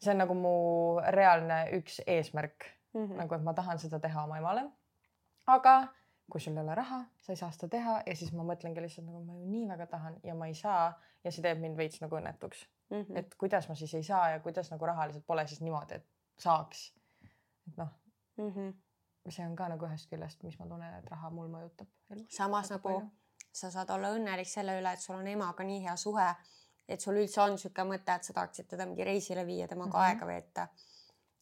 see 0.00 0.10
on 0.12 0.18
nagu 0.18 0.34
mu 0.34 0.56
reaalne 1.08 1.68
üks 1.72 2.02
eesmärk 2.06 2.76
Mm 2.96 3.10
mm. 3.12 3.16
nagu, 3.20 3.34
et 3.34 3.42
ma 3.44 3.52
tahan 3.54 3.78
seda 3.78 4.00
teha 4.00 4.24
oma 4.24 4.38
emale. 4.40 4.64
aga 5.46 5.88
kui 6.30 6.40
sul 6.40 6.56
ei 6.56 6.62
ole 6.62 6.74
raha, 6.74 7.04
sa 7.22 7.32
ei 7.32 7.36
saa 7.36 7.50
seda 7.54 7.68
teha 7.68 8.00
ja 8.06 8.16
siis 8.16 8.32
ma 8.32 8.42
mõtlengi 8.42 8.82
lihtsalt 8.82 9.06
nagu 9.06 9.20
ma 9.24 9.36
ju 9.36 9.46
nii 9.50 9.68
väga 9.68 9.86
tahan 9.86 10.16
ja 10.24 10.34
ma 10.34 10.46
ei 10.46 10.54
saa 10.54 10.88
ja 11.24 11.30
see 11.30 11.42
teeb 11.42 11.60
mind 11.62 11.76
veits 11.76 12.00
nagu 12.00 12.16
õnnetuks 12.18 12.66
-hmm. 12.90 13.18
et 13.18 13.34
kuidas 13.34 13.68
ma 13.68 13.74
siis 13.74 13.94
ei 13.94 14.02
saa 14.02 14.30
ja 14.30 14.40
kuidas 14.40 14.70
nagu 14.70 14.86
rahaliselt 14.86 15.26
pole 15.26 15.46
siis 15.46 15.60
niimoodi, 15.60 15.94
et 15.94 16.06
saaks. 16.38 16.92
et 17.68 17.76
noh, 17.76 17.94
Mm 18.36 18.52
-hmm. 18.52 19.30
see 19.30 19.46
on 19.46 19.56
ka 19.56 19.68
nagu 19.68 19.86
ühest 19.86 20.10
küljest, 20.10 20.42
mis 20.42 20.58
ma 20.58 20.66
tunnen, 20.66 20.94
et 20.94 21.06
raha 21.10 21.30
mul 21.30 21.48
mõjutab 21.48 21.86
samas 22.28 22.70
nagu 22.70 23.10
sa 23.52 23.70
saad 23.70 23.90
olla 23.90 24.10
õnnelik 24.12 24.48
selle 24.48 24.80
üle, 24.80 24.92
et 24.92 25.00
sul 25.00 25.16
on 25.16 25.26
emaga 25.26 25.64
nii 25.64 25.82
hea 25.82 25.96
suhe, 25.96 26.34
et 26.88 27.00
sul 27.00 27.16
üldse 27.16 27.40
on 27.40 27.50
niisugune 27.50 27.88
mõte, 27.94 28.14
et 28.14 28.24
sa 28.24 28.32
tahaksid 28.32 28.68
teda 28.68 28.86
mingi 28.86 29.04
reisile 29.04 29.46
viia, 29.46 29.68
temaga 29.68 29.88
mm. 29.88 30.02
-hmm. 30.02 30.08
aega 30.08 30.26
veeta. 30.26 30.68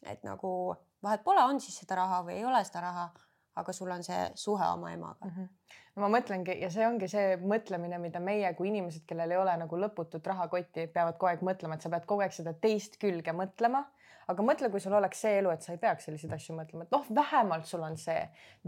et 0.03 0.23
nagu 0.25 0.77
vahet 1.03 1.25
pole, 1.25 1.42
on 1.42 1.61
siis 1.61 1.79
seda 1.79 1.94
raha 1.94 2.23
või 2.23 2.33
ei 2.33 2.44
ole 2.44 2.64
seda 2.64 2.81
raha, 2.81 3.11
aga 3.57 3.73
sul 3.73 3.90
on 3.90 4.03
see 4.03 4.21
suhe 4.35 4.67
oma 4.67 4.93
emaga 4.93 5.27
mm. 5.27 5.31
-hmm. 5.31 5.49
no 5.95 6.03
ma 6.03 6.11
mõtlengi 6.19 6.57
ja 6.61 6.71
see 6.71 6.87
ongi 6.87 7.09
see 7.09 7.37
mõtlemine, 7.40 7.99
mida 8.03 8.21
meie 8.21 8.53
kui 8.59 8.69
inimesed, 8.69 9.05
kellel 9.07 9.31
ei 9.31 9.40
ole 9.40 9.57
nagu 9.62 9.79
lõputut 9.81 10.27
rahakotti, 10.33 10.87
peavad 10.95 11.19
kogu 11.19 11.31
aeg 11.31 11.45
mõtlema, 11.49 11.75
et 11.75 11.87
sa 11.87 11.90
pead 11.90 12.07
kogu 12.11 12.27
aeg 12.27 12.35
seda 12.37 12.55
teist 12.67 12.99
külge 13.03 13.33
mõtlema. 13.33 13.85
aga 14.29 14.43
mõtle, 14.43 14.71
kui 14.73 14.81
sul 14.81 14.95
oleks 14.97 15.21
see 15.21 15.38
elu, 15.38 15.51
et 15.53 15.62
sa 15.62 15.73
ei 15.73 15.79
peaks 15.79 16.07
selliseid 16.09 16.33
asju 16.33 16.55
mõtlema, 16.57 16.85
et 16.85 16.95
noh, 16.97 17.07
vähemalt 17.14 17.67
sul 17.69 17.83
on 17.85 17.97
see, 17.97 18.23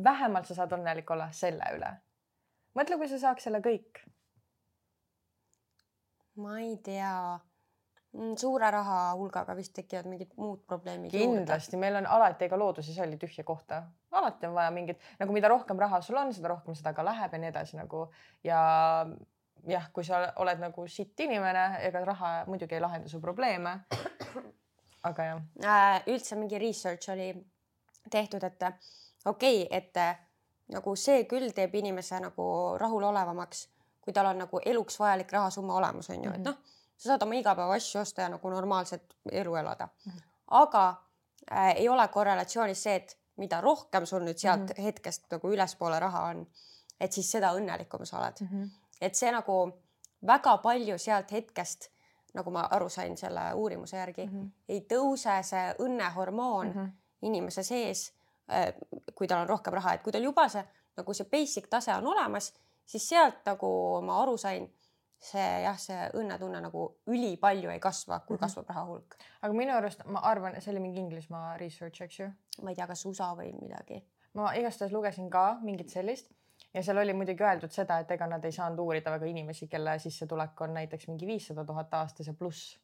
vähemalt 0.05 0.47
sa 0.47 0.55
saad 0.55 0.73
õnnelik 0.77 1.11
olla 1.11 1.31
selle 1.33 1.71
üle. 1.77 1.93
mõtle, 2.75 2.99
kui 2.99 3.09
sa 3.09 3.19
saaks 3.19 3.49
selle 3.49 3.61
kõik. 3.65 4.05
ma 6.37 6.61
ei 6.61 6.77
tea, 6.77 7.41
suure 8.39 8.71
raha 8.71 8.99
hulgaga 9.19 9.55
vist 9.57 9.73
tekivad 9.77 10.07
mingid 10.11 10.33
muud 10.41 10.63
probleemid 10.67 11.11
kindlasti, 11.15 11.77
meil 11.81 11.97
on 12.01 12.07
alati, 12.07 12.47
ega 12.49 12.59
loodus 12.59 12.89
ei 12.89 12.95
salli 12.95 13.17
tühja 13.21 13.45
kohta, 13.45 13.83
alati 14.13 14.47
on 14.47 14.55
vaja 14.55 14.71
mingit 14.75 15.01
nagu, 15.21 15.33
mida 15.37 15.49
rohkem 15.53 15.79
raha 15.79 16.01
sul 16.05 16.17
on, 16.21 16.33
seda 16.35 16.49
rohkem 16.55 16.75
seda 16.75 16.93
ka 16.97 17.05
läheb 17.05 17.33
ja 17.33 17.39
nii 17.43 17.51
edasi 17.53 17.77
nagu 17.81 18.07
ja 18.45 18.61
jah, 19.67 19.89
kui 19.93 20.05
sa 20.05 20.23
oled 20.43 20.61
nagu 20.63 20.87
sitt 20.89 21.21
inimene, 21.21 21.67
ega 21.89 22.05
raha 22.05 22.33
muidugi 22.47 22.75
ei 22.79 22.81
lahenda 22.81 23.09
su 23.09 23.21
probleeme. 23.21 23.79
aga 25.07 25.25
jah 25.25 25.43
äh, 25.65 26.03
üldse 26.13 26.37
mingi 26.37 26.59
research 26.59 27.11
oli 27.13 27.33
tehtud, 28.11 28.43
et 28.45 28.63
okei 29.27 29.63
okay,, 29.63 29.67
et 29.71 29.95
nagu 30.75 30.97
see 30.99 31.25
küll 31.31 31.53
teeb 31.55 31.75
inimese 31.79 32.19
nagu 32.21 32.47
rahulolevamaks, 32.79 33.69
kui 34.03 34.15
tal 34.15 34.33
on 34.33 34.39
nagu 34.45 34.61
eluks 34.65 34.99
vajalik 35.01 35.33
rahasumma 35.33 35.77
olemas, 35.79 36.11
on 36.11 36.25
ju, 36.25 36.31
et 36.31 36.39
Mhm. 36.39 36.45
noh, 36.45 36.57
sa 36.97 37.09
saad 37.09 37.23
oma 37.23 37.35
igapäevaasju 37.35 38.01
osta 38.01 38.23
ja 38.23 38.29
nagu 38.29 38.51
normaalset 38.51 39.17
elu 39.33 39.57
elada 39.57 39.89
Mhm. 40.07 40.19
aga 40.51 40.95
äh, 41.53 41.75
ei 41.77 41.89
ole 41.89 42.09
korrelatsioonis 42.09 42.83
see, 42.83 42.95
et 42.95 43.19
mida 43.37 43.61
rohkem 43.61 44.07
sul 44.07 44.25
nüüd 44.25 44.39
sealt 44.39 44.61
mm. 44.61 44.67
-hmm. 44.67 44.83
hetkest 44.83 45.31
nagu 45.31 45.51
ülespoole 45.53 46.01
raha 46.01 46.23
on, 46.23 46.47
et 47.01 47.13
siis 47.13 47.31
seda 47.31 47.53
õnnelikum 47.53 48.05
sa 48.05 48.19
oled 48.19 48.41
mm. 48.41 48.47
-hmm. 48.47 48.71
et 49.01 49.15
see 49.15 49.33
nagu 49.33 49.73
väga 50.27 50.57
palju 50.59 50.99
sealt 50.99 51.33
hetkest, 51.33 51.91
nagu 52.35 52.51
ma 52.51 52.61
aru 52.71 52.89
sain 52.89 53.17
selle 53.17 53.53
uurimuse 53.55 53.97
järgi 53.97 54.27
mm. 54.27 54.33
-hmm. 54.33 54.51
ei 54.69 54.87
tõuse 54.93 55.43
see 55.43 55.75
õnnehormoon 55.79 56.67
mm. 56.67 56.81
-hmm. 56.81 56.91
inimese 57.23 57.63
sees, 57.63 58.13
kui 59.15 59.27
tal 59.27 59.41
on 59.41 59.49
rohkem 59.49 59.75
raha, 59.75 59.93
et 59.93 60.03
kui 60.03 60.13
tal 60.13 60.23
juba 60.23 60.49
see 60.49 60.65
nagu 60.97 61.15
see 61.15 61.29
basic 61.31 61.69
tase 61.71 61.95
on 61.95 62.07
olemas, 62.07 62.53
siis 62.87 63.09
sealt 63.09 63.45
nagu 63.47 64.01
ma 64.03 64.21
aru 64.23 64.37
sain, 64.37 64.69
see 65.19 65.63
jah, 65.63 65.77
see 65.81 66.09
õnnetunne 66.15 66.61
nagu 66.61 66.87
ülipalju 67.09 67.71
ei 67.73 67.81
kasva, 67.81 68.21
kui 68.27 68.37
Mhm. 68.37 68.41
kasvab 68.45 68.69
raha 68.69 68.85
hulk. 68.87 69.17
aga 69.43 69.53
minu 69.55 69.73
arust 69.73 70.05
ma 70.07 70.21
arvan, 70.21 70.61
see 70.61 70.71
oli 70.73 70.81
mingi 70.81 71.01
Inglismaa 71.01 71.57
research, 71.59 72.03
eks 72.03 72.19
ju. 72.21 72.31
ma 72.63 72.71
ei 72.71 72.75
tea, 72.77 72.87
kas 72.87 73.07
USA 73.07 73.35
või 73.35 73.53
midagi. 73.61 74.03
ma 74.35 74.53
igastahes 74.55 74.93
lugesin 74.93 75.31
ka 75.31 75.59
mingit 75.63 75.89
sellist 75.89 76.31
ja 76.75 76.83
seal 76.83 76.99
oli 76.99 77.13
muidugi 77.13 77.43
öeldud 77.45 77.71
seda, 77.73 77.99
et 77.99 78.11
ega 78.11 78.27
nad 78.27 78.45
ei 78.45 78.53
saanud 78.53 78.79
uurida 78.79 79.11
väga 79.11 79.27
inimesi, 79.27 79.67
kelle 79.69 79.99
sissetulek 79.99 80.61
on 80.61 80.75
näiteks 80.75 81.09
mingi 81.09 81.27
viissada 81.27 81.65
tuhat 81.65 81.95
aastas 81.95 82.27
ja 82.27 82.35
pluss. 82.35 82.79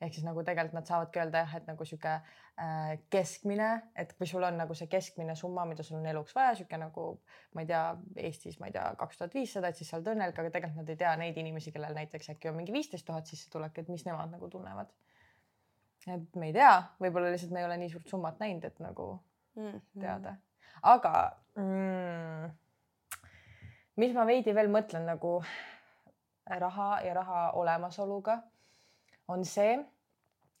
Ehk 0.00 0.14
siis 0.14 0.24
nagu 0.26 0.42
tegelikult 0.46 0.76
nad 0.78 0.86
saavadki 0.86 1.18
öelda 1.18 1.42
jah, 1.42 1.54
et 1.58 1.66
nagu 1.66 1.86
sihuke 1.86 2.12
äh, 2.14 2.92
keskmine, 3.10 3.68
et 3.98 4.12
kui 4.18 4.28
sul 4.30 4.44
on 4.46 4.58
nagu 4.60 4.76
see 4.78 4.86
keskmine 4.90 5.34
summa, 5.38 5.64
mida 5.66 5.82
sul 5.86 5.98
on 5.98 6.06
eluks 6.06 6.36
vaja, 6.36 6.54
sihuke 6.60 6.78
nagu 6.78 7.06
ma 7.54 7.64
ei 7.64 7.70
tea, 7.70 7.82
Eestis 8.28 8.60
ma 8.62 8.70
ei 8.70 8.76
tea, 8.76 8.84
kaks 9.00 9.18
tuhat 9.18 9.34
viissada, 9.34 9.72
et 9.72 9.80
siis 9.80 9.90
sa 9.90 9.98
oled 9.98 10.12
õnnelik, 10.14 10.38
aga 10.38 10.52
tegelikult 10.54 10.84
nad 10.84 10.92
ei 10.94 11.00
tea 11.00 11.14
neid 11.18 11.40
inimesi, 11.42 11.74
kellel 11.74 11.96
näiteks 11.98 12.30
äkki 12.34 12.50
on 12.50 12.58
mingi 12.60 12.74
viisteist 12.74 13.06
tuhat 13.08 13.26
sissetulek, 13.30 13.82
et 13.82 13.90
mis 13.90 14.06
nemad 14.06 14.30
nagu 14.34 14.50
tunnevad. 14.52 14.92
et 16.06 16.36
me 16.36 16.46
ei 16.46 16.54
tea, 16.54 16.74
võib-olla 17.02 17.32
lihtsalt 17.34 17.52
me 17.52 17.60
ei 17.60 17.66
ole 17.66 17.76
nii 17.82 17.90
suurt 17.90 18.08
summat 18.08 18.38
näinud, 18.40 18.64
et 18.64 18.78
nagu 18.80 19.10
mm 19.56 19.70
-hmm. 19.70 20.00
teada. 20.00 20.36
aga 20.82 21.36
mm, 21.56 22.50
mis 23.96 24.14
ma 24.14 24.26
veidi 24.26 24.54
veel 24.54 24.70
mõtlen 24.70 25.04
nagu 25.10 25.42
raha 26.46 27.00
ja 27.04 27.14
raha 27.14 27.50
olemasoluga, 27.50 28.38
on 29.28 29.44
see, 29.44 29.78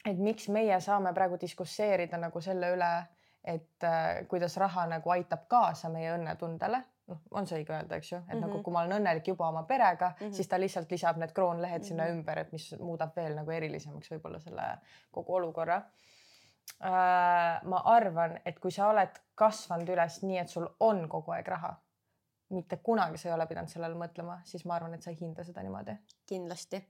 et 0.06 0.18
miks 0.18 0.48
meie 0.48 0.80
saame 0.80 1.12
praegu 1.14 1.38
diskusseerida 1.40 2.20
nagu 2.20 2.40
selle 2.40 2.72
üle, 2.76 2.92
et 3.44 3.84
äh, 3.84 4.26
kuidas 4.28 4.56
raha 4.56 4.86
nagu 4.86 5.10
aitab 5.10 5.46
kaasa 5.48 5.88
meie 5.88 6.14
õnnetundele. 6.16 6.84
noh, 7.08 7.20
on 7.30 7.46
see 7.48 7.62
õige 7.62 7.72
öelda, 7.72 7.96
eks 7.96 8.12
ju, 8.12 8.18
et 8.18 8.24
mm 8.26 8.34
-hmm. 8.34 8.40
nagu 8.40 8.54
Mhm. 8.54 8.62
kui 8.62 8.72
ma 8.72 8.80
olen 8.80 8.98
õnnelik 9.00 9.28
juba 9.28 9.48
oma 9.48 9.62
perega 9.62 10.08
mm. 10.08 10.26
-hmm. 10.26 10.32
siis 10.32 10.48
ta 10.48 10.60
lihtsalt 10.60 10.90
lisab 10.90 11.16
need 11.16 11.32
kroonlehed 11.32 11.78
mm 11.78 11.82
-hmm. 11.82 11.88
sinna 11.88 12.04
Mhm. 12.04 12.12
ümber, 12.12 12.38
et 12.38 12.52
mis 12.52 12.74
muudab 12.80 13.16
veel 13.16 13.34
nagu 13.34 13.50
erilisemaks 13.50 14.10
võib-olla 14.10 14.40
selle 14.40 14.78
kogu 15.10 15.34
olukorra 15.34 15.82
Äh, 16.84 17.64
ma 17.64 17.80
arvan, 17.84 18.36
et 18.46 18.58
kui 18.62 18.70
sa 18.70 18.86
oled 18.92 19.16
kasvanud 19.38 19.88
üles 19.90 20.20
nii, 20.22 20.36
et 20.38 20.52
sul 20.52 20.66
on 20.84 21.08
kogu 21.10 21.32
aeg 21.34 21.48
raha, 21.50 21.72
mitte 22.54 22.78
kunagi 22.86 23.18
sa 23.18 23.28
ei 23.28 23.34
ole 23.34 23.46
pidanud 23.50 23.72
sellele 23.72 23.98
mõtlema, 23.98 24.36
siis 24.46 24.62
ma 24.68 24.76
arvan, 24.76 24.94
et 24.94 25.02
sa 25.02 25.10
ei 25.10 25.18
hinda 25.20 25.44
seda 25.44 25.64
niimoodi. 25.66 25.96
kindlasti. 26.26 26.82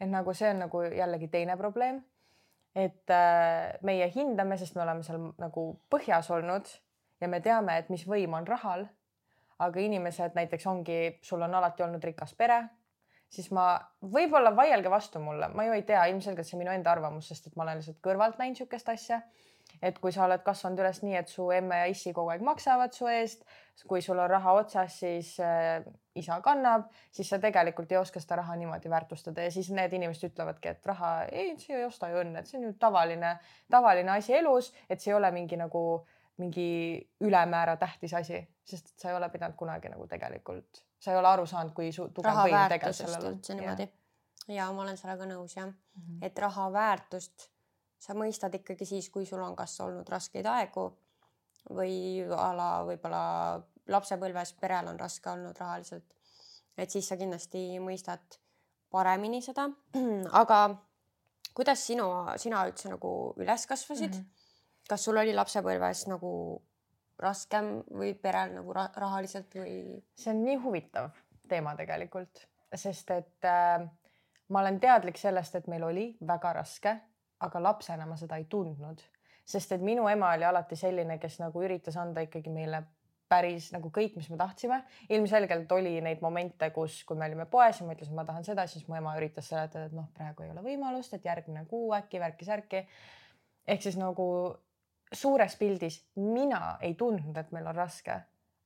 Et 0.00 0.10
nagu 0.10 0.34
see 0.34 0.50
on 0.50 0.64
nagu 0.66 0.82
jällegi 0.82 1.28
teine 1.28 1.56
probleem. 1.56 2.02
et 2.74 3.10
äh, 3.10 3.74
meie 3.82 4.08
hindame, 4.14 4.56
sest 4.56 4.74
me 4.74 4.82
oleme 4.82 5.02
seal 5.04 5.32
nagu 5.38 5.64
põhjas 5.92 6.30
olnud 6.32 6.68
ja 7.20 7.28
me 7.28 7.40
teame, 7.40 7.78
et 7.78 7.90
mis 7.92 8.06
võim 8.08 8.34
on 8.34 8.46
rahal. 8.46 8.86
aga 9.62 9.80
inimesed 9.80 10.34
näiteks 10.34 10.64
ongi, 10.66 11.18
sul 11.22 11.42
on 11.42 11.54
alati 11.54 11.84
olnud 11.84 12.02
rikas 12.02 12.32
pere, 12.34 12.56
siis 13.30 13.50
ma 13.54 13.76
võib-olla 14.02 14.50
vaielge 14.56 14.90
vastu 14.90 15.20
mulle, 15.22 15.48
ma 15.54 15.66
ju 15.68 15.76
ei 15.76 15.84
tea, 15.86 16.02
ilmselgelt 16.10 16.48
see 16.48 16.58
minu 16.58 16.72
enda 16.72 16.90
arvamus, 16.90 17.28
sest 17.30 17.46
et 17.46 17.56
ma 17.56 17.62
olen 17.66 17.78
lihtsalt 17.78 18.00
kõrvalt 18.02 18.40
näinud 18.40 18.58
niisugust 18.58 18.90
asja. 18.90 19.20
Et 19.82 19.98
kui 19.98 20.12
sa 20.12 20.24
oled 20.24 20.42
kasvanud 20.42 20.78
üles 20.82 21.02
nii, 21.02 21.16
et 21.16 21.28
su 21.28 21.50
emme 21.50 21.78
ja 21.78 21.84
issi 21.90 22.12
kogu 22.12 22.30
aeg 22.30 22.42
maksavad 22.42 22.92
su 22.92 23.06
eest, 23.06 23.44
kui 23.88 24.02
sul 24.02 24.18
on 24.18 24.30
raha 24.30 24.52
otsas, 24.52 24.98
siis 25.00 25.40
äh, 25.40 25.82
isa 26.14 26.40
kannab, 26.44 26.88
siis 27.10 27.28
sa 27.32 27.38
tegelikult 27.38 27.92
ei 27.92 27.96
oska 27.98 28.20
seda 28.20 28.36
raha 28.42 28.56
niimoodi 28.56 28.90
väärtustada 28.92 29.42
ja 29.42 29.50
siis 29.50 29.70
need 29.70 29.92
inimesed 29.92 30.28
ütlevadki, 30.30 30.68
et 30.68 30.86
raha 30.86 31.24
ei, 31.32 31.54
see 31.58 31.76
ei 31.78 31.84
osta 31.84 32.08
ju 32.12 32.20
õnne, 32.20 32.38
et 32.42 32.46
see 32.50 32.58
on 32.60 32.64
ju 32.68 32.72
tavaline, 32.78 33.38
tavaline 33.70 34.10
asi 34.18 34.34
elus, 34.34 34.72
et 34.90 35.00
see 35.00 35.10
ei 35.12 35.16
ole 35.16 35.30
mingi 35.30 35.56
nagu 35.56 36.04
mingi 36.38 36.96
ülemäära 37.20 37.76
tähtis 37.76 38.14
asi, 38.14 38.38
sest 38.64 38.94
sa 38.98 39.10
ei 39.10 39.14
ole 39.16 39.28
pidanud 39.30 39.54
kunagi 39.56 39.88
nagu 39.92 40.06
tegelikult, 40.08 40.80
sa 40.98 41.12
ei 41.12 41.18
ole 41.18 41.28
aru 41.28 41.44
saanud, 41.46 41.74
kui 41.76 41.90
su- 41.92 42.08
tugev 42.14 42.38
võim 42.44 42.56
tegelikult 42.72 42.96
sellel 42.96 43.26
on. 43.28 43.34
üldse 43.36 43.54
niimoodi. 43.58 43.88
ja 44.48 44.70
ma 44.72 44.82
olen 44.82 44.96
sellega 44.96 45.24
nõus 45.28 45.56
jah, 45.56 45.68
Mhm. 45.68 46.22
et 46.24 46.38
raha 46.38 46.70
väärtust 46.72 47.48
sa 48.02 48.16
mõistad 48.18 48.54
ikkagi 48.58 48.86
siis, 48.88 49.08
kui 49.14 49.26
sul 49.28 49.42
on 49.44 49.54
kas 49.56 49.78
olnud 49.84 50.08
raskeid 50.10 50.46
aegu 50.50 50.88
või 51.70 52.24
a 52.26 52.48
la 52.56 52.70
võib-olla 52.86 53.22
lapsepõlves 53.92 54.54
perel 54.60 54.90
on 54.90 54.98
raske 54.98 55.30
olnud 55.30 55.58
rahaliselt. 55.58 56.04
et 56.76 56.90
siis 56.90 57.08
sa 57.08 57.16
kindlasti 57.16 57.78
mõistad 57.78 58.38
paremini 58.90 59.42
seda. 59.42 59.68
aga 60.42 60.58
kuidas 61.54 61.86
sinu, 61.86 62.08
sina 62.40 62.64
üldse 62.66 62.90
nagu 62.90 63.34
üles 63.40 63.66
kasvasid 63.66 64.10
mm? 64.10 64.20
-hmm. 64.20 64.86
kas 64.88 65.04
sul 65.04 65.16
oli 65.16 65.34
lapsepõlves 65.34 66.06
nagu 66.08 66.32
raskem 67.22 67.82
või 67.90 68.14
perel 68.18 68.56
nagu 68.56 68.72
ra 68.72 68.88
rahaliselt 68.96 69.54
või? 69.54 70.02
see 70.16 70.32
on 70.34 70.44
nii 70.44 70.56
huvitav 70.64 71.10
teema 71.48 71.76
tegelikult, 71.76 72.46
sest 72.74 73.10
et 73.10 73.44
äh, 73.44 73.84
ma 74.48 74.60
olen 74.60 74.80
teadlik 74.80 75.18
sellest, 75.18 75.54
et 75.54 75.66
meil 75.68 75.84
oli 75.84 76.06
väga 76.26 76.52
raske, 76.52 76.96
aga 77.46 77.62
lapsena 77.62 78.06
ma 78.06 78.16
seda 78.16 78.38
ei 78.40 78.46
tundnud, 78.50 79.02
sest 79.44 79.74
et 79.76 79.84
minu 79.84 80.08
ema 80.08 80.32
oli 80.36 80.46
alati 80.46 80.78
selline, 80.78 81.18
kes 81.22 81.40
nagu 81.42 81.62
üritas 81.62 81.96
anda 82.00 82.24
ikkagi 82.24 82.52
meile 82.52 82.84
päris 83.32 83.70
nagu 83.72 83.88
kõik, 83.92 84.16
mis 84.18 84.28
me 84.30 84.36
tahtsime. 84.36 84.82
ilmselgelt 85.08 85.70
oli 85.72 85.94
neid 86.04 86.20
momente, 86.24 86.68
kus, 86.74 87.02
kui 87.08 87.16
me 87.16 87.26
olime 87.30 87.46
poes 87.50 87.80
ja 87.80 87.86
ma 87.86 87.96
ütlesin, 87.96 88.16
ma 88.18 88.26
tahan 88.28 88.44
seda, 88.44 88.66
siis 88.68 88.84
mu 88.88 88.98
ema 88.98 89.14
üritas 89.16 89.48
seletada, 89.48 89.86
et 89.88 89.96
noh, 89.96 90.10
praegu 90.16 90.44
ei 90.44 90.52
ole 90.52 90.64
võimalust, 90.66 91.14
et 91.16 91.24
järgmine 91.24 91.64
kuu 91.70 91.94
äkki 91.96 92.20
värki-särki. 92.20 92.84
ehk 93.66 93.82
siis 93.82 93.96
nagu 93.96 94.26
suures 95.12 95.56
pildis 95.56 96.02
mina 96.16 96.76
ei 96.80 96.94
tundnud, 96.94 97.36
et 97.36 97.52
meil 97.52 97.66
on 97.66 97.76
raske 97.76 98.20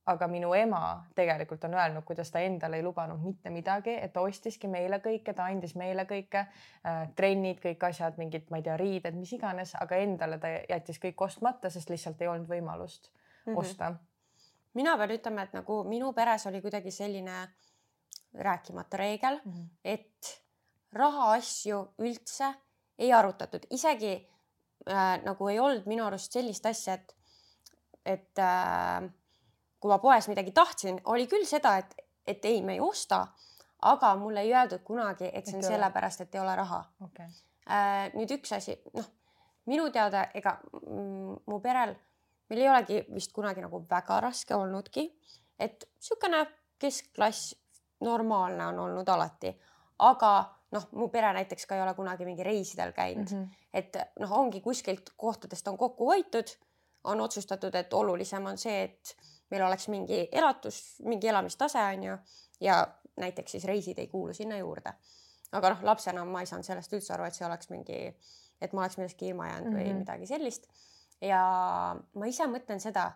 aga 0.07 0.27
minu 0.31 0.53
ema 0.55 0.81
tegelikult 1.15 1.65
on 1.67 1.75
öelnud, 1.75 2.03
kuidas 2.07 2.31
ta 2.31 2.39
endale 2.39 2.79
ei 2.79 2.83
lubanud 2.85 3.19
mitte 3.23 3.51
midagi, 3.51 3.95
et 4.01 4.13
ta 4.15 4.23
ostiski 4.23 4.69
meile 4.71 5.01
kõike, 5.03 5.33
ta 5.35 5.49
andis 5.51 5.75
meile 5.79 6.07
kõike 6.07 6.43
äh,, 6.43 7.01
trennid, 7.15 7.59
kõik 7.63 7.83
asjad, 7.89 8.17
mingid, 8.21 8.47
ma 8.51 8.61
ei 8.61 8.67
tea, 8.67 8.77
riided, 8.79 9.17
mis 9.19 9.33
iganes, 9.35 9.75
aga 9.79 9.99
endale 10.03 10.39
ta 10.43 10.53
jättis 10.69 11.01
kõik 11.03 11.25
ostmata, 11.27 11.71
sest 11.73 11.91
lihtsalt 11.91 12.23
ei 12.23 12.31
olnud 12.31 12.47
võimalust 12.51 13.11
mm 13.11 13.53
-hmm. 13.53 13.59
osta. 13.59 13.93
mina 14.73 14.97
pean 14.97 15.11
ütlema, 15.11 15.43
et 15.43 15.53
nagu 15.53 15.83
minu 15.83 16.13
peres 16.13 16.45
oli 16.47 16.61
kuidagi 16.61 16.91
selline 16.91 17.47
rääkimata 18.33 18.97
reegel 18.97 19.39
mm, 19.45 19.51
-hmm. 19.51 19.67
et 19.83 20.41
rahaasju 20.93 21.93
üldse 21.97 22.53
ei 22.97 23.13
arutatud, 23.13 23.65
isegi 23.69 24.29
äh, 24.89 25.23
nagu 25.23 25.47
ei 25.47 25.59
olnud 25.59 25.85
minu 25.85 26.05
arust 26.05 26.31
sellist 26.31 26.65
asja, 26.65 26.93
et, 26.93 27.15
et 28.05 28.39
äh, 28.39 29.09
kui 29.79 29.91
ma 29.91 29.99
poes 30.01 30.27
midagi 30.31 30.51
tahtsin, 30.55 31.01
oli 31.13 31.27
küll 31.29 31.45
seda, 31.45 31.77
et, 31.77 31.93
et 32.27 32.45
ei, 32.45 32.61
me 32.65 32.77
ei 32.77 32.81
osta, 32.83 33.25
aga 33.87 34.15
mulle 34.17 34.41
ei 34.41 34.53
öeldud 34.53 34.83
kunagi, 34.85 35.29
et 35.33 35.45
see 35.45 35.59
on 35.59 35.65
sellepärast, 35.65 36.25
et 36.25 36.35
ei 36.35 36.41
ole 36.41 36.55
raha 36.57 36.81
okay. 37.05 37.29
äh, 37.69 38.07
nüüd 38.17 38.33
üks 38.39 38.55
asi, 38.57 38.77
noh, 38.97 39.05
minu 39.69 39.89
teada 39.93 40.27
ega 40.37 40.57
mm, 40.81 41.43
mu 41.45 41.61
perel, 41.63 41.93
meil 42.49 42.63
ei 42.63 42.69
olegi 42.71 43.03
vist 43.13 43.33
kunagi 43.35 43.61
nagu 43.63 43.83
väga 43.89 44.19
raske 44.23 44.55
olnudki, 44.55 45.07
et 45.59 45.85
niisugune 45.97 46.45
keskklass 46.81 47.53
normaalne 48.05 48.71
on 48.71 48.79
olnud 48.85 49.09
alati, 49.09 49.53
aga 50.05 50.31
noh, 50.73 50.89
mu 50.99 51.07
pere 51.13 51.31
näiteks 51.37 51.65
ka 51.67 51.77
ei 51.77 51.83
ole 51.85 51.93
kunagi 51.97 52.25
mingi 52.27 52.45
reisidel 52.45 52.93
käinud 52.93 53.31
mm. 53.31 53.43
-hmm. 53.43 53.65
et 53.73 53.97
noh, 54.19 54.31
ongi 54.39 54.61
kuskilt 54.61 55.13
kohtadest 55.17 55.67
on 55.67 55.77
kokku 55.77 56.05
hoitud, 56.05 56.53
on 57.03 57.21
otsustatud, 57.21 57.75
et 57.75 57.93
olulisem 57.93 58.45
on 58.45 58.57
see, 58.57 58.83
et 58.83 59.15
meil 59.51 59.63
oleks 59.63 59.87
mingi 59.87 60.27
elatus, 60.31 60.95
mingi 61.05 61.27
elamistase 61.27 61.79
on 61.79 62.03
ju 62.03 62.17
ja 62.61 62.87
näiteks 63.17 63.51
siis 63.51 63.65
reisid 63.65 63.99
ei 63.99 64.07
kuulu 64.07 64.33
sinna 64.33 64.57
juurde. 64.57 64.93
aga 65.51 65.69
noh, 65.69 65.83
lapsena 65.83 66.25
ma 66.25 66.41
ei 66.43 66.45
saanud 66.45 66.65
sellest 66.65 66.93
üldse 66.93 67.13
aru, 67.13 67.23
et 67.23 67.33
see 67.33 67.45
oleks 67.47 67.69
mingi, 67.69 67.99
et 68.61 68.73
ma 68.73 68.81
oleks 68.81 68.97
millestki 68.97 69.29
ilma 69.31 69.47
jäänud 69.47 69.69
mm 69.69 69.73
-hmm. 69.73 69.83
või 69.83 69.89
Mhm. 69.89 69.97
midagi 69.97 70.27
sellist. 70.27 70.67
ja 71.21 71.95
ma 72.13 72.25
ise 72.25 72.43
mõtlen 72.43 72.79
seda, 72.79 73.11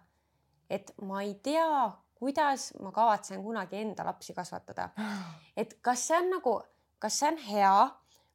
et 0.69 0.93
ma 1.01 1.21
ei 1.21 1.33
tea, 1.43 1.91
kuidas 2.15 2.73
ma 2.79 2.91
kavatsen 2.91 3.43
kunagi 3.43 3.75
enda 3.75 4.05
lapsi 4.05 4.33
kasvatada. 4.33 4.89
et 5.57 5.73
kas 5.81 6.07
see 6.07 6.17
on 6.17 6.29
nagu, 6.29 6.61
kas 6.99 7.19
see 7.19 7.31
on 7.31 7.37
hea, 7.37 7.89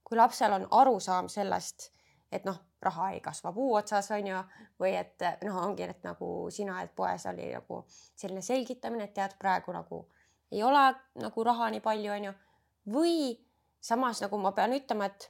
kui 0.05 0.19
lapsel 0.19 0.53
on 0.53 0.67
arusaam 0.71 1.29
sellest, 1.29 1.93
et 2.33 2.45
noh, 2.45 2.59
raha 2.87 3.11
ei 3.15 3.21
kasva 3.25 3.53
puu 3.53 3.75
otsas, 3.79 4.11
on 4.15 4.31
ju, 4.31 4.43
või 4.83 4.95
et 4.99 5.25
noh, 5.45 5.59
ongi, 5.67 5.87
et 5.87 6.05
nagu 6.07 6.31
sina, 6.55 6.81
et 6.85 6.95
poes 6.97 7.27
oli 7.31 7.51
nagu 7.53 7.83
selline 7.91 8.45
selgitamine, 8.45 9.09
et 9.09 9.15
tead, 9.17 9.37
praegu 9.41 9.75
nagu 9.75 10.05
ei 10.53 10.63
ole 10.63 10.85
nagu 11.23 11.47
raha 11.47 11.71
nii 11.75 11.83
palju, 11.85 12.13
on 12.15 12.29
ju, 12.29 12.35
või 12.97 13.17
samas 13.83 14.23
nagu 14.25 14.39
ma 14.41 14.53
pean 14.57 14.75
ütlema, 14.77 15.11
et 15.11 15.29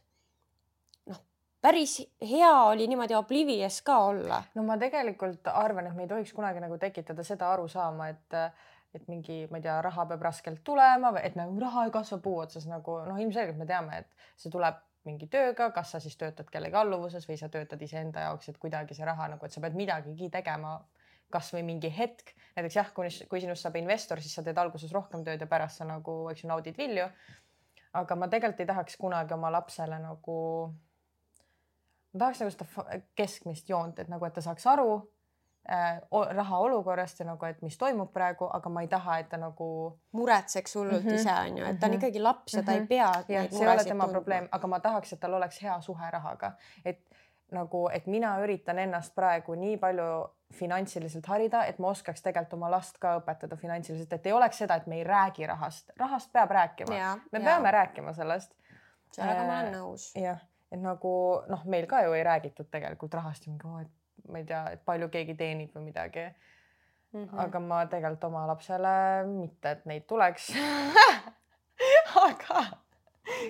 noh, 1.10 1.20
päris 1.64 1.98
hea 2.22 2.52
oli 2.68 2.88
niimoodi 2.90 3.16
oblivious 3.18 3.80
ka 3.86 3.98
olla. 4.10 4.42
no 4.54 4.64
ma 4.68 4.78
tegelikult 4.80 5.48
arvan, 5.52 5.90
et 5.90 5.96
me 5.96 6.06
ei 6.06 6.12
tohiks 6.14 6.34
kunagi 6.36 6.62
nagu 6.64 6.78
tekitada 6.80 7.24
seda 7.26 7.52
arusaama, 7.56 8.10
et 8.14 8.40
et 8.96 9.08
mingi, 9.12 9.42
ma 9.50 9.58
ei 9.58 9.64
tea, 9.66 9.74
raha 9.84 10.06
peab 10.08 10.22
raskelt 10.24 10.62
tulema 10.64 11.10
või 11.12 11.20
et 11.28 11.34
nagu 11.36 11.58
raha 11.60 11.84
ei 11.84 11.90
kasva 11.92 12.16
puu 12.24 12.38
otsas 12.40 12.64
nagu 12.70 12.94
noh, 13.04 13.18
ilmselgelt 13.20 13.58
me 13.60 13.66
teame, 13.68 13.98
et 14.00 14.30
see 14.40 14.52
tuleb 14.52 14.78
mingi 15.06 15.28
tööga, 15.30 15.70
kas 15.74 15.94
sa 15.94 16.00
siis 16.02 16.16
töötad 16.20 16.50
kellegi 16.52 16.76
alluvuses 16.76 17.26
või 17.28 17.38
sa 17.40 17.48
töötad 17.52 17.82
iseenda 17.82 18.26
jaoks, 18.26 18.50
et 18.50 18.60
kuidagi 18.62 18.96
see 18.96 19.06
raha 19.06 19.30
nagu, 19.32 19.46
et 19.46 19.54
sa 19.54 19.62
pead 19.64 19.78
midagigi 19.78 20.30
tegema 20.32 20.76
kasvõi 21.32 21.62
mingi 21.66 21.90
hetk, 21.90 22.34
näiteks 22.56 22.76
jah, 22.78 22.92
kui, 22.94 23.10
kui 23.30 23.42
sinust 23.42 23.66
saab 23.66 23.78
investor, 23.80 24.20
siis 24.22 24.36
sa 24.36 24.44
teed 24.46 24.58
alguses 24.62 24.92
rohkem 24.94 25.24
tööd 25.26 25.42
ja 25.42 25.48
pärast 25.50 25.80
sa 25.80 25.88
nagu, 25.88 26.18
eks 26.30 26.44
ju, 26.44 26.50
naudid 26.52 26.78
vilju. 26.78 27.08
aga 27.96 28.16
ma 28.16 28.28
tegelikult 28.28 28.60
ei 28.60 28.68
tahaks 28.68 28.96
kunagi 29.00 29.32
oma 29.34 29.50
lapsele 29.54 29.98
nagu, 30.02 30.38
ma 32.12 32.18
tahaks 32.20 32.42
nagu 32.42 32.52
seda 32.52 33.00
keskmist 33.16 33.68
joont, 33.68 33.98
et 33.98 34.08
nagu, 34.12 34.26
et 34.26 34.34
ta 34.36 34.44
saaks 34.44 34.66
aru 34.70 35.00
raha 35.68 36.58
olukorrast 36.58 37.20
ja 37.20 37.26
nagu, 37.26 37.44
et 37.44 37.62
mis 37.62 37.78
toimub 37.78 38.12
praegu, 38.14 38.46
aga 38.52 38.70
ma 38.70 38.84
ei 38.84 38.88
taha, 38.88 39.18
et 39.18 39.28
ta 39.28 39.38
nagu 39.40 39.68
muretseks 40.12 40.76
hullult 40.76 41.02
mm 41.02 41.10
-hmm. 41.10 41.14
ise 41.14 41.32
on 41.32 41.58
ju, 41.58 41.64
et 41.64 41.80
ta 41.80 41.86
on 41.86 41.92
mhm. 41.92 41.98
ikkagi 41.98 42.22
laps 42.22 42.54
ja 42.54 42.62
ta 42.62 42.72
mm 42.72 42.76
-hmm. 42.76 42.80
ei 42.80 42.86
pea. 42.86 43.12
jah, 43.28 43.50
see 43.50 43.66
ei 43.66 43.74
ole 43.74 43.84
tema 43.84 44.04
tundma. 44.04 44.18
probleem, 44.18 44.48
aga 44.52 44.66
ma 44.66 44.80
tahaks, 44.80 45.12
et 45.12 45.20
tal 45.20 45.34
oleks 45.34 45.62
hea 45.62 45.80
suhe 45.80 46.10
rahaga, 46.10 46.52
et 46.84 47.00
nagu, 47.50 47.88
et 47.92 48.06
mina 48.06 48.38
üritan 48.42 48.78
ennast 48.78 49.14
praegu 49.14 49.54
nii 49.54 49.76
palju 49.76 50.08
finantsiliselt 50.54 51.26
harida, 51.26 51.64
et 51.64 51.78
ma 51.78 51.88
oskaks 51.88 52.22
tegelikult 52.22 52.54
oma 52.58 52.70
last 52.70 52.98
ka 53.02 53.16
õpetada 53.18 53.56
finantsiliselt, 53.56 54.12
et 54.12 54.26
ei 54.26 54.32
oleks 54.32 54.58
seda, 54.62 54.74
et 54.74 54.86
me 54.86 55.00
ei 55.00 55.04
räägi 55.04 55.46
rahast, 55.46 55.90
rahast 55.98 56.32
peab 56.32 56.50
rääkima, 56.50 56.90
me 57.32 57.38
ja. 57.38 57.44
peame 57.44 57.70
rääkima 57.70 58.12
sellest. 58.12 58.54
sellega 59.12 59.40
äh, 59.40 59.46
ma 59.46 59.60
olen 59.60 59.74
nõus. 59.74 60.10
jah, 60.14 60.40
et 60.70 60.80
nagu 60.80 61.42
noh, 61.48 61.64
meil 61.64 61.86
ka 61.90 62.02
ju 62.06 62.12
ei 62.12 62.24
räägitud 62.24 62.70
tegelikult 62.70 63.14
rahast 63.14 63.46
et 63.80 63.90
ma 64.30 64.42
ei 64.42 64.48
tea, 64.48 64.62
et 64.76 64.84
palju 64.84 65.08
keegi 65.12 65.36
teenib 65.38 65.74
või 65.76 65.88
midagi 65.90 66.24
mm. 66.26 67.24
-hmm. 67.24 67.38
aga 67.44 67.60
ma 67.60 67.84
tegelikult 67.86 68.24
oma 68.30 68.46
lapsele 68.46 68.96
mitte, 69.28 69.76
et 69.76 69.86
neid 69.86 70.06
tuleks 70.06 70.50
aga 72.26 72.64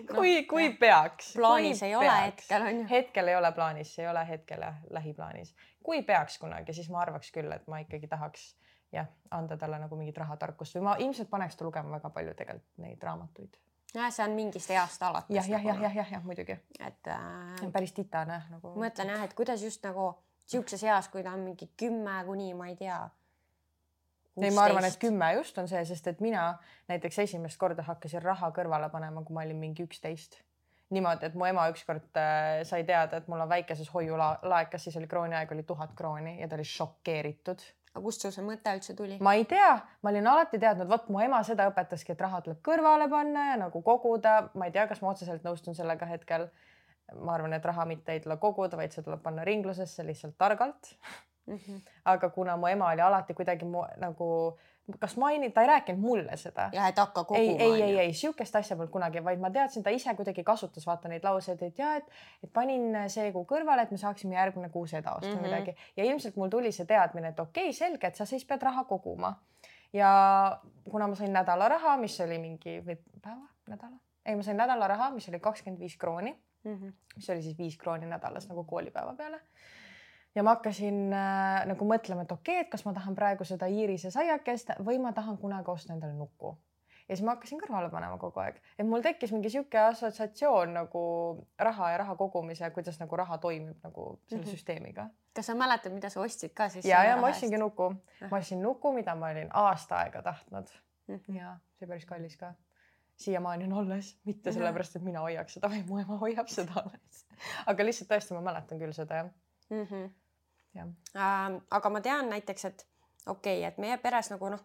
kui 0.09 0.41
no,, 0.41 0.47
kui 0.49 0.71
peaks. 0.81 1.33
plaanis 1.37 1.81
kui 1.81 1.89
ei 1.89 1.95
peaks. 1.95 2.03
ole 2.03 2.21
hetkel 2.27 2.69
on 2.69 2.83
ju. 2.83 2.87
hetkel 2.91 3.29
ei 3.29 3.37
ole 3.37 3.53
plaanis, 3.53 3.99
ei 3.99 4.09
ole 4.09 4.29
hetkel 4.29 4.65
lähiplaanis 4.91 5.55
kui 5.87 6.03
peaks 6.03 6.39
kunagi, 6.43 6.75
siis 6.75 6.89
ma 6.91 7.05
arvaks 7.05 7.31
küll, 7.35 7.53
et 7.55 7.67
ma 7.71 7.79
ikkagi 7.85 8.09
tahaks 8.11 8.49
jah, 8.95 9.07
anda 9.31 9.57
talle 9.61 9.79
nagu 9.83 9.99
mingit 9.99 10.19
rahatarkust 10.19 10.79
või 10.79 10.89
ma 10.89 10.97
ilmselt 11.03 11.31
paneks 11.31 11.59
ta 11.59 11.67
lugema 11.67 11.95
väga 11.95 12.11
palju 12.15 12.35
tegelikult 12.39 12.83
neid 12.83 13.03
raamatuid. 13.09 13.59
jah, 13.95 14.11
see 14.11 14.25
on 14.25 14.35
mingist 14.39 14.73
east 14.75 15.03
alates. 15.07 15.35
jah, 15.37 15.51
jah, 15.55 15.67
jah, 15.71 15.83
jah, 15.87 15.99
jah, 16.01 16.13
jah, 16.17 16.25
muidugi. 16.27 16.59
et 16.81 17.13
äh,. 17.15 17.67
päris 17.73 17.95
titane 17.95 18.41
nagu. 18.51 18.75
mõtlen 18.83 19.15
jah, 19.15 19.23
et 19.29 19.35
kuidas 19.39 19.63
just 19.63 19.87
nagu 19.87 20.11
sihukeses 20.47 20.83
eas, 20.87 21.09
kui 21.13 21.23
ta 21.27 21.35
on 21.37 21.45
mingi 21.47 21.71
kümme 21.77 22.17
kuni 22.27 22.53
ma 22.55 22.71
ei 22.73 22.77
tea. 22.77 22.99
ei, 24.41 24.51
ma 24.51 24.67
arvan, 24.67 24.85
et 24.85 24.99
kümme 25.01 25.33
just 25.39 25.59
on 25.59 25.69
see, 25.69 25.85
sest 25.85 26.07
et 26.07 26.21
mina 26.21 26.49
näiteks 26.89 27.19
esimest 27.25 27.59
korda 27.59 27.83
hakkasin 27.87 28.23
raha 28.23 28.53
kõrvale 28.57 28.91
panema, 28.93 29.25
kui 29.25 29.35
ma 29.35 29.47
olin 29.47 29.59
mingi 29.61 29.87
üksteist 29.87 30.41
niimoodi, 30.95 31.27
et 31.27 31.35
mu 31.35 31.47
ema 31.49 31.67
ükskord 31.73 32.19
äh, 32.21 32.61
sai 32.67 32.85
teada, 32.87 33.19
et 33.19 33.27
mul 33.31 33.43
on 33.43 33.51
väikeses 33.51 33.89
hoiulaekas, 33.95 34.87
siis 34.87 34.97
oli 35.01 35.09
krooniaeg 35.11 35.53
oli 35.53 35.65
tuhat 35.67 35.97
krooni 35.99 36.39
ja 36.41 36.49
ta 36.49 36.55
oli 36.59 36.65
šokeeritud. 36.65 37.65
aga 37.97 38.03
kust 38.05 38.23
sul 38.23 38.35
see 38.35 38.45
mõte 38.47 38.75
üldse 38.77 38.95
tuli? 38.95 39.19
ma 39.21 39.35
ei 39.35 39.45
tea, 39.51 39.73
ma 40.03 40.13
olin 40.13 40.31
alati 40.31 40.61
teadnud, 40.63 40.89
vot 40.89 41.09
mu 41.11 41.23
ema 41.25 41.43
seda 41.49 41.67
õpetaski, 41.73 42.15
et 42.15 42.23
raha 42.23 42.43
tuleb 42.45 42.63
kõrvale 42.65 43.11
panna 43.11 43.51
ja 43.51 43.59
nagu 43.65 43.83
koguda, 43.83 44.39
ma 44.55 44.71
ei 44.71 44.75
tea, 44.77 44.87
kas 44.87 45.03
ma 45.03 45.11
otseselt 45.15 45.47
nõustun 45.47 45.75
sellega 45.75 46.07
hetkel. 46.13 46.49
Ma 47.15 47.35
arvan, 47.35 47.53
et 47.53 47.65
raha 47.65 47.85
mitte 47.85 48.13
ei 48.13 48.21
tule 48.21 48.37
koguda, 48.37 48.77
vaid 48.77 48.95
see 48.95 49.05
tuleb 49.07 49.23
panna 49.23 49.45
ringlusesse 49.45 50.07
lihtsalt 50.07 50.35
targalt 50.39 50.97
mm. 51.47 51.57
-hmm. 51.57 51.81
aga 52.05 52.31
kuna 52.31 52.57
mu 52.57 52.67
ema 52.67 52.91
oli 52.91 53.01
alati 53.01 53.35
kuidagi 53.35 53.65
mu, 53.65 53.85
nagu 53.97 54.59
kas 55.01 55.17
maini-, 55.17 55.51
ta 55.51 55.61
ei 55.61 55.67
rääkinud 55.67 56.01
mulle 56.01 56.37
seda. 56.37 56.69
jah, 56.73 56.89
et 56.89 56.99
hakka 56.99 57.25
koguma. 57.25 57.59
ei, 57.59 57.63
ei, 57.63 57.83
ei, 57.83 57.99
ei 57.99 58.13
sihukest 58.15 58.57
asja 58.57 58.77
polnud 58.77 58.93
kunagi, 58.93 59.25
vaid 59.25 59.41
ma 59.41 59.51
teadsin, 59.51 59.83
ta 59.83 59.91
ise 59.91 60.15
kuidagi 60.15 60.45
kasutas 60.45 60.87
vaata 60.87 61.09
neid 61.09 61.25
lauseid, 61.25 61.63
et 61.63 61.79
ja 61.79 61.95
et, 61.97 62.11
et 62.45 62.53
panin 62.53 62.95
see 63.11 63.33
kuu 63.33 63.45
kõrvale, 63.51 63.83
et 63.83 63.91
me 63.91 63.99
saaksime 63.99 64.35
järgmine 64.39 64.71
kuu 64.71 64.87
seda 64.87 65.17
osta 65.19 65.33
mm 65.33 65.39
-hmm. 65.39 65.43
midagi 65.43 65.77
ja 65.97 66.05
ilmselt 66.05 66.37
mul 66.37 66.49
tuli 66.49 66.73
see 66.73 66.87
teadmine, 66.87 67.29
et 67.29 67.41
okei 67.41 67.65
okay,, 67.65 67.73
selge, 67.73 68.07
et 68.07 68.15
sa 68.15 68.25
siis 68.25 68.45
pead 68.45 68.63
raha 68.63 68.85
koguma. 68.85 69.35
ja 69.93 70.61
kuna 70.91 71.09
ma 71.09 71.15
sain 71.15 71.33
nädalaraha, 71.33 71.97
mis 71.97 72.21
oli 72.21 72.39
mingi 72.39 72.81
või 72.87 72.97
päeva, 73.23 73.47
nädala, 73.69 73.97
ei, 74.27 74.37
ma 74.37 74.43
sain 74.43 74.57
nädalaraha, 74.57 75.11
mis 75.11 75.29
oli 75.29 75.41
kakskümmend 75.41 75.81
viis 75.81 75.97
krooni 75.97 76.43
mm, 76.65 76.75
-hmm. 76.75 76.93
mis 77.17 77.31
oli 77.31 77.43
siis 77.43 77.59
viis 77.59 77.77
krooni 77.79 78.07
nädalas 78.07 78.49
nagu 78.49 78.65
koolipäeva 78.65 79.15
peale 79.15 79.41
ja 80.37 80.43
ma 80.43 80.57
hakkasin 80.57 81.13
äh, 81.17 81.65
nagu 81.71 81.89
mõtlema, 81.89 82.27
et 82.27 82.33
okei 82.33 82.59
okay,, 82.59 82.67
et 82.67 82.71
kas 82.73 82.85
ma 82.87 82.95
tahan 82.97 83.17
praegu 83.17 83.45
seda 83.49 83.69
iirise 83.73 84.13
saiakest 84.15 84.77
või 84.85 85.01
ma 85.03 85.15
tahan 85.17 85.39
kunagi 85.41 85.73
osta 85.73 85.95
endale 85.97 86.15
nuku. 86.17 86.57
ja 87.09 87.17
siis 87.17 87.25
ma 87.25 87.37
hakkasin 87.37 87.61
kõrvale 87.63 87.89
panema 87.91 88.19
kogu 88.21 88.43
aeg, 88.43 88.59
et 88.79 88.87
mul 88.87 89.05
tekkis 89.05 89.33
mingi 89.33 89.51
sihuke 89.51 89.79
assotsiatsioon 89.79 90.75
nagu 90.75 91.03
raha 91.59 91.91
ja 91.93 92.03
raha 92.03 92.17
kogumise, 92.21 92.71
kuidas 92.71 93.01
nagu 93.01 93.17
raha 93.17 93.39
toimib 93.39 93.79
nagu 93.85 94.09
selle 94.27 94.43
mm 94.43 94.47
-hmm. 94.47 94.51
süsteemiga. 94.53 95.09
kas 95.35 95.47
sa 95.47 95.55
mäletad, 95.55 95.93
mida 95.93 96.11
sa 96.11 96.21
ostsid 96.21 96.53
ka 96.55 96.69
siis? 96.69 96.85
ja, 96.85 97.05
ja 97.05 97.17
ma 97.17 97.29
ostsingi 97.29 97.59
nuku, 97.59 97.95
ma 98.31 98.37
ostsin 98.37 98.63
nuku, 98.63 98.93
mida 98.93 99.15
ma 99.15 99.33
olin 99.33 99.49
aasta 99.53 99.97
aega 99.97 100.23
tahtnud 100.23 100.69
mm. 101.09 101.17
-hmm. 101.17 101.37
ja 101.39 101.57
see 101.79 101.89
päris 101.89 102.07
kallis 102.07 102.37
ka 102.37 102.55
siiamaani 103.17 103.65
on 103.65 103.73
alles, 103.73 104.17
mitte 104.25 104.53
sellepärast, 104.53 104.97
et 104.97 105.03
mina 105.03 105.21
hoiaks 105.25 105.57
seda, 105.57 105.71
vaid 105.73 105.89
mu 105.89 105.99
ema 105.99 106.19
hoiab 106.21 106.49
seda 106.53 106.83
alles. 106.83 107.25
aga 107.67 107.87
lihtsalt 107.89 108.11
tõesti, 108.11 108.37
ma 108.37 108.45
mäletan 108.51 108.81
küll 108.83 108.93
seda 108.97 109.23
jah 109.23 109.31
mm. 109.71 109.85
-hmm 109.85 110.11
äh,. 110.77 111.61
aga 111.71 111.91
ma 111.91 112.01
tean 112.01 112.31
näiteks, 112.31 112.65
et 112.65 112.87
okei 113.27 113.59
okay,, 113.59 113.69
et 113.69 113.79
meie 113.79 113.97
peres 113.99 114.31
nagu 114.31 114.51
noh, 114.53 114.63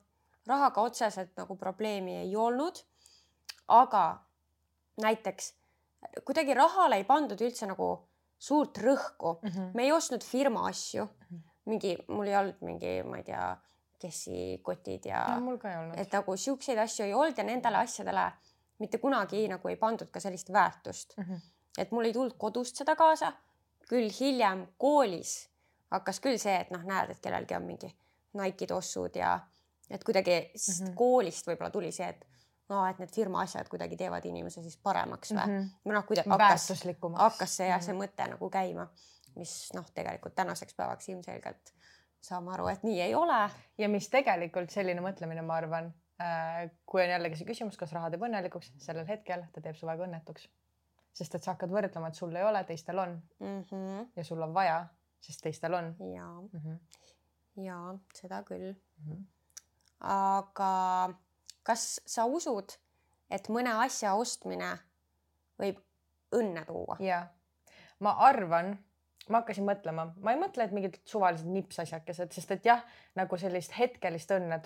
rahaga 0.48 0.82
otseselt 0.82 1.36
nagu 1.38 1.56
probleemi 1.56 2.18
ei 2.24 2.36
olnud. 2.36 2.84
aga 3.68 4.24
näiteks 5.02 5.54
kuidagi 6.26 6.54
rahale 6.54 6.98
ei 7.00 7.04
pandud 7.08 7.42
üldse 7.42 7.68
nagu 7.70 7.90
suurt 8.42 8.78
rõhku 8.78 9.38
mm. 9.42 9.50
-hmm. 9.50 9.74
me 9.74 9.84
ei 9.84 9.92
ostnud 9.92 10.24
firma 10.24 10.68
asju 10.68 11.06
mm. 11.06 11.28
-hmm. 11.30 11.42
mingi, 11.66 11.98
mul 12.08 12.28
ei 12.28 12.36
olnud 12.36 12.62
mingi, 12.62 13.04
ma 13.04 13.18
ei 13.18 13.24
tea, 13.24 13.58
kessikotid 14.02 15.06
ja 15.06 15.26
olnud. 15.80 16.00
et 16.00 16.14
nagu 16.18 16.38
siukseid 16.38 16.82
asju 16.82 17.06
ei 17.06 17.14
olnud 17.14 17.38
ja 17.38 17.44
nendele 17.48 17.78
asjadele 17.78 18.32
mitte 18.82 18.98
kunagi 18.98 19.46
nagu 19.52 19.70
ei 19.70 19.78
pandud 19.78 20.10
ka 20.12 20.20
sellist 20.20 20.52
väärtust 20.54 21.18
mm. 21.18 21.24
-hmm. 21.24 21.40
et 21.78 21.92
mul 21.92 22.10
ei 22.10 22.14
tulnud 22.14 22.38
kodust 22.38 22.76
seda 22.76 22.96
kaasa, 22.96 23.34
küll 23.90 24.10
hiljem 24.20 24.68
koolis 24.78 25.52
hakkas 25.92 26.20
küll 26.24 26.40
see, 26.40 26.56
et 26.56 26.72
noh, 26.72 26.84
näed, 26.88 27.12
et 27.12 27.20
kellelgi 27.24 27.56
on 27.56 27.68
mingi 27.68 27.92
Nike'i 28.40 28.68
tossud 28.68 29.16
ja 29.16 29.40
et 29.90 30.04
kuidagi 30.04 30.38
mm 30.40 30.88
-hmm. 30.88 30.94
koolist 30.96 31.48
võib-olla 31.48 31.72
tuli 31.72 31.92
see, 31.92 32.08
et 32.08 32.28
no 32.70 32.86
et 32.88 33.00
need 33.00 33.12
firma 33.12 33.42
asjad 33.42 33.70
kuidagi 33.70 33.98
teevad 33.98 34.26
inimese 34.26 34.64
siis 34.64 34.78
paremaks 34.78 35.34
või 35.34 35.46
mm 35.46 35.58
-hmm. 35.58 35.70
või 35.86 35.98
noh, 35.98 36.06
kuidagi 36.06 36.30
hakkas, 36.30 36.70
hakkas 37.14 37.58
see 37.58 37.68
jah 37.68 37.84
see 37.84 37.96
mõte 37.96 38.28
nagu 38.30 38.50
käima, 38.50 38.88
mis 39.36 39.74
noh, 39.74 39.86
tegelikult 39.94 40.36
tänaseks 40.36 40.74
päevaks 40.74 41.10
ilmselgelt 41.10 41.74
saame 42.22 42.54
aru, 42.54 42.68
et 42.72 42.84
nii 42.84 43.02
ei 43.02 43.16
ole. 43.16 43.42
ja 43.78 43.90
mis 43.90 44.10
tegelikult 44.10 44.72
selline 44.74 45.02
mõtlemine, 45.02 45.42
ma 45.42 45.58
arvan 45.62 45.92
äh,, 46.22 46.70
kui 46.86 47.04
on 47.04 47.14
jällegi 47.16 47.40
see 47.40 47.50
küsimus, 47.50 47.78
kas 47.78 47.94
raha 47.98 48.10
teeb 48.14 48.24
õnnelikuks, 48.28 48.74
sellel 48.80 49.08
hetkel 49.10 49.46
ta 49.54 49.62
teeb 49.62 49.76
su 49.76 49.90
väga 49.90 50.06
õnnetuks. 50.08 50.48
sest 51.14 51.36
et 51.36 51.44
sa 51.44 51.56
hakkad 51.56 51.72
võrdlema, 51.74 52.08
et 52.08 52.16
sul 52.16 52.36
ei 52.36 52.44
ole, 52.44 52.64
teistel 52.64 53.00
on 53.00 53.22
mm. 53.40 53.62
-hmm. 53.70 54.10
ja 54.16 54.24
sul 54.24 54.42
on 54.42 54.54
vaja 54.54 54.82
sest 55.22 55.42
teistel 55.42 55.74
on. 55.74 55.96
ja 56.14 56.26
mm, 56.26 56.50
-hmm. 56.60 56.80
ja 57.64 57.98
seda 58.14 58.44
küll 58.44 58.74
mm. 58.74 59.14
-hmm. 59.14 59.24
aga 60.00 61.14
kas 61.64 62.02
sa 62.06 62.26
usud, 62.26 62.72
et 63.30 63.50
mõne 63.50 63.74
asja 63.86 64.14
ostmine 64.14 64.78
võib 65.60 65.82
õnne 66.36 66.66
tuua? 66.66 66.98
ja 67.00 67.28
ma 68.00 68.12
arvan, 68.12 68.78
ma 69.30 69.42
hakkasin 69.42 69.66
mõtlema, 69.68 70.08
ma 70.18 70.34
ei 70.34 70.40
mõtle, 70.40 70.66
et 70.66 70.74
mingid 70.76 70.98
suvalised 71.06 71.48
nipsasjakesed, 71.48 72.32
sest 72.34 72.52
et 72.56 72.66
jah, 72.66 72.82
nagu 73.16 73.38
sellist 73.38 73.76
hetkelist 73.78 74.32
õnne 74.34 74.62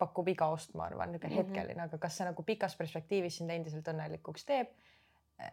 pakub 0.00 0.28
iga 0.32 0.48
ost, 0.50 0.74
ma 0.74 0.88
arvan, 0.88 1.12
niisugune 1.12 1.34
mm 1.34 1.38
-hmm. 1.38 1.46
hetkeline, 1.46 1.82
aga 1.82 1.98
kas 1.98 2.16
see 2.16 2.26
nagu 2.26 2.42
pikas 2.42 2.76
perspektiivis 2.76 3.36
sind 3.36 3.50
endiselt 3.50 3.88
õnnelikuks 3.88 4.46
teeb? 4.46 4.72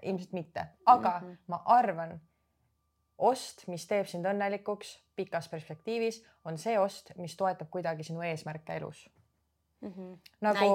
ilmselt 0.02 0.34
mitte, 0.34 0.66
aga 0.86 1.20
mm 1.20 1.28
-hmm. 1.28 1.38
ma 1.48 1.62
arvan 1.66 2.20
ost, 3.18 3.68
mis 3.68 3.88
teeb 3.88 4.06
sind 4.06 4.26
õnnelikuks 4.26 4.98
pikas 5.16 5.50
perspektiivis, 5.50 6.24
on 6.46 6.58
see 6.58 6.80
ost, 6.80 7.12
mis 7.18 7.36
toetab 7.38 7.70
kuidagi 7.70 8.04
sinu 8.04 8.22
eesmärke 8.22 8.76
elus 8.76 9.10
mm. 9.82 9.94
-hmm. 9.94 10.18
nagu, 10.42 10.66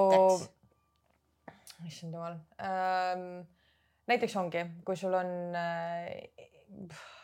issand 1.87 2.13
jumal 2.13 2.37
ähm,. 2.61 3.47
näiteks 4.07 4.35
ongi, 4.35 4.65
kui 4.85 4.95
sul 4.95 5.13
on 5.13 5.27
äh,. 5.55 6.29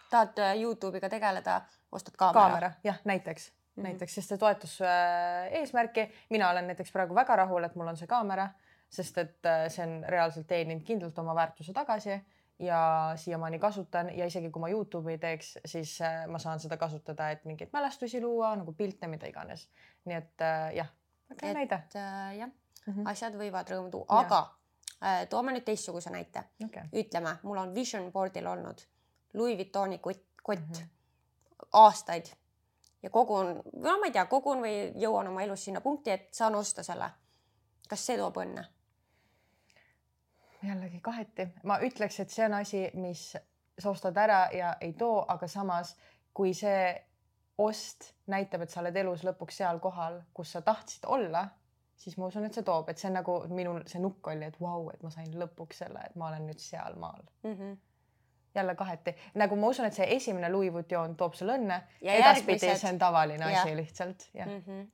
Tahad 0.09 0.39
äh, 0.39 0.55
Youtube'iga 0.61 1.09
tegeleda, 1.09 1.61
ostad 1.91 2.17
kaamera? 2.17 2.41
kaamera, 2.41 2.71
jah, 2.83 2.99
näiteks 3.05 3.51
mm, 3.51 3.55
-hmm. 3.75 3.83
näiteks, 3.83 4.15
sest 4.15 4.29
see 4.29 4.37
toetus 4.37 4.81
äh, 4.81 5.53
eesmärki. 5.61 6.09
mina 6.29 6.49
olen 6.49 6.67
näiteks 6.67 6.91
praegu 6.91 7.15
väga 7.15 7.35
rahul, 7.35 7.63
et 7.63 7.75
mul 7.75 7.87
on 7.87 7.97
see 7.97 8.07
kaamera, 8.07 8.49
sest 8.89 9.17
et 9.17 9.45
äh, 9.45 9.67
see 9.67 9.87
on 9.87 10.03
reaalselt 10.07 10.47
teeninud 10.47 10.83
kindlalt 10.83 11.19
oma 11.19 11.35
väärtuse 11.35 11.73
tagasi 11.73 12.21
ja 12.59 13.11
siiamaani 13.15 13.59
kasutan 13.59 14.17
ja 14.17 14.25
isegi 14.25 14.49
kui 14.51 14.59
ma 14.59 14.69
Youtube'i 14.69 15.11
ei 15.11 15.17
teeks, 15.17 15.57
siis 15.65 15.99
ma 16.27 16.39
saan 16.39 16.59
seda 16.59 16.77
kasutada, 16.77 17.29
et 17.29 17.45
mingeid 17.45 17.69
mälestusi 17.73 18.21
luua 18.21 18.55
nagu 18.55 18.73
pilte, 18.73 19.07
mida 19.07 19.27
iganes. 19.27 19.69
nii 20.05 20.15
et 20.15 20.43
jah, 20.75 20.87
väga 21.29 21.47
hea 21.47 21.53
näide. 21.53 21.83
jah. 22.37 22.49
-hmm. 22.87 23.09
asjad 23.09 23.35
võivad 23.35 23.69
rõõmu 23.71 23.91
tuua, 23.91 24.05
aga 24.09 25.25
toome 25.29 25.53
nüüd 25.53 25.63
teistsuguse 25.63 26.09
näite. 26.09 26.43
Okay. 26.65 26.83
ütleme, 26.93 27.37
mul 27.43 27.57
on 27.57 27.75
Vision 27.75 28.11
Boardil 28.11 28.47
olnud 28.47 28.81
Louis 29.33 29.57
Vuittoni 29.57 29.97
kott, 29.97 30.23
kott 30.43 30.59
mm. 30.59 30.73
-hmm. 30.73 31.67
aastaid 31.73 32.31
ja 33.03 33.09
kogun, 33.09 33.61
no 33.73 33.97
ma 33.99 34.05
ei 34.05 34.11
tea, 34.11 34.25
kogun 34.25 34.61
või 34.63 34.75
jõuan 34.95 35.27
oma 35.27 35.43
elus 35.43 35.63
sinna 35.65 35.81
punkti, 35.81 36.11
et 36.11 36.33
saan 36.33 36.55
osta 36.55 36.83
selle. 36.83 37.09
kas 37.89 38.05
see 38.05 38.17
toob 38.17 38.37
õnne? 38.37 38.65
jällegi 40.63 40.99
kaheti, 41.01 41.47
ma 41.63 41.79
ütleks, 41.79 42.19
et 42.19 42.29
see 42.29 42.45
on 42.45 42.53
asi, 42.53 42.89
mis 42.93 43.35
sa 43.79 43.89
ostad 43.89 44.17
ära 44.17 44.49
ja 44.51 44.73
ei 44.81 44.93
too, 44.93 45.25
aga 45.27 45.47
samas 45.47 45.95
kui 46.33 46.53
see 46.53 47.05
ost 47.57 48.13
näitab, 48.27 48.63
et 48.63 48.71
sa 48.71 48.81
oled 48.81 48.95
elus 48.95 49.23
lõpuks 49.27 49.59
seal 49.61 49.79
kohal, 49.83 50.21
kus 50.33 50.51
sa 50.55 50.61
tahtsid 50.61 51.07
olla, 51.07 51.45
siis 51.99 52.17
ma 52.17 52.29
usun, 52.29 52.45
et 52.47 52.55
see 52.55 52.67
toob, 52.67 52.89
et 52.89 52.99
see 52.99 53.09
on 53.09 53.17
nagu 53.19 53.35
minul 53.51 53.81
see 53.87 54.01
nukk 54.03 54.31
oli, 54.31 54.47
et 54.47 54.59
vau, 54.61 54.89
et 54.93 55.03
ma 55.03 55.11
sain 55.13 55.31
lõpuks 55.41 55.83
selle, 55.83 56.03
et 56.07 56.15
ma 56.19 56.29
olen 56.29 56.47
nüüd 56.47 56.59
sealmaal. 56.63 57.23
Mm 57.43 57.55
-hmm. 57.55 57.77
Jälle 58.59 58.75
kaheti, 58.75 59.15
nagu 59.39 59.55
ma 59.55 59.71
usun, 59.73 59.85
et 59.85 59.95
see 59.97 60.07
esimene 60.15 60.51
Louis 60.51 60.73
Vuitton 60.73 61.15
toob 61.17 61.33
sulle 61.33 61.57
õnne. 61.57 61.81
Ja 62.01 62.13
edaspidi 62.13 62.59
järgmised- 62.59 62.81
see 62.83 62.93
on 62.93 62.99
tavaline 62.99 63.45
asi 63.55 63.75
lihtsalt, 63.75 64.29
jah 64.33 64.47
mm. 64.47 64.63
-hmm. 64.67 64.87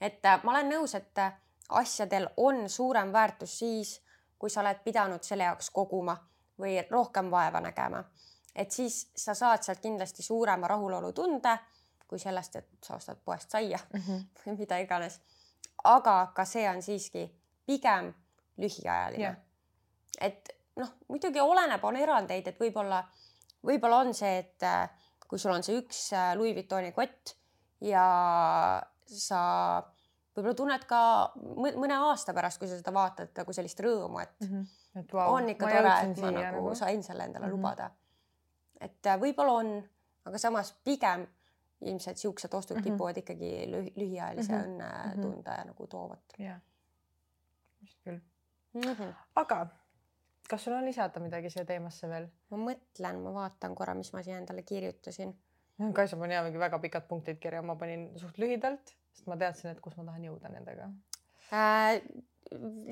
et 0.00 0.24
äh, 0.26 0.40
ma 0.44 0.50
olen 0.50 0.70
nõus, 0.72 0.96
et 0.96 1.18
äh, 1.18 1.32
asjadel 1.68 2.28
on 2.36 2.68
suurem 2.68 3.12
väärtus 3.12 3.58
siis, 3.58 4.02
kui 4.38 4.50
sa 4.50 4.60
oled 4.60 4.82
pidanud 4.84 5.22
selle 5.22 5.44
jaoks 5.44 5.70
koguma 5.70 6.16
või 6.60 6.78
rohkem 6.90 7.30
vaeva 7.30 7.60
nägema. 7.60 8.04
et 8.54 8.70
siis 8.70 9.10
sa 9.16 9.34
saad 9.34 9.62
sealt 9.62 9.80
kindlasti 9.80 10.22
suurema 10.22 10.68
rahulolutunde 10.68 11.58
kui 12.08 12.18
sellest, 12.18 12.56
et 12.56 12.68
sa 12.82 12.94
ostad 12.94 13.18
poest 13.24 13.50
saia 13.50 13.78
mm. 13.92 14.00
-hmm. 14.00 14.24
või 14.46 14.56
mida 14.58 14.78
iganes. 14.78 15.20
aga 15.84 16.32
ka 16.34 16.44
see 16.44 16.68
on 16.70 16.82
siiski 16.82 17.40
pigem 17.66 18.14
lühiajaline 18.56 19.24
Jah. 19.24 19.36
et 20.20 20.48
noh, 20.76 20.88
muidugi 21.08 21.40
oleneb, 21.40 21.84
on 21.84 21.96
erandeid, 21.96 22.46
et 22.48 22.58
võib-olla, 22.60 23.04
võib-olla 23.66 23.98
on 24.04 24.14
see, 24.14 24.38
et 24.38 24.62
äh, 24.62 24.90
kui 25.28 25.38
sul 25.38 25.52
on 25.54 25.62
see 25.62 25.78
üks 25.80 26.12
äh, 26.12 26.32
Louis 26.36 26.54
Vuittoni 26.54 26.92
kott 26.92 27.36
ja 27.80 28.82
sa 29.06 29.40
võib-olla 30.36 30.54
tunned 30.58 30.84
ka 30.90 31.00
mõ- 31.36 31.76
mõne 31.78 31.94
aasta 32.10 32.34
pärast, 32.34 32.58
kui 32.58 32.68
sa 32.68 32.76
seda 32.80 32.92
vaatad 32.92 33.30
nagu 33.36 33.52
sellist 33.52 33.80
rõõmu, 33.80 34.22
et 34.22 34.34
Mm 34.40 34.48
-hmm. 34.48 34.66
et 35.00 35.12
wow, 35.12 35.34
on 35.34 35.48
ikka 35.48 35.66
tore, 35.66 35.92
et 36.10 36.18
ma 36.20 36.30
nagu, 36.30 36.56
nagu 36.56 36.74
sain 36.74 37.02
selle 37.02 37.24
endale 37.24 37.46
Mhm. 37.46 37.54
mm 37.54 37.58
-hmm. 37.58 37.68
lubada. 37.68 37.90
et 38.80 39.06
äh, 39.06 39.18
võib-olla 39.20 39.52
on, 39.52 39.88
aga 40.24 40.38
samas 40.38 40.72
pigem 40.84 41.26
ilmselt 41.80 42.16
siuksed 42.16 42.54
ostud 42.54 42.76
mm 42.76 42.80
Mhm. 42.80 42.88
-hmm. 42.88 42.92
kipuvad 42.94 43.16
ikkagi 43.16 43.66
lühi 43.70 43.92
lühiajalise 43.96 44.52
mm 44.52 44.58
Mhm. 44.58 44.80
-hmm. 44.80 45.06
Mhm. 45.06 45.12
õnnetunde 45.12 45.50
mm 45.50 45.56
-hmm. 45.56 45.66
nagu 45.66 45.86
toovat 45.86 46.20
jah, 46.38 46.60
vist 47.82 47.98
küll. 48.04 48.20
mm. 48.74 48.80
-hmm. 48.82 49.14
aga 49.34 49.66
kas 50.50 50.64
sul 50.64 50.72
on 50.76 50.84
lisada 50.84 51.20
midagi 51.20 51.50
siia 51.50 51.64
teemasse 51.64 52.08
veel? 52.08 52.28
ma 52.50 52.56
mõtlen, 52.56 53.22
ma 53.24 53.30
vaatan 53.32 53.74
korra, 53.74 53.94
mis 53.94 54.12
ma 54.12 54.22
siia 54.22 54.38
endale 54.38 54.62
kirjutasin. 54.62 55.34
Kaisa 55.94 56.16
pani 56.16 56.34
mingi 56.44 56.58
väga 56.58 56.78
pikad 56.78 57.08
punktid 57.08 57.38
kirja, 57.42 57.62
ma 57.62 57.74
panin 57.76 58.10
suht 58.18 58.36
lühidalt, 58.38 58.92
sest 59.12 59.26
ma 59.26 59.36
teadsin, 59.36 59.70
et 59.72 59.80
kus 59.80 59.96
ma 59.96 60.04
tahan 60.04 60.22
jõuda 60.30 60.48
nendega 60.52 60.90
Äh, 61.52 62.00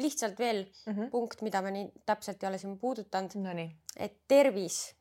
lihtsalt 0.03 0.39
veel 0.39 0.65
mm. 0.87 0.93
-hmm. 0.93 1.11
punkt, 1.11 1.43
mida 1.43 1.63
ma 1.63 1.71
nii 1.71 1.93
täpselt 2.07 2.43
ei 2.43 2.49
ole 2.49 2.59
siin 2.59 2.79
puudutanud, 2.79 3.35
Nonii, 3.35 3.77
et 3.97 4.19
tervis, 4.29 4.95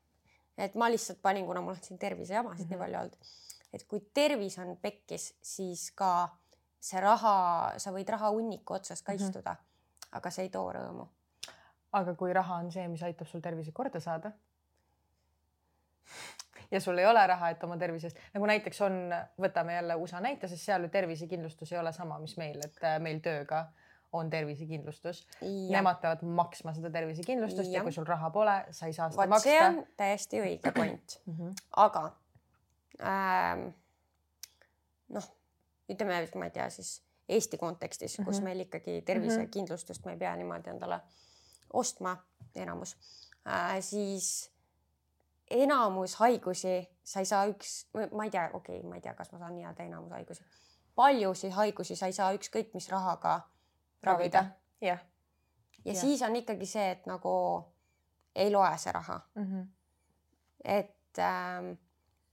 et 0.57 0.75
ma 0.75 0.89
lihtsalt 0.89 1.21
panin, 1.21 1.45
kuna 1.45 1.61
mul 1.61 1.73
on 1.75 1.83
siin 1.83 1.99
tervisejamasid 1.99 2.65
mm 2.65 2.75
Mhm. 2.75 2.81
-hmm. 2.81 2.87
nii 2.87 2.93
palju 2.93 2.97
olnud, 2.99 3.17
et 3.73 3.83
kui 3.83 3.99
tervis 4.13 4.57
on 4.59 4.77
pekkis, 4.81 5.33
siis 5.41 5.91
ka 5.91 6.29
see 6.79 6.99
raha, 7.01 7.73
sa 7.77 7.91
võid 7.91 8.09
raha 8.09 8.29
hunniku 8.31 8.73
otsas 8.73 9.01
ka 9.01 9.11
Mhm. 9.13 9.21
istuda, 9.23 9.55
aga 10.11 10.29
see 10.29 10.43
ei 10.43 10.49
too 10.49 10.71
rõõmu. 10.73 11.07
Aga 11.91 12.15
kui 12.15 12.33
raha 12.33 12.61
on 12.63 12.71
see, 12.71 12.87
mis 12.87 13.03
aitab 13.03 13.27
sul 13.27 13.43
tervise 13.43 13.71
korda 13.75 13.99
saada 13.99 14.31
ja 16.71 16.79
sul 16.79 16.97
ei 16.97 17.05
ole 17.05 17.27
raha, 17.27 17.49
et 17.51 17.63
oma 17.63 17.77
tervise 17.77 18.07
eest, 18.07 18.19
nagu 18.33 18.47
näiteks 18.47 18.81
on, 18.87 18.97
võtame 19.41 19.75
jälle 19.75 19.95
USA 19.99 20.21
näite, 20.23 20.47
sest 20.47 20.69
seal 20.69 20.87
ju 20.87 20.91
tervisekindlustus 20.93 21.73
ei 21.73 21.79
ole 21.79 21.91
sama, 21.95 22.19
mis 22.19 22.37
meil, 22.39 22.61
et 22.63 22.83
äh, 22.83 22.97
meil 23.03 23.19
tööga 23.23 23.65
on 24.11 24.29
tervisekindlustus. 24.29 25.21
Nemad 25.71 26.01
peavad 26.01 26.23
maksma 26.27 26.73
seda 26.75 26.89
tervisekindlustust 26.91 27.69
ja. 27.69 27.79
Ja 27.79 27.83
kui 27.85 27.93
sul 27.95 28.07
raha 28.07 28.31
pole, 28.31 28.57
sa 28.75 28.89
ei 28.89 28.95
saa 28.95 29.07
seda 29.11 29.23
see 29.23 29.31
maksta 29.31 29.69
on 29.69 29.77
täiesti 29.99 30.41
õige 30.43 30.73
point, 30.75 31.15
mm. 31.27 31.37
-hmm. 31.37 31.53
aga 31.85 32.03
ähm, 32.99 33.69
noh, 35.15 35.31
ütleme, 35.91 36.19
ma 36.35 36.49
ei 36.49 36.59
tea 36.59 36.69
siis 36.69 36.99
Eesti 37.31 37.57
kontekstis 37.57 38.17
mm, 38.17 38.23
-hmm. 38.23 38.25
kus 38.25 38.41
meil 38.41 38.59
ikkagi 38.59 39.01
tervisekindlustust 39.07 40.05
me 40.05 40.11
ei 40.11 40.17
pea 40.17 40.35
niimoodi 40.35 40.69
endale 40.69 40.99
ostma, 41.73 42.17
enamus 42.55 42.95
äh,, 43.47 43.79
siis 43.81 44.51
enamus 45.49 46.15
haigusi 46.15 46.87
sa 47.03 47.19
ei 47.19 47.25
saa 47.25 47.45
üks, 47.47 47.85
ma 48.11 48.23
ei 48.23 48.31
tea, 48.31 48.49
okei 48.53 48.77
okay,, 48.79 48.89
ma 48.89 48.95
ei 48.95 49.01
tea, 49.01 49.13
kas 49.13 49.31
ma 49.31 49.39
saan 49.39 49.55
nii-öelda 49.55 49.83
enamus 49.83 50.11
haigusi. 50.11 50.43
paljusid 50.95 51.51
haigusi 51.51 51.95
sa 51.95 52.05
ei 52.05 52.13
saa 52.13 52.33
ükskõik 52.33 52.73
mis 52.73 52.89
rahaga 52.89 53.41
ravida 54.03 54.45
jah 54.81 54.99
ja 55.85 55.93
Jah. 55.93 56.01
siis 56.01 56.21
on 56.21 56.35
ikkagi 56.35 56.65
see, 56.65 56.91
et 56.91 57.05
nagu 57.09 57.31
ei 58.35 58.51
loe 58.51 58.77
see 58.77 58.91
raha, 58.91 59.19
mm 59.35 59.43
-hmm. 59.43 59.67
et 60.63 61.17
ähm, 61.19 61.71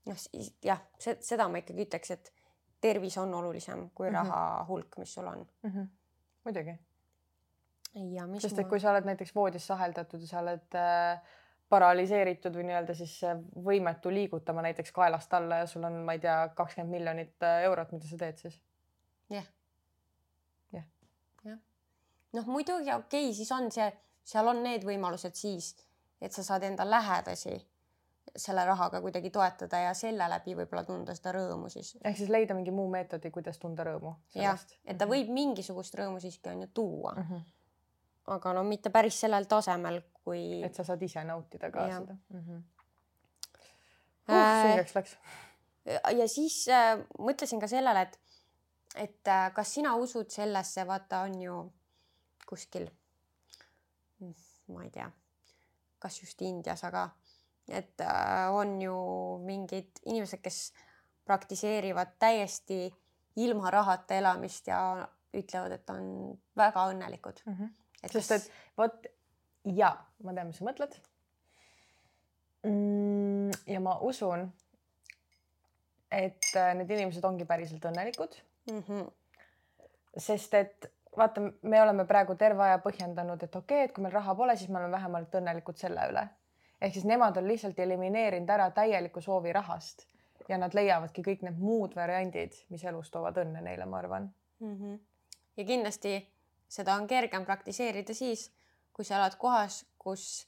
noh, 0.05 0.15
jah, 0.63 0.81
seda 1.19 1.47
ma 1.49 1.57
ikkagi 1.57 1.85
ütleks, 1.85 2.11
et 2.11 2.33
tervis 2.81 3.17
on 3.17 3.33
olulisem 3.33 3.89
kui 3.95 4.07
Mhm. 4.07 4.15
raha 4.15 4.65
hulk, 4.67 4.97
mis 4.97 5.13
sul 5.13 5.27
on. 5.27 5.47
mm. 5.63 5.69
-hmm. 5.71 5.87
muidugi, 6.45 6.79
sest 7.93 8.55
mul... 8.55 8.63
et 8.63 8.69
kui 8.69 8.79
sa 8.79 8.91
oled 8.93 9.07
näiteks 9.09 9.35
voodis 9.35 9.67
saheldatud 9.67 10.21
ja 10.21 10.27
sa 10.29 10.41
oled 10.43 10.77
äh, 10.77 11.37
paralüseeritud 11.69 12.55
või 12.55 12.67
nii-öelda 12.69 12.95
siis 12.97 13.15
äh, 13.27 13.37
võimetu 13.65 14.13
liigutama 14.13 14.63
näiteks 14.65 14.93
kaelast 14.95 15.33
alla 15.33 15.63
ja 15.63 15.69
sul 15.69 15.85
on, 15.87 16.01
ma 16.05 16.17
ei 16.17 16.23
tea, 16.23 16.41
kakskümmend 16.57 16.97
miljonit 16.97 17.45
äh, 17.45 17.63
eurot, 17.69 17.91
mida 17.95 18.09
sa 18.09 18.19
teed 18.21 18.43
siis? 18.45 18.59
noh, 22.33 22.45
muidugi 22.45 22.93
okei 22.93 23.25
okay,, 23.29 23.33
siis 23.33 23.51
on 23.51 23.71
see, 23.73 23.89
seal 24.25 24.47
on 24.51 24.63
need 24.65 24.85
võimalused 24.87 25.37
siis, 25.37 25.73
et 26.21 26.35
sa 26.35 26.45
saad 26.45 26.65
enda 26.67 26.85
lähedasi 26.89 27.57
selle 28.35 28.61
rahaga 28.65 29.01
kuidagi 29.01 29.31
toetada 29.33 29.79
ja 29.87 29.93
selle 29.97 30.27
läbi 30.29 30.53
võib-olla 30.57 30.83
tunda 30.85 31.15
seda 31.17 31.33
rõõmu 31.33 31.71
siis. 31.73 31.95
ehk 32.03 32.17
siis 32.17 32.29
leida 32.29 32.53
mingi 32.53 32.71
muu 32.71 32.89
meetodi, 32.91 33.31
kuidas 33.33 33.57
tunda 33.57 33.85
rõõmu. 33.87 34.13
jah, 34.37 34.59
et 34.85 34.99
ta 34.99 35.07
võib 35.09 35.31
mingisugust 35.33 35.97
rõõmu 35.97 36.21
siiski 36.21 36.51
on 36.51 36.61
ju 36.65 36.69
tuua 36.73 37.15
mm. 37.15 37.23
-hmm. 37.23 37.47
Aga 38.29 38.53
no 38.53 38.63
mitte 38.63 38.89
päris 38.93 39.19
sellel 39.25 39.47
tasemel, 39.49 40.01
kui. 40.23 40.61
et 40.65 40.75
sa 40.75 40.83
saad 40.83 41.01
ise 41.03 41.23
nautida 41.23 41.71
ka 41.71 41.87
Jah. 41.87 42.01
seda 42.01 42.17
mm. 42.29 42.39
-hmm. 42.39 42.61
Äh, 44.29 44.35
Uh, 44.35 44.61
süngeks 44.61 44.95
läks. 44.95 45.17
ja 46.17 46.27
siis 46.27 46.67
äh, 46.67 46.99
mõtlesin 47.17 47.59
ka 47.59 47.67
sellele, 47.67 48.01
et, 48.01 48.19
et 48.95 49.27
äh, 49.27 49.53
kas 49.53 49.73
sina 49.73 49.95
usud 49.95 50.29
sellesse, 50.29 50.87
vaata, 50.87 51.21
on 51.21 51.41
ju 51.41 51.71
kuskil, 52.45 52.89
ma 54.67 54.83
ei 54.83 54.89
tea, 54.89 55.11
kas 55.99 56.21
just 56.21 56.41
Indias, 56.41 56.83
aga 56.83 57.09
et 57.69 58.01
äh, 58.01 58.53
on 58.53 58.81
ju 58.81 58.95
mingid 59.45 60.01
inimesed, 60.05 60.41
kes 60.41 60.73
praktiseerivad 61.25 62.15
täiesti 62.19 62.87
ilma 63.35 63.71
rahata 63.71 64.17
elamist 64.17 64.67
ja 64.67 65.07
ütlevad, 65.33 65.75
et 65.77 65.89
on 65.93 66.37
väga 66.57 66.87
õnnelikud. 66.93 67.43
mm. 67.45 67.53
-hmm. 67.53 67.69
Sest 68.07 68.31
et 68.31 68.51
vot 68.77 69.07
ja 69.65 69.93
ma 70.23 70.33
tean, 70.33 70.47
mis 70.47 70.59
sa 70.59 70.67
mõtled 70.67 70.95
mm,. 72.63 73.51
ja 73.67 73.79
ma 73.83 73.97
usun, 74.05 74.47
et 76.11 76.51
äh, 76.55 76.71
need 76.79 76.91
inimesed 76.95 77.25
ongi 77.25 77.47
päriselt 77.49 77.85
õnnelikud, 77.85 78.39
mm. 78.71 78.83
-hmm. 78.87 79.11
sest 80.17 80.53
et 80.53 80.91
vaata, 81.17 81.41
me 81.61 81.81
oleme 81.81 82.05
praegu 82.05 82.35
terve 82.35 82.63
aja 82.63 82.79
põhjendanud, 82.83 83.43
et 83.43 83.55
okei 83.55 83.77
okay,, 83.77 83.89
et 83.89 83.95
kui 83.95 84.03
meil 84.03 84.13
raha 84.13 84.35
pole, 84.35 84.55
siis 84.57 84.69
me 84.69 84.79
oleme 84.79 84.91
vähemalt 84.97 85.35
õnnelikud 85.41 85.77
selle 85.77 86.07
üle. 86.11 86.27
ehk 86.81 86.93
siis 86.93 87.05
nemad 87.05 87.37
on 87.37 87.47
lihtsalt 87.47 87.79
elimineerinud 87.79 88.49
ära 88.49 88.71
täieliku 88.71 89.21
soovi 89.21 89.53
rahast 89.53 90.05
ja 90.49 90.57
nad 90.57 90.73
leiavadki 90.73 91.21
kõik 91.21 91.41
need 91.43 91.57
muud 91.59 91.95
variandid, 91.95 92.55
mis 92.69 92.83
elus 92.83 93.11
toovad 93.11 93.37
õnne 93.37 93.61
neile, 93.61 93.85
ma 93.85 93.97
arvan 93.97 94.33
mm. 94.59 94.75
-hmm. 94.75 94.99
ja 95.57 95.65
kindlasti 95.65 96.13
seda 96.69 96.95
on 96.95 97.07
kergem 97.07 97.45
praktiseerida 97.45 98.13
siis, 98.13 98.49
kui 98.93 99.05
sa 99.05 99.17
elad 99.17 99.37
kohas, 99.41 99.85
kus 99.97 100.47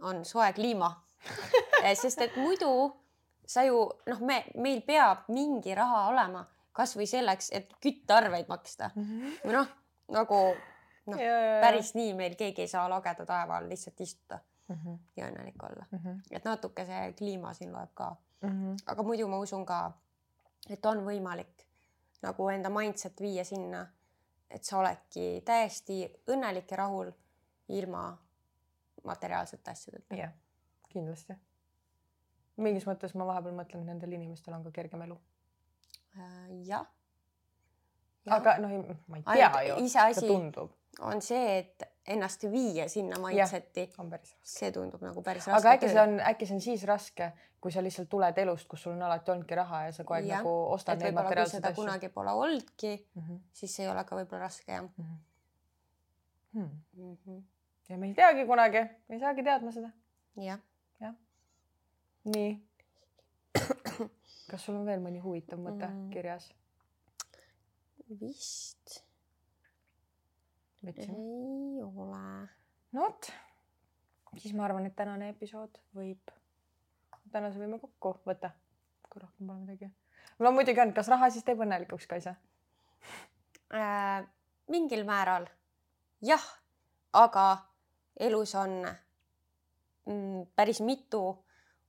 on 0.00 0.24
soe 0.24 0.52
kliima 0.56 0.90
sest 2.02 2.20
et 2.24 2.36
muidu 2.36 2.70
sa 3.46 3.64
ju 3.66 3.82
noh, 4.06 4.20
me, 4.24 4.44
meil 4.54 4.82
peab 4.86 5.28
mingi 5.28 5.74
raha 5.74 6.06
olema 6.12 6.44
kasvõi 6.72 7.06
selleks, 7.06 7.50
et 7.52 7.72
küttearveid 7.82 8.48
maksta 8.48 8.90
mm. 8.94 9.04
-hmm. 9.04 9.38
või 9.44 9.56
noh, 9.58 9.72
nagu 10.16 10.40
noh, 11.10 11.18
ja, 11.18 11.60
päris 11.60 11.94
nii 11.94 12.14
meil 12.14 12.38
keegi 12.38 12.64
ei 12.66 12.70
saa 12.70 12.88
lageda 12.88 13.26
taeva 13.26 13.58
all 13.58 13.68
lihtsalt 13.68 14.00
istuda. 14.00 14.40
mm 14.68 14.76
-hmm. 14.76 14.98
ja 15.16 15.28
õnnelik 15.28 15.62
olla 15.70 15.86
mm. 15.90 15.98
-hmm. 15.98 16.20
et 16.30 16.44
natuke 16.44 16.86
see 16.86 17.12
kliima 17.12 17.54
siin 17.54 17.72
loeb 17.72 17.90
ka 17.94 18.16
Mm 18.40 18.50
-hmm. 18.50 18.82
aga 18.86 19.02
muidu 19.02 19.28
ma 19.28 19.38
usun 19.38 19.66
ka, 19.66 19.92
et 20.70 20.86
on 20.86 21.04
võimalik 21.04 21.66
nagu 22.22 22.48
enda 22.48 22.70
mindset 22.70 23.20
viia 23.20 23.44
sinna, 23.44 23.86
et 24.50 24.64
sa 24.66 24.78
oledki 24.80 25.42
täiesti 25.46 26.02
õnnelik 26.30 26.70
ja 26.70 26.82
rahul 26.82 27.12
ilma 27.68 28.10
materiaalsete 29.04 29.70
asjadeta. 29.70 30.16
jah, 30.16 30.32
kindlasti. 30.88 31.36
mingis 32.56 32.86
mõttes 32.86 33.14
ma 33.14 33.26
vahepeal 33.26 33.54
mõtlen, 33.56 33.84
et 33.84 33.92
nendel 33.92 34.16
inimestel 34.18 34.54
on 34.54 34.64
ka 34.66 34.74
kergem 34.74 35.02
elu. 35.06 35.16
Äh, 36.18 36.50
jah. 36.68 36.86
aga 38.26 38.58
noh, 38.58 38.76
ma 39.06 39.20
ei 39.20 39.24
tea 39.32 39.62
ju, 39.68 39.80
iseasi 39.84 40.26
tundub. 40.26 40.74
On 40.98 41.22
see, 41.22 41.58
et 41.58 41.82
ennast 42.10 42.44
viia 42.50 42.88
sinna 42.88 43.18
mindset'i. 43.22 43.88
see 44.42 44.72
tundub 44.72 45.02
nagu 45.04 45.22
päris 45.22 45.46
raske 45.46 45.68
aga 45.68 45.76
äkki 45.76 45.88
see 45.92 46.02
on, 46.02 46.16
äkki 46.32 46.46
see 46.48 46.56
on 46.56 46.60
siis 46.64 46.84
raske, 46.88 47.30
kui 47.60 47.72
sa 47.72 47.82
lihtsalt 47.82 48.08
tuled 48.10 48.38
elust, 48.38 48.68
kus 48.68 48.82
sul 48.82 48.92
on 48.92 49.02
alati 49.02 49.30
olnudki 49.30 49.54
raha 49.54 49.84
ja 49.86 49.92
sa 49.92 50.04
kogu 50.04 50.18
aeg 50.18 50.30
nagu 50.32 50.54
ostad 50.74 51.02
neid 51.02 51.14
materiaalseid 51.14 51.60
seda 51.60 51.72
asju. 51.72 51.82
kunagi 51.82 52.08
pole 52.08 52.32
olnudki, 52.32 52.94
mm. 53.14 53.22
-hmm. 53.22 53.40
siis 53.52 53.80
ei 53.80 53.88
ole 53.88 54.04
ka 54.04 54.16
võib-olla 54.16 54.46
raske 54.48 54.72
jah 54.72 54.82
Mm 54.82 55.04
-hmm. 55.04 55.18
Hmm. 56.52 56.70
mm 56.92 57.16
-hmm. 57.26 57.42
ja 57.88 57.98
me 57.98 58.06
ei 58.06 58.14
teagi 58.14 58.46
kunagi, 58.46 58.78
me 59.08 59.14
ei 59.14 59.20
saagi 59.20 59.42
teadma 59.42 59.72
seda. 59.72 59.90
jah. 60.36 60.58
nii. 62.24 62.66
kas 64.50 64.64
sul 64.64 64.74
on 64.74 64.86
veel 64.86 65.00
mõni 65.00 65.22
huvitav 65.22 65.58
mõte 65.58 65.86
Mm. 65.86 66.10
kirjas? 66.10 66.54
vist 68.20 69.09
võtsime. 70.86 71.16
ei 71.16 71.82
ole. 71.82 72.48
no 72.92 73.06
vot, 73.06 73.30
siis 74.38 74.54
ma 74.56 74.66
arvan, 74.68 74.86
et 74.86 74.96
tänane 74.96 75.30
episood 75.34 75.80
võib, 75.96 76.32
tänase 77.32 77.60
võime 77.60 77.80
kokku 77.82 78.16
võtta, 78.26 78.52
kui 79.08 79.22
rohkem 79.22 79.46
pole 79.46 79.58
midagi. 79.64 79.90
on 80.38 80.54
muidugi 80.54 80.80
on, 80.80 80.94
kas 80.96 81.08
raha 81.12 81.30
siis 81.30 81.44
teeb 81.44 81.62
õnnelikuks, 81.66 82.08
Kaisa? 82.10 82.34
äh, 83.74 84.20
mingil 84.70 85.04
määral 85.08 85.48
jah, 86.22 86.44
aga 87.12 87.46
elus 88.20 88.54
on 88.54 88.82
mm, 90.06 90.46
päris 90.56 90.80
mitu 90.80 91.22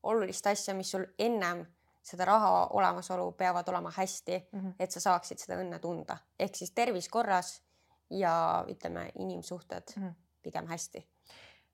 olulist 0.03 0.47
asja, 0.47 0.73
mis 0.73 0.91
sul 0.91 1.05
ennem 1.19 1.65
seda 2.01 2.25
raha 2.25 2.67
olemasolu 2.73 3.31
peavad 3.37 3.67
olema 3.69 3.91
hästi, 3.95 4.47
Mm 4.51 4.59
-hmm. 4.59 4.73
et 4.79 4.91
sa 4.91 4.99
saaksid 4.99 5.37
seda 5.37 5.55
õnne 5.61 5.79
tunda, 5.79 6.17
ehk 6.39 6.55
siis 6.55 6.71
tervis 6.71 7.09
korras 7.09 7.61
ja 8.11 8.65
ütleme, 8.67 9.11
inimsuhted 9.19 9.95
Mm 9.95 10.03
-hmm. 10.03 10.13
pigem 10.43 10.67
hästi 10.67 11.07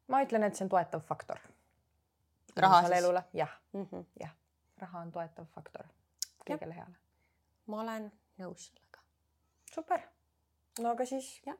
ma 0.08 0.24
ütlen, 0.24 0.48
et 0.48 0.56
see 0.56 0.66
on 0.66 0.72
toetav 0.72 1.04
faktor. 1.06 1.40
Raha 2.58 2.82
siis? 2.88 3.24
jah, 3.34 3.52
mm. 3.74 3.88
-hmm. 3.92 4.30
raha 4.78 5.00
on 5.00 5.12
toetav 5.12 5.46
faktor 5.46 5.86
kõigele 6.48 6.74
heale. 6.74 6.96
ma 7.68 7.82
olen 7.82 8.12
nõus 8.40 8.68
sellega. 8.68 9.00
super. 9.74 10.02
no 10.80 10.92
aga 10.92 11.06
siis. 11.06 11.42
Jah. 11.46 11.58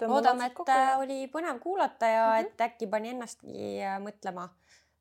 loodame, 0.00 0.46
et 0.46 0.54
kokku 0.54 0.78
oli 0.98 1.26
põnev 1.28 1.58
kuulata 1.60 2.06
ja 2.06 2.26
mm. 2.26 2.32
-hmm. 2.32 2.52
et 2.52 2.60
äkki 2.60 2.86
pani 2.86 3.08
ennastki 3.08 3.82
äh, 3.82 3.98
mõtlema 4.00 4.48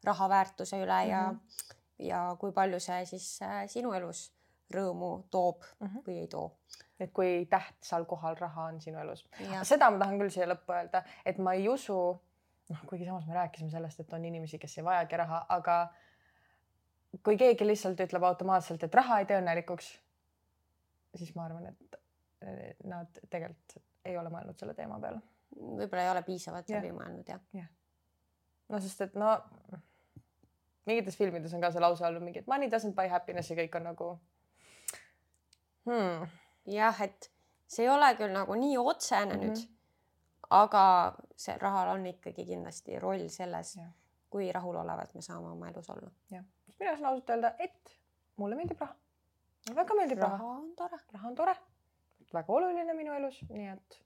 raha 0.03 0.29
väärtuse 0.29 0.81
üle 0.83 1.07
ja 1.07 1.31
Mhm. 1.31 1.39
ja 1.99 2.35
kui 2.39 2.51
palju 2.51 2.79
see 2.79 3.05
siis 3.05 3.41
äh, 3.41 3.67
sinu 3.67 3.93
elus 3.93 4.33
rõõmu 4.73 5.11
toob 5.31 5.63
Mhm. 5.79 6.03
või 6.07 6.17
ei 6.23 6.27
too. 6.27 6.51
et 7.01 7.11
kui 7.13 7.45
tähtsal 7.49 8.05
kohal 8.05 8.35
raha 8.37 8.63
on 8.69 8.81
sinu 8.81 8.99
elus. 8.99 9.25
ja 9.51 9.63
seda 9.65 9.89
ma 9.91 9.97
tahan 9.97 10.19
küll 10.19 10.29
siia 10.29 10.45
lõppu 10.47 10.73
öelda, 10.75 11.03
et 11.25 11.37
ma 11.37 11.53
ei 11.53 11.67
usu, 11.69 11.95
noh, 12.69 12.83
kuigi 12.87 13.05
samas 13.05 13.25
me 13.27 13.33
rääkisime 13.33 13.71
sellest, 13.71 13.99
et 13.99 14.13
on 14.13 14.25
inimesi, 14.25 14.59
kes 14.59 14.77
ei 14.77 14.83
vajagi 14.83 15.17
raha, 15.17 15.45
aga 15.49 15.79
kui 17.23 17.37
keegi 17.37 17.65
lihtsalt 17.67 17.99
ütleb 17.99 18.23
automaatselt, 18.23 18.83
et 18.83 18.95
raha 18.95 19.19
ei 19.19 19.25
tee 19.25 19.39
õnnelikuks, 19.41 19.87
siis 21.15 21.35
ma 21.35 21.45
arvan, 21.45 21.65
et 21.67 21.97
nad 22.83 23.19
tegelikult 23.29 23.81
ei 24.05 24.17
ole 24.17 24.29
mõelnud 24.29 24.57
selle 24.59 24.73
teema 24.73 24.99
peale. 24.99 25.21
võib-olla 25.55 26.03
ei 26.05 26.09
ole 26.11 26.21
piisavalt 26.23 26.69
läbi 26.69 26.91
mõelnud 26.91 27.27
jah. 27.27 27.67
no 28.69 28.79
sest 28.79 29.01
et 29.01 29.15
no 29.15 29.33
mingites 30.85 31.17
filmides 31.17 31.53
on 31.53 31.61
ka 31.61 31.71
see 31.71 31.81
lause 31.83 32.05
olnud 32.05 32.23
mingi, 32.23 32.39
et 32.39 32.47
money 32.47 32.69
doesn't 32.69 32.95
buy 32.95 33.07
happiness 33.11 33.49
ja 33.51 33.55
kõik 33.57 33.75
on 33.75 33.83
nagu 33.83 34.19
hmm, 35.85 36.27
jah, 36.65 37.01
et 37.01 37.31
see 37.67 37.85
ei 37.85 37.89
ole 37.93 38.13
küll 38.19 38.33
nagu 38.35 38.55
nii 38.55 38.77
otsene 38.77 39.35
Mhm. 39.37 39.43
nüüd, 39.45 39.63
aga 40.49 40.83
see 41.35 41.57
rahal 41.57 41.93
on 41.95 42.05
ikkagi 42.05 42.45
kindlasti 42.45 42.99
roll 42.99 43.27
selles 43.29 43.75
Jah., 43.77 43.89
kui 44.29 44.51
rahulolevad 44.51 45.15
me 45.15 45.21
saame 45.21 45.49
oma 45.51 45.69
elus 45.69 45.89
olla. 45.89 46.09
mina 46.79 46.95
saan 46.97 47.05
ausalt 47.05 47.29
öelda, 47.29 47.53
et 47.59 47.97
mulle 48.37 48.55
meeldib 48.55 48.79
raha. 48.81 48.95
mulle 49.67 49.81
väga 49.81 49.95
meeldib 49.95 50.19
raha, 50.23 50.37
raha 50.37 50.53
on 50.59 50.71
tore. 50.75 50.99
raha 51.13 51.27
on 51.27 51.35
tore, 51.35 51.55
väga 52.33 52.53
oluline 52.53 52.93
minu 52.93 53.13
elus, 53.13 53.41
nii 53.49 53.67
et 53.73 53.99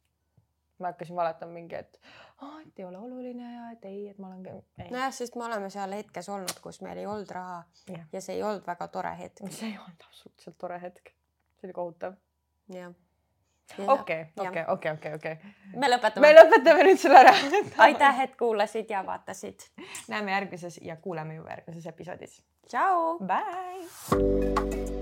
ma 0.80 0.88
hakkasin 0.91 1.15
valetama 1.15 1.51
mingi, 1.53 1.76
et 1.76 1.99
aa, 2.41 2.59
et 2.65 2.80
ei 2.80 2.86
ole 2.86 2.97
oluline 2.97 3.53
ja 3.53 3.69
et 3.71 3.86
ei, 3.86 4.09
et 4.09 4.17
ma 4.19 4.28
olen 4.28 4.43
nojah, 4.91 5.13
sest 5.13 5.36
me 5.39 5.45
oleme 5.45 5.69
seal 5.69 5.91
hetkes 5.95 6.30
olnud, 6.30 6.57
kus 6.61 6.82
meil 6.82 6.97
ei 6.97 7.05
olnud 7.05 7.32
raha 7.32 7.63
Jah. 7.88 8.07
ja 8.11 8.21
see 8.21 8.36
ei 8.36 8.43
olnud 8.43 8.65
väga 8.67 8.88
tore 8.88 9.13
hetk. 9.17 9.39
see 9.59 9.69
ei 9.71 9.78
olnud 9.78 10.03
absoluutselt 10.09 10.57
tore 10.57 10.80
hetk, 10.82 11.13
see 11.66 11.68
oli 11.68 11.74
kohutav. 11.74 12.13
jah. 12.74 12.93
okei, 13.88 14.26
okei, 14.38 14.63
okei, 14.68 14.91
okei, 14.91 15.13
okei. 15.13 15.36
me 15.76 15.89
lõpetame 15.89 16.28
me. 16.28 16.34
lõpetame 16.39 16.88
nüüd 16.89 17.01
selle 17.01 17.22
ära 17.24 17.36
aitäh, 17.88 18.26
et 18.28 18.36
kuulasid 18.39 18.89
ja 18.89 19.05
vaatasid. 19.05 19.70
näeme 20.07 20.32
järgmises 20.32 20.80
ja 20.82 20.95
kuuleme 20.95 21.36
juba 21.36 21.55
järgmises 21.57 21.88
episoodis. 21.93 22.43
tšau. 22.68 23.20
Bye. 23.26 24.94